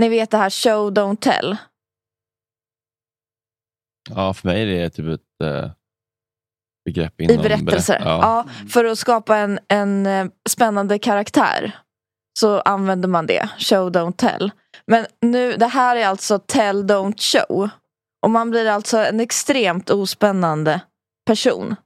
Ni 0.00 0.08
vet 0.08 0.30
det 0.30 0.36
här 0.38 0.50
show 0.50 0.90
don't 0.92 1.16
tell. 1.16 1.56
Ja, 4.10 4.34
för 4.34 4.48
mig 4.48 4.62
är 4.62 4.66
det 4.66 4.90
typ 4.90 5.06
ett 5.20 5.40
eh, 5.46 5.70
begrepp 6.84 7.20
inom 7.20 7.34
I 7.36 7.42
berättelser. 7.42 7.98
berä- 7.98 8.04
Ja. 8.04 8.46
för 8.72 8.84
att 8.84 8.98
skapa 8.98 9.36
en, 9.36 9.58
en 9.68 10.06
eh, 10.06 10.26
spännande 10.48 10.98
karaktär. 10.98 11.78
Så 12.38 12.60
använder 12.60 13.08
man 13.08 13.26
det, 13.26 13.48
show 13.58 13.90
don't 13.92 14.16
tell. 14.16 14.50
Men 14.86 15.06
nu, 15.20 15.56
det 15.56 15.66
här 15.66 15.96
är 15.96 16.06
alltså 16.06 16.38
tell 16.38 16.84
don't 16.84 17.18
show. 17.20 17.68
Och 18.26 18.30
man 18.30 18.50
blir 18.50 18.66
alltså 18.66 18.98
en 18.98 19.20
extremt 19.20 19.90
ospännande 19.90 20.80
person. 21.26 21.76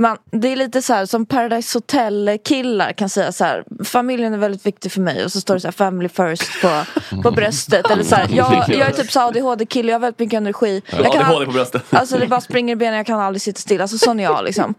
Man, 0.00 0.16
det 0.32 0.48
är 0.48 0.56
lite 0.56 0.82
så 0.82 0.94
här 0.94 1.06
som 1.06 1.26
Paradise 1.26 1.76
Hotel 1.78 2.38
killar 2.44 2.92
kan 2.92 3.08
säga 3.08 3.32
så 3.32 3.44
här. 3.44 3.64
Familjen 3.84 4.34
är 4.34 4.38
väldigt 4.38 4.66
viktig 4.66 4.92
för 4.92 5.00
mig 5.00 5.24
och 5.24 5.32
så 5.32 5.40
står 5.40 5.54
det 5.54 5.60
så 5.60 5.66
här 5.66 5.72
family 5.72 6.08
first 6.08 6.62
på, 6.62 6.84
på 7.22 7.30
bröstet. 7.30 7.90
Eller 7.90 8.02
så 8.04 8.14
här, 8.14 8.28
jag, 8.30 8.64
jag 8.68 8.88
är 8.88 8.92
typ 8.92 9.10
så 9.12 9.20
ADHD 9.20 9.66
kille, 9.66 9.88
jag 9.92 9.94
har 9.94 10.00
väldigt 10.00 10.18
mycket 10.18 10.36
energi. 10.36 10.82
Jag 10.90 11.12
kan- 11.12 11.26
ADHD 11.26 11.46
på 11.46 11.52
bröstet. 11.52 11.82
Alltså 11.90 12.18
det 12.18 12.26
bara 12.26 12.40
springer 12.40 12.72
i 12.72 12.76
benen, 12.76 12.96
jag 12.96 13.06
kan 13.06 13.20
aldrig 13.20 13.42
sitta 13.42 13.60
still. 13.60 13.80
Alltså 13.80 13.98
sån 13.98 14.20
är 14.20 14.24
jag 14.24 14.44
liksom. 14.44 14.74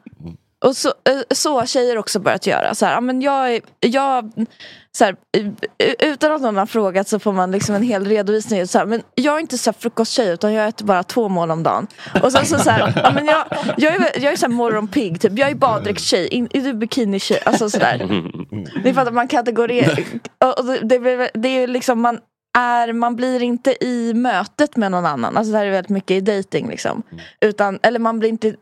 Och 0.65 0.77
så, 0.77 0.87
eh, 0.89 1.21
så 1.35 1.59
har 1.59 1.65
tjejer 1.65 1.97
också 1.97 2.19
börjat 2.19 2.47
göra. 2.47 2.75
Så 2.75 2.85
här, 2.85 3.01
men 3.01 3.21
jag, 3.21 3.59
jag, 3.79 4.31
så 4.97 5.05
här, 5.05 5.15
utan 5.99 6.31
att 6.31 6.41
någon 6.41 6.57
har 6.57 6.65
frågat 6.65 7.07
så 7.07 7.19
får 7.19 7.33
man 7.33 7.51
liksom 7.51 7.75
en 7.75 7.83
hel 7.83 8.05
redovisning. 8.05 8.67
Så 8.67 8.77
här, 8.77 8.85
men 8.85 9.01
jag 9.15 9.35
är 9.35 9.39
inte 9.39 9.57
så 9.57 9.73
frukosttjej 9.73 10.29
utan 10.29 10.53
jag 10.53 10.67
äter 10.67 10.85
bara 10.85 11.03
två 11.03 11.29
mål 11.29 11.51
om 11.51 11.63
dagen. 11.63 11.87
Och 12.23 12.31
sen 12.31 12.45
så, 12.45 12.59
så 12.59 12.69
här, 12.69 12.93
ja, 13.03 13.11
men 13.11 13.25
jag, 13.25 13.45
jag 13.77 13.95
är, 13.95 14.23
jag 14.23 14.33
är 14.33 14.37
så 14.37 14.45
här 14.45 14.53
morgonpigg, 14.53 15.21
typ. 15.21 15.31
jag 15.39 15.49
är 15.49 15.55
baddräktstjej, 15.55 16.27
är 16.31 16.59
du 16.59 16.71
typ 16.71 16.75
bikinitjej? 16.75 17.39
Alltså 17.45 17.69
sådär. 17.69 18.21
Ni 18.83 18.93
fattar, 18.93 19.11
man 19.11 19.27
kategoriserar. 19.27 19.95
Det, 20.83 20.97
det, 20.97 21.29
det 21.33 21.47
är 21.47 21.67
liksom 21.67 22.01
man 22.01 22.19
är, 22.57 22.93
man 22.93 23.15
blir 23.15 23.43
inte 23.43 23.85
i 23.85 24.13
mötet 24.13 24.75
med 24.75 24.91
någon 24.91 25.05
annan. 25.05 25.37
Alltså 25.37 25.51
det 25.51 25.57
här 25.57 25.65
är 25.65 25.71
väldigt 25.71 25.89
mycket 25.89 26.11
i 26.11 26.21
dating 26.21 26.69
liksom. 26.69 27.03
Utan, 27.41 27.79
eller 27.83 27.99
man 27.99 28.19
blir 28.19 28.29
inte 28.29 28.55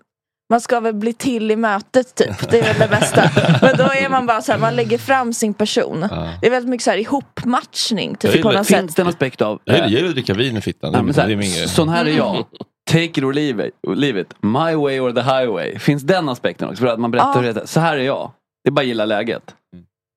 man 0.49 0.61
ska 0.61 0.79
väl 0.79 0.93
bli 0.93 1.13
till 1.13 1.51
i 1.51 1.55
mötet 1.55 2.15
typ. 2.15 2.49
Det 2.51 2.59
är 2.59 2.63
väl 2.63 2.79
det 2.79 2.87
bästa. 2.87 3.21
Men 3.61 3.77
då 3.77 3.83
är 3.83 4.09
man 4.09 4.25
bara 4.25 4.41
så 4.41 4.51
här, 4.51 4.59
man 4.59 4.75
lägger 4.75 4.97
fram 4.97 5.33
sin 5.33 5.53
person. 5.53 6.01
Det 6.41 6.47
är 6.47 6.51
väldigt 6.51 6.69
mycket 6.69 6.83
så 6.83 6.91
här 6.91 6.97
ihopmatchning 6.97 8.15
typ, 8.15 8.41
på 8.41 8.51
något 8.51 8.67
sätt. 8.67 8.77
Finns 8.79 8.95
det 8.95 9.01
en 9.01 9.07
aspekt 9.07 9.41
av... 9.41 9.59
Jag 9.63 9.75
gillar- 9.75 9.87
jag 9.87 9.91
gillar 9.95 10.09
att 10.09 10.15
dricka 10.15 10.33
vin 10.33 10.57
i 10.57 10.61
fittan. 10.61 10.91
Det 10.91 10.95
är 10.95 10.99
Ja, 10.99 11.01
men 11.01 11.05
min- 11.05 11.13
så 11.13 11.21
här, 11.21 11.27
det 11.27 11.33
är 11.33 11.37
min 11.37 11.53
grej. 11.53 11.67
sån 11.67 11.89
här 11.89 11.99
är 12.05 12.09
Mm. 12.09 12.17
jag. 12.17 12.45
Take 12.89 13.03
it 13.03 13.17
or 13.23 13.33
leave 13.33 13.67
it, 13.67 13.73
leave 13.95 14.21
it. 14.21 14.33
My 14.41 14.75
way 14.75 14.99
or 14.99 15.11
the 15.11 15.21
highway. 15.21 15.79
Finns 15.79 16.03
den 16.03 16.29
aspekten 16.29 16.69
också? 16.69 16.81
För 16.83 16.87
att 16.87 16.99
man 16.99 17.11
berättar 17.11 17.33
Ja. 17.35 17.39
hur 17.41 17.53
det 17.53 17.61
är. 17.61 17.65
Så 17.65 17.79
här 17.79 17.97
är 17.97 18.01
jag. 18.03 18.31
Det 18.63 18.69
är 18.69 18.71
bara 18.71 18.81
att 18.81 18.87
gilla 18.87 19.05
läget. 19.05 19.43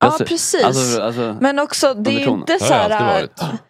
Ja 0.00 0.06
Alltså- 0.06 0.24
precis. 0.24 0.64
alltså- 0.64 1.02
alltså- 1.02 1.36
Men 1.40 1.58
också 1.58 1.94
det 1.94 2.10
är 2.10 2.18
ju 2.20 2.24
inte 2.26 2.52
Det 2.52 2.58
så 2.64 2.74
har 2.74 2.80
jag 2.80 2.92
alltid 2.92 3.06
här. 3.06 3.20
varit. 3.20 3.60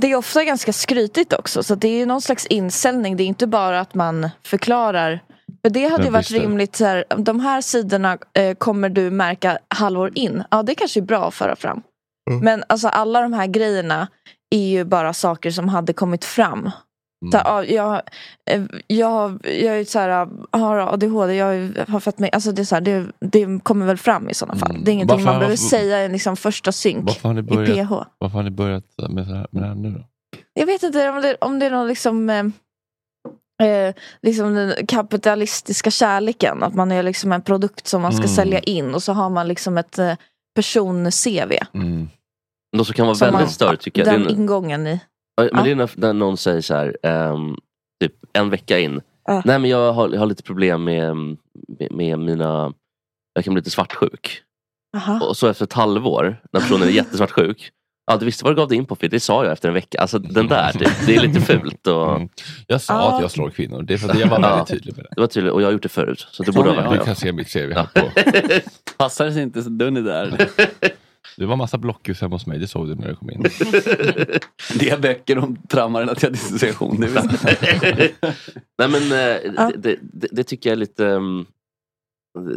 Det 0.00 0.10
är 0.12 0.16
ofta 0.16 0.44
ganska 0.44 0.72
skrytigt 0.72 1.32
också. 1.32 1.62
Så 1.62 1.74
det 1.74 1.88
är 1.88 1.98
ju 1.98 2.06
någon 2.06 2.20
slags 2.20 2.46
inställning. 2.46 3.16
Det 3.16 3.22
är 3.22 3.26
inte 3.26 3.46
bara 3.46 3.80
att 3.80 3.94
man 3.94 4.30
förklarar. 4.46 5.20
Det 5.62 5.88
hade 5.88 6.04
ju 6.04 6.10
varit 6.10 6.30
rimligt. 6.30 6.76
Så 6.76 6.84
här, 6.84 7.04
de 7.16 7.40
här 7.40 7.60
sidorna 7.60 8.18
eh, 8.34 8.54
kommer 8.54 8.88
du 8.88 9.10
märka 9.10 9.58
halvår 9.68 10.10
in. 10.14 10.44
Ja 10.50 10.62
det 10.62 10.74
kanske 10.74 11.00
är 11.00 11.04
bra 11.04 11.28
att 11.28 11.34
föra 11.34 11.56
fram. 11.56 11.82
Mm. 12.30 12.44
Men 12.44 12.64
alltså 12.66 12.88
alla 12.88 13.20
de 13.20 13.32
här 13.32 13.46
grejerna 13.46 14.08
är 14.50 14.68
ju 14.68 14.84
bara 14.84 15.12
saker 15.12 15.50
som 15.50 15.68
hade 15.68 15.92
kommit 15.92 16.24
fram. 16.24 16.70
Så, 17.32 17.38
här, 17.38 17.44
ja, 17.46 17.64
jag, 17.64 18.02
eh, 18.50 18.62
jag, 18.86 19.40
jag 19.46 19.80
är 19.80 19.84
så 19.84 19.98
här, 19.98 20.28
har 20.50 20.76
ADHD, 20.78 21.34
jag 21.34 21.72
har 21.88 22.00
fått 22.00 22.18
mig, 22.18 22.30
alltså 22.32 22.52
det, 22.52 22.62
är 22.62 22.64
så 22.64 22.74
här, 22.74 22.82
det, 22.82 23.06
det 23.20 23.60
kommer 23.62 23.86
väl 23.86 23.96
fram 23.96 24.28
i 24.30 24.34
sådana 24.34 24.58
fall. 24.58 24.76
Det 24.84 24.90
är 24.90 24.92
ingenting 24.92 25.16
Varför- 25.16 25.24
man 25.24 25.34
behöver 25.34 25.56
varför- 25.56 25.68
säga 25.68 26.04
i 26.04 26.08
liksom 26.08 26.36
första 26.36 26.72
synk 26.72 27.04
Varför 27.06 27.28
har 27.28 27.34
ni 27.34 27.38
i 27.40 27.42
börjat, 27.42 27.88
PH. 27.88 27.92
varför 28.18 28.36
har 28.36 28.42
ni 28.42 28.50
börjat 28.50 28.84
med, 29.10 29.26
så 29.26 29.34
här, 29.34 29.46
med 29.50 29.62
det 29.62 29.66
här 29.68 29.74
nu 29.74 29.90
då? 29.90 30.04
Jag 30.54 30.66
vet 30.66 30.82
inte 30.82 31.08
om 31.10 31.22
det, 31.22 31.36
om 31.40 31.58
det 31.58 31.66
är 31.66 31.70
någon 31.70 31.88
liksom, 31.88 32.52
eh, 33.60 33.94
liksom 34.22 34.54
den 34.54 34.86
kapitalistiska 34.86 35.90
kärleken. 35.90 36.62
Att 36.62 36.74
man 36.74 36.92
är 36.92 37.02
liksom 37.02 37.32
en 37.32 37.42
produkt 37.42 37.86
som 37.86 38.02
man 38.02 38.12
ska 38.12 38.22
Mm. 38.24 38.34
sälja 38.36 38.58
in 38.58 38.94
och 38.94 39.02
så 39.02 39.12
har 39.12 39.30
man 39.30 39.48
liksom 39.48 39.78
ett 39.78 39.98
eh, 39.98 40.14
person-CV. 40.56 41.52
Något 42.76 42.86
som 42.86 42.94
kan 42.94 43.06
vara 43.06 43.14
Som 43.16 43.24
väldigt 43.26 43.40
man- 43.40 43.48
störigt 43.50 43.82
tycker 43.82 44.00
jag. 44.00 44.08
det 44.08 44.14
är 44.14 44.18
Den 44.18 44.28
en- 44.28 44.34
ingången 44.40 44.86
i. 44.86 45.00
Men 45.40 45.50
Ja. 45.52 45.62
det 45.62 45.70
är 45.70 45.74
när, 45.74 45.90
när 45.94 46.12
någon 46.12 46.36
säger 46.36 46.60
så 46.60 46.74
här, 46.74 46.96
ehm, 47.02 47.56
typ 48.02 48.12
en 48.32 48.50
vecka 48.50 48.78
in. 48.78 49.00
Ja. 49.24 49.42
Nej 49.44 49.58
men 49.58 49.70
jag 49.70 49.92
har, 49.92 50.08
jag 50.08 50.18
har 50.18 50.26
lite 50.26 50.42
problem 50.42 50.84
med, 50.84 51.16
med, 51.16 51.36
med 51.90 52.18
mina, 52.18 52.72
jag 53.34 53.44
kan 53.44 53.54
bli 53.54 53.60
lite 53.60 53.70
svartsjuk. 53.70 54.42
Aha. 54.96 55.20
Och 55.26 55.36
så 55.36 55.46
efter 55.46 55.64
ett 55.64 55.72
halvår, 55.72 56.40
när 56.52 56.60
personen 56.60 56.88
är 56.88 56.92
jättesvartsjuk. 56.92 57.70
Ja 58.10 58.16
du 58.16 58.24
visste 58.24 58.44
vad 58.44 58.52
du 58.52 58.56
gav 58.56 58.68
dig 58.68 58.78
in 58.78 58.86
på 58.86 58.96
för 58.96 59.08
det 59.08 59.20
sa 59.20 59.44
jag 59.44 59.52
efter 59.52 59.68
en 59.68 59.74
vecka. 59.74 60.00
Alltså 60.00 60.18
den 60.18 60.46
där, 60.46 60.72
det, 60.78 61.06
det 61.06 61.16
är 61.16 61.20
lite 61.20 61.40
fult. 61.40 61.86
Och... 61.86 62.20
Jag 62.66 62.80
sa 62.80 63.16
att 63.16 63.22
jag 63.22 63.30
slår 63.30 63.50
kvinnor, 63.50 63.82
det 63.82 63.94
är 63.94 63.98
för 63.98 64.08
att 64.08 64.18
jag 64.18 64.26
var 64.26 64.40
väldigt 64.40 64.68
tydlig 64.68 64.96
med 64.96 65.04
det. 65.04 65.08
Det 65.14 65.20
var 65.20 65.28
tydligt 65.28 65.52
och 65.52 65.62
jag 65.62 65.66
har 65.66 65.72
gjort 65.72 65.82
det 65.82 65.88
förut. 65.88 66.26
Så 66.30 66.42
det 66.42 66.52
borde 66.52 66.74
ja, 66.74 66.82
ha 66.82 66.94
du 66.94 67.04
kan 67.04 67.16
se 67.16 67.32
mitt 67.32 67.52
CV 67.52 67.72
här 67.72 67.86
på. 67.94 68.10
Passar 68.96 69.24
det 69.26 69.32
sig 69.32 69.42
inte 69.42 69.62
så 69.62 69.68
Dunny 69.68 70.00
där? 70.00 70.48
Det 71.36 71.46
var 71.46 71.56
massa 71.56 71.78
blockljus 71.78 72.20
hemma 72.20 72.34
hos 72.34 72.46
mig, 72.46 72.58
det 72.58 72.66
såg 72.66 72.88
du 72.88 72.94
när 72.94 73.08
du 73.08 73.16
kom 73.16 73.30
in. 73.30 73.42
Det 74.78 74.90
är 74.90 74.98
böcker 74.98 75.38
om 75.38 75.56
traumarelaterad 75.68 76.32
dissociation. 76.32 76.96
Nej 78.78 78.88
men 78.88 79.02
eh, 79.02 79.68
det, 79.76 79.98
det, 80.00 80.28
det, 80.32 80.44
tycker 80.44 80.70
jag 80.70 80.72
är 80.74 80.80
lite, 80.80 81.04
um, 81.04 81.46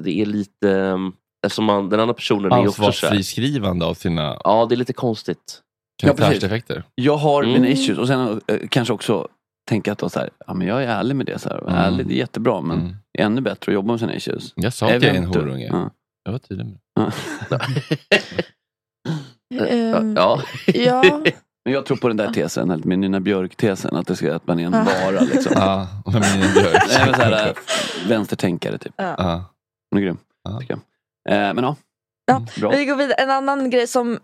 det 0.04 0.22
är 0.22 0.26
lite, 0.26 0.68
um, 0.68 1.14
eftersom 1.44 1.66
man, 1.66 1.90
den 1.90 2.00
andra 2.00 2.14
personen 2.14 2.52
är 2.52 2.58
också 2.68 2.72
så 2.72 2.82
här- 2.82 2.88
Ansvarsfriskrivande 2.88 3.86
av 3.86 3.94
sina 3.94 4.38
Ja 4.44 4.66
det 4.70 4.76
är 4.76 4.78
lite 4.78 4.94
konstigt. 4.94 5.60
karaktärsdefekter. 6.04 6.84
Jag 6.96 7.18
har 7.18 7.44
Mm. 7.44 7.54
mina 7.54 7.68
issues 7.68 7.98
och 8.00 8.08
sen 8.08 8.42
eh, 8.48 8.58
kanske 8.70 8.94
också 8.94 9.28
tänka 9.70 9.92
att 9.92 9.98
då 9.98 10.10
så 10.10 10.20
här, 10.20 10.30
ja, 10.48 10.54
men 10.54 10.68
jag 10.68 10.84
är 10.84 10.88
ärlig 10.88 11.16
med 11.16 11.26
det. 11.26 11.40
Så 11.40 11.50
här. 11.50 11.58
Mm. 11.62 11.74
Ärlig, 11.76 12.08
det 12.08 12.14
är 12.14 12.18
jättebra 12.18 12.62
men 12.62 12.98
det 13.14 13.22
är 13.22 13.26
ännu 13.26 13.42
bättre 13.42 13.70
att 13.72 13.74
jobba 13.74 13.92
med 13.94 14.00
sina 14.00 14.16
issues. 14.16 14.54
Jag 14.56 14.74
sa 14.74 14.86
att 14.86 14.92
jag 14.94 15.04
är 15.04 15.14
en 15.14 15.26
horunge. 15.26 15.68
Ja. 15.72 15.90
Jag 16.24 16.32
var 16.32 16.40
tydlig 16.40 16.66
med 16.66 16.78
det. 16.96 17.60
Ehm, 19.70 20.14
Ja. 20.18 20.42
ja. 20.74 21.22
Men 21.66 21.74
jag 21.74 21.86
tror 21.86 21.98
på 21.98 22.08
den 22.08 22.18
där 22.18 22.32
tesen, 22.34 22.72
eller 22.72 22.86
med 22.86 23.00
Nina 23.00 23.20
Björk-tesen, 23.20 23.96
att, 23.96 24.08
det 24.08 24.16
ska, 24.16 24.36
att 24.36 24.48
man 24.48 24.60
är 24.60 24.66
en 24.66 24.74
Ja. 24.74 24.84
vara. 25.12 25.22
Liksom. 25.22 25.52
Ja, 25.56 25.88
Nina 26.06 26.54
Björk. 26.54 26.84
Nej, 26.90 27.06
men 27.06 27.14
så 27.16 27.22
här, 27.22 27.48
äh, 27.48 27.54
vänstertänkare 28.08 28.78
typ. 28.78 28.94
Ja. 28.98 29.44
Hon 29.92 30.00
är 30.00 30.04
grym. 30.06 30.18
Tycker 30.60 30.74
jag. 30.74 30.80
Eh, 31.30 31.54
men 31.54 31.64
ja. 31.64 31.76
Ja, 32.26 32.46
Bra. 32.60 32.70
Vi 32.72 32.86
går 32.86 32.96
vidare. 32.96 33.14
En 33.14 33.30
annan 33.30 33.70
grej 33.70 33.88
som, 33.88 34.20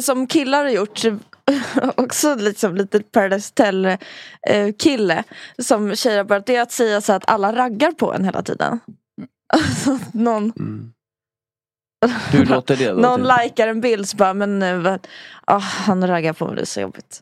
som 0.00 0.26
killar 0.26 0.64
har 0.64 0.70
gjort, 0.70 1.00
också 1.96 2.34
liksom 2.34 2.74
lite 2.76 3.02
Paradise 3.02 3.50
Hotel 3.50 3.84
eh, 4.48 4.72
kille 4.78 5.24
som 5.62 5.96
tjejer 5.96 6.16
har 6.16 6.24
börjat, 6.24 6.46
det 6.46 6.56
är 6.56 6.62
att 6.62 6.72
säga 6.72 7.00
så 7.00 7.12
att 7.12 7.30
alla 7.30 7.56
raggar 7.56 7.92
på 7.92 8.12
en 8.14 8.24
hela 8.24 8.42
tiden. 8.42 8.80
Alltså, 9.54 9.98
någon, 10.12 10.52
Hur 12.32 12.46
låter 12.46 12.76
det 12.76 12.88
då? 12.88 12.94
någon 13.00 13.20
typ? 13.20 13.32
likar 13.44 13.68
en 13.68 13.80
bild 13.80 14.08
så 14.08 14.16
bara, 14.16 14.34
men 14.34 14.62
eh, 14.62 14.76
vad- 14.78 15.06
ah, 15.44 15.58
han 15.58 16.06
raggar 16.06 16.32
på 16.32 16.46
mig, 16.46 16.56
det 16.56 16.62
är 16.62 16.66
så 16.66 16.80
jobbigt. 16.80 17.20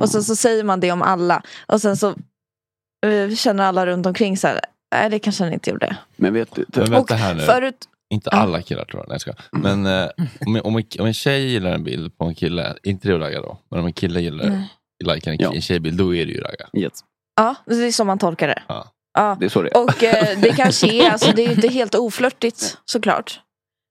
Och 0.00 0.08
sen 0.10 0.22
så 0.24 0.36
säger 0.36 0.64
man 0.64 0.80
det 0.80 0.92
om 0.92 1.02
alla. 1.02 1.42
Och 1.66 1.80
sen 1.80 1.96
så 1.96 2.14
eh, 3.06 3.34
känner 3.34 3.64
alla 3.64 3.86
runt 3.86 4.06
omkring 4.06 4.36
så 4.36 4.46
här, 4.48 4.60
nej 4.94 5.10
det 5.10 5.18
kanske 5.18 5.44
han 5.44 5.52
inte 5.52 5.70
gjorde. 5.70 5.96
Men 6.16 6.34
vet 6.34 6.54
du, 6.54 6.64
Men 6.68 6.90
vänta 6.90 7.14
här 7.14 7.34
nu. 7.34 7.40
Förut, 7.42 7.88
Inte 8.10 8.30
alla 8.30 8.62
killar 8.62 8.84
tror 8.84 9.02
jag. 9.02 9.08
Nej, 9.08 9.14
jag 9.14 9.20
skojar. 9.20 9.38
Men 9.52 9.86
eh, 9.86 10.10
om, 10.46 10.60
om, 10.64 10.76
en, 10.76 10.84
om 10.98 11.06
en 11.06 11.14
tjej 11.14 11.46
gillar 11.46 11.72
en 11.72 11.84
bild 11.84 12.18
på 12.18 12.24
en 12.24 12.34
kille, 12.34 12.76
inte 12.82 13.08
det 13.08 13.14
att 13.14 13.20
ragga 13.20 13.40
då, 13.40 13.58
men 13.70 13.80
om 13.80 13.86
en 13.86 13.92
kille 13.92 14.20
gillar 14.20 14.48
Nej. 14.48 15.14
likar 15.14 15.32
en, 15.32 15.54
en 15.54 15.62
tjejbild, 15.62 15.98
då 15.98 16.14
är 16.14 16.26
det 16.26 16.32
ju 16.32 16.40
ragga. 16.40 16.68
Yes. 16.72 16.92
ja, 17.36 17.54
det 17.66 17.74
är 17.74 17.92
så 17.92 18.04
man 18.04 18.18
tolkar 18.18 18.48
det. 18.48 18.62
Ja. 18.68 18.86
Ja. 19.14 19.36
Det 19.40 19.44
är 19.44 19.48
så 19.48 19.62
det 19.62 19.68
är. 19.68 19.84
Och 19.84 20.02
eh, 20.04 20.38
det 20.40 20.52
kanske 20.56 20.92
är, 20.92 21.10
alltså 21.10 21.32
det 21.32 21.42
är 21.42 21.46
ju 21.46 21.54
inte 21.54 21.68
helt 21.68 21.94
oflörtigt 21.94 22.78
såklart. 22.84 23.40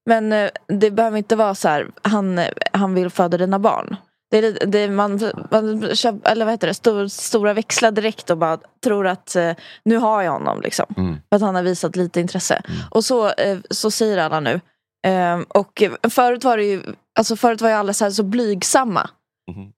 Men 0.05 0.33
eh, 0.33 0.49
det 0.67 0.91
behöver 0.91 1.17
inte 1.17 1.35
vara 1.35 1.55
så 1.55 1.67
här, 1.67 1.87
han, 2.01 2.41
han 2.73 2.93
vill 2.93 3.09
föda 3.09 3.37
dina 3.37 3.59
barn. 3.59 3.95
Det 4.31 4.51
det 4.51 4.89
man, 4.89 5.19
man 5.51 5.95
kör, 5.95 6.19
eller 6.23 6.45
vad 6.45 6.53
heter 6.53 6.67
det, 6.67 6.73
stor, 6.73 7.07
stora 7.07 7.53
växlar 7.53 7.91
direkt 7.91 8.29
och 8.29 8.37
bara 8.37 8.57
tror 8.83 9.07
att 9.07 9.35
eh, 9.35 9.51
nu 9.83 9.97
har 9.97 10.21
jag 10.21 10.31
honom 10.31 10.61
liksom. 10.61 10.85
Mm. 10.97 11.15
För 11.29 11.35
att 11.35 11.41
han 11.41 11.55
har 11.55 11.63
visat 11.63 11.95
lite 11.95 12.19
intresse. 12.19 12.61
Och 12.91 13.05
så, 13.05 13.29
eh, 13.29 13.57
så 13.69 13.91
säger 13.91 14.17
alla 14.17 14.39
nu. 14.39 14.61
Eh, 15.07 15.39
och 15.47 15.81
eh, 15.81 15.91
förut 16.09 16.43
var 16.43 16.57
det 16.57 16.63
ju, 16.63 16.83
alltså 17.19 17.35
förut 17.35 17.61
var 17.61 17.69
ju 17.69 17.75
alla 17.75 17.93
så, 17.93 18.03
här 18.03 18.11
så 18.11 18.23
blygsamma. 18.23 19.09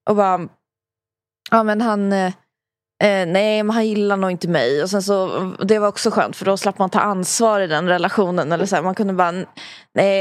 Och 0.10 0.16
bara, 0.16 0.48
ja 1.52 1.64
men 1.64 1.82
han, 1.82 2.14
eh, 3.02 3.26
nej 3.28 3.64
men 3.64 3.70
han 3.70 3.88
gillar 3.88 4.18
nog 4.18 4.32
inte 4.32 4.48
mig. 4.48 4.84
Och 4.84 4.90
sen 4.90 5.02
så, 5.02 5.52
det 5.64 5.80
var 5.80 5.88
också 5.88 6.12
skönt 6.12 6.36
för 6.36 6.46
då 6.46 6.58
slapp 6.58 6.80
man 6.80 6.90
ta 6.90 7.00
ansvar 7.00 7.60
i 7.62 7.68
den 7.68 7.88
relationen. 7.88 8.52
Eller 8.52 8.66
så 8.66 8.76
här, 8.76 8.84
man 8.84 8.96
kunde 8.96 9.14
bara, 9.14 9.32
nej 9.32 9.48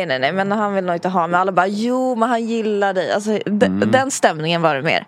nej 0.06 0.18
nej 0.18 0.32
men 0.32 0.52
han 0.52 0.74
vill 0.74 0.84
nog 0.84 0.94
inte 0.96 1.08
ha 1.08 1.26
mig. 1.26 1.40
Alla 1.40 1.52
bara, 1.52 1.66
jo 1.66 2.14
men 2.14 2.28
han 2.28 2.46
gillar 2.46 2.94
dig. 2.94 3.12
Alltså, 3.12 3.30
Mm. 3.46 3.90
Den 3.90 4.10
stämningen 4.10 4.62
var 4.62 4.74
det 4.74 4.82
mer. 4.82 5.04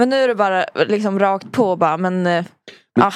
Men 0.00 0.08
nu 0.08 0.16
är 0.16 0.28
det 0.28 0.34
bara 0.34 0.64
liksom 0.86 1.18
rakt 1.18 1.52
på 1.52 1.76
bara, 1.76 1.96
men, 1.96 2.26
eh, 2.26 2.44
ah, 3.00 3.12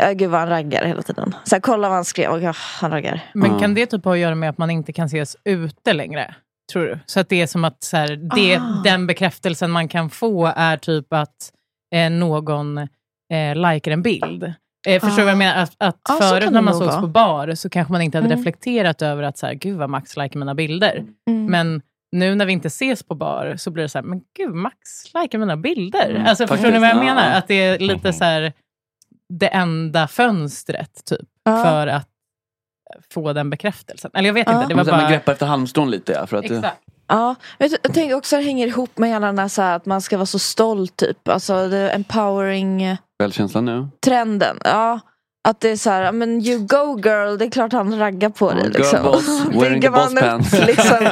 ja, 0.00 0.12
gud 0.12 0.30
vad 0.30 0.40
han 0.40 0.48
raggar 0.48 0.84
hela 0.84 1.02
tiden. 1.02 1.34
Så 1.44 1.54
här, 1.54 1.60
kolla 1.60 1.88
vad 1.88 1.94
han 1.94 2.04
skrev, 2.04 2.30
och, 2.30 2.42
ah, 2.44 2.54
han 2.80 2.90
raggar. 2.90 3.20
Men 3.34 3.58
kan 3.60 3.74
det 3.74 3.86
typ 3.86 4.04
ha 4.04 4.12
att 4.12 4.18
göra 4.18 4.34
med 4.34 4.50
att 4.50 4.58
man 4.58 4.70
inte 4.70 4.92
kan 4.92 5.06
ses 5.06 5.36
ute 5.44 5.92
längre? 5.92 6.34
Tror 6.72 6.82
du? 6.82 6.98
Så 7.06 7.20
att 7.20 7.28
det 7.28 7.42
är 7.42 7.46
som 7.46 7.64
att 7.64 7.82
så 7.82 7.96
här, 7.96 8.08
det, 8.36 8.56
Ah. 8.56 8.82
den 8.84 9.06
bekräftelsen 9.06 9.70
man 9.70 9.88
kan 9.88 10.10
få 10.10 10.52
är 10.56 10.76
typ 10.76 11.12
att 11.12 11.52
eh, 11.94 12.10
någon 12.10 12.88
eh, 13.32 13.54
likar 13.72 13.90
en 13.90 14.02
bild. 14.02 14.42
Eh, 14.88 15.00
förstår 15.00 15.16
du 15.16 15.22
vad 15.22 15.30
jag 15.30 15.38
menar? 15.38 15.62
Att, 15.62 15.74
att 15.78 15.98
så 16.08 16.14
förut 16.22 16.44
kan 16.44 16.52
när 16.52 16.60
man 16.60 16.74
sågs 16.74 16.96
på 16.96 17.06
bar 17.06 17.54
så 17.54 17.70
kanske 17.70 17.92
man 17.92 18.02
inte 18.02 18.18
hade 18.18 18.26
Mm. 18.26 18.38
reflekterat 18.38 19.02
över 19.02 19.22
att 19.22 19.38
så 19.38 19.46
här, 19.46 19.54
gud 19.54 19.76
vad 19.78 19.90
Max 19.90 20.16
likar 20.16 20.38
mina 20.38 20.54
bilder. 20.54 21.04
Mm. 21.30 21.46
Men 21.46 21.82
nu 22.16 22.34
när 22.34 22.46
vi 22.46 22.52
inte 22.52 22.68
ses 22.68 23.02
på 23.02 23.14
bar 23.14 23.54
så 23.58 23.70
blir 23.70 23.82
det 23.82 23.88
så 23.88 23.98
här, 23.98 24.02
men 24.04 24.20
gud 24.38 24.54
Max 24.54 24.76
likar 25.22 25.38
mina 25.38 25.56
bilder. 25.56 26.10
Mm, 26.10 26.26
alltså, 26.26 26.46
förstår 26.46 26.56
faktiskt. 26.56 26.74
ni 26.74 26.80
vad 26.80 26.88
jag 26.88 26.96
Ja. 26.96 27.14
menar? 27.14 27.38
Att 27.38 27.48
det 27.48 27.54
är 27.64 27.78
lite 27.78 28.12
så 28.12 28.24
här, 28.24 28.52
det 29.28 29.48
enda 29.48 30.08
fönstret 30.08 31.04
typ, 31.04 31.28
Ja. 31.44 31.64
för 31.64 31.86
att 31.86 32.08
få 33.14 33.32
den 33.32 33.50
bekräftelsen. 33.50 34.10
Eller 34.14 34.28
jag 34.28 34.34
vet 34.34 34.48
inte, 34.48 34.66
det 34.68 34.74
var 34.74 34.84
så 34.84 34.90
här, 34.90 34.96
man 34.98 35.04
bara... 35.06 35.10
greppar 35.12 35.32
efter 35.32 35.46
halmstrån 35.46 35.90
lite. 35.90 36.12
Ja, 36.12 36.26
för 36.26 36.36
att, 36.36 36.44
Exakt. 36.44 36.82
Ja, 37.08 37.34
jag, 37.58 37.70
jag 37.82 37.94
tänker 37.94 38.14
också 38.14 38.36
att 38.36 38.42
det 38.42 38.46
hänger 38.46 38.66
ihop 38.66 38.98
med 38.98 39.10
hela 39.10 39.26
den 39.26 39.38
här, 39.38 39.48
så 39.48 39.62
här 39.62 39.76
att 39.76 39.86
man 39.86 40.00
ska 40.02 40.16
vara 40.16 40.26
så 40.26 40.38
stolt 40.38 40.96
typ. 40.96 41.28
Alltså 41.28 41.68
det 41.68 41.90
empowering 41.90 42.96
Välkänslan 43.22 43.64
nu. 43.64 43.88
trenden. 44.04 44.58
Ja. 44.64 45.00
Att 45.48 45.60
det 45.60 45.68
är 45.68 45.76
så 45.76 45.90
här, 45.90 46.12
men 46.12 46.46
you 46.46 46.58
go 46.58 47.00
girl, 47.04 47.38
det 47.38 47.44
är 47.44 47.50
klart 47.50 47.72
han 47.72 47.98
raggar 47.98 48.28
på 48.28 48.52
dig. 48.52 48.62
girl 48.62 48.72
Liksom. 48.72 49.02
boss, 49.02 49.44
Bygger 49.52 49.80
the 49.80 49.90
boss 49.90 50.12
man 50.14 50.40
upp, 50.40 50.52
liksom, 50.66 51.08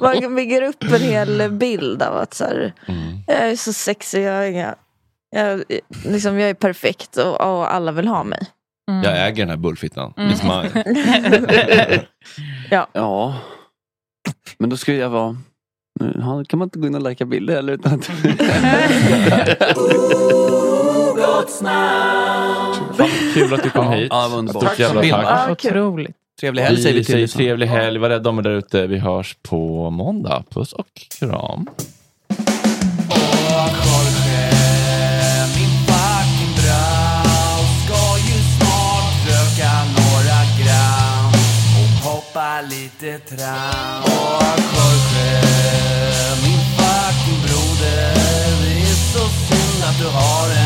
man 0.24 0.34
bygger 0.34 0.62
upp 0.62 0.82
en 0.82 1.00
hel 1.00 1.52
bild 1.52 2.02
av 2.02 2.16
att 2.16 2.34
så 2.34 2.44
här, 2.44 2.72
jag 3.26 3.36
är 3.36 3.56
så 3.56 3.72
sexig, 3.72 4.22
jag 4.22 4.46
är, 4.46 4.50
inga, 4.50 4.74
jag, 5.30 5.62
liksom, 6.04 6.38
jag 6.40 6.50
är 6.50 6.54
perfekt 6.54 7.16
och, 7.16 7.40
och 7.40 7.74
alla 7.74 7.92
vill 7.92 8.08
ha 8.08 8.24
mig. 8.24 8.46
Jag 9.04 9.26
äger 9.26 9.42
den 9.42 9.48
här 9.48 9.56
bullfittan. 9.56 10.12
Mm. 10.16 10.32
It's 10.32 10.62
mine. 10.62 10.84
ja. 12.70 12.86
ja. 12.92 13.40
Men 14.58 14.70
då 14.70 14.76
skulle 14.76 14.96
jag 14.96 15.10
vara... 15.10 15.36
Nu 16.00 16.44
kan 16.44 16.58
man 16.58 16.66
inte 16.66 16.78
gå 16.78 16.86
in 16.86 16.94
och 16.94 17.02
lajka 17.02 17.24
bilder 17.24 17.56
eller? 17.56 17.72
Utan 17.72 17.94
att... 17.94 18.10
Fan, 22.96 23.08
kul 23.34 23.54
att 23.54 23.62
du 23.62 23.70
kom 23.70 23.92
hit. 23.92 24.08
Ja, 24.10 24.30
underbart. 24.34 24.64
Stort 24.64 24.78
jävla 24.78 25.22
Tack. 25.22 25.50
Otroligt. 25.50 26.16
Trevlig 26.40 26.62
helg 26.62 26.82
säger 26.82 26.92
vi 26.94 26.98
Vi 26.98 27.04
till 27.04 27.12
säger 27.12 27.26
trevlig 27.28 27.66
helg. 27.66 27.98
Var 27.98 28.08
rädda 28.08 28.30
om 28.30 28.38
er 28.38 28.42
där 28.42 28.50
ute. 28.50 28.86
Vi 28.86 28.98
hörs 28.98 29.36
på 29.42 29.90
måndag. 29.90 30.44
Puss 30.50 30.72
och 30.72 30.86
kram. 31.18 31.66
Min 35.56 35.72
fucking 35.86 36.54
brau 36.58 37.60
ska 37.82 38.02
ju 38.28 38.38
snart 38.56 39.16
röka 39.28 39.72
några 39.98 40.40
gram 40.60 41.32
och 41.80 41.92
hoppa 42.10 42.60
lite 42.60 43.18
tram. 43.18 44.02
Och 44.02 44.60
Jorge, 44.76 45.40
min 46.42 46.62
fucking 46.76 47.40
broder, 47.46 48.14
det 48.62 48.74
är 48.82 48.98
så 49.12 49.24
synd 49.46 49.84
att 49.88 49.98
du 49.98 50.08
har 50.18 50.46
en 50.64 50.65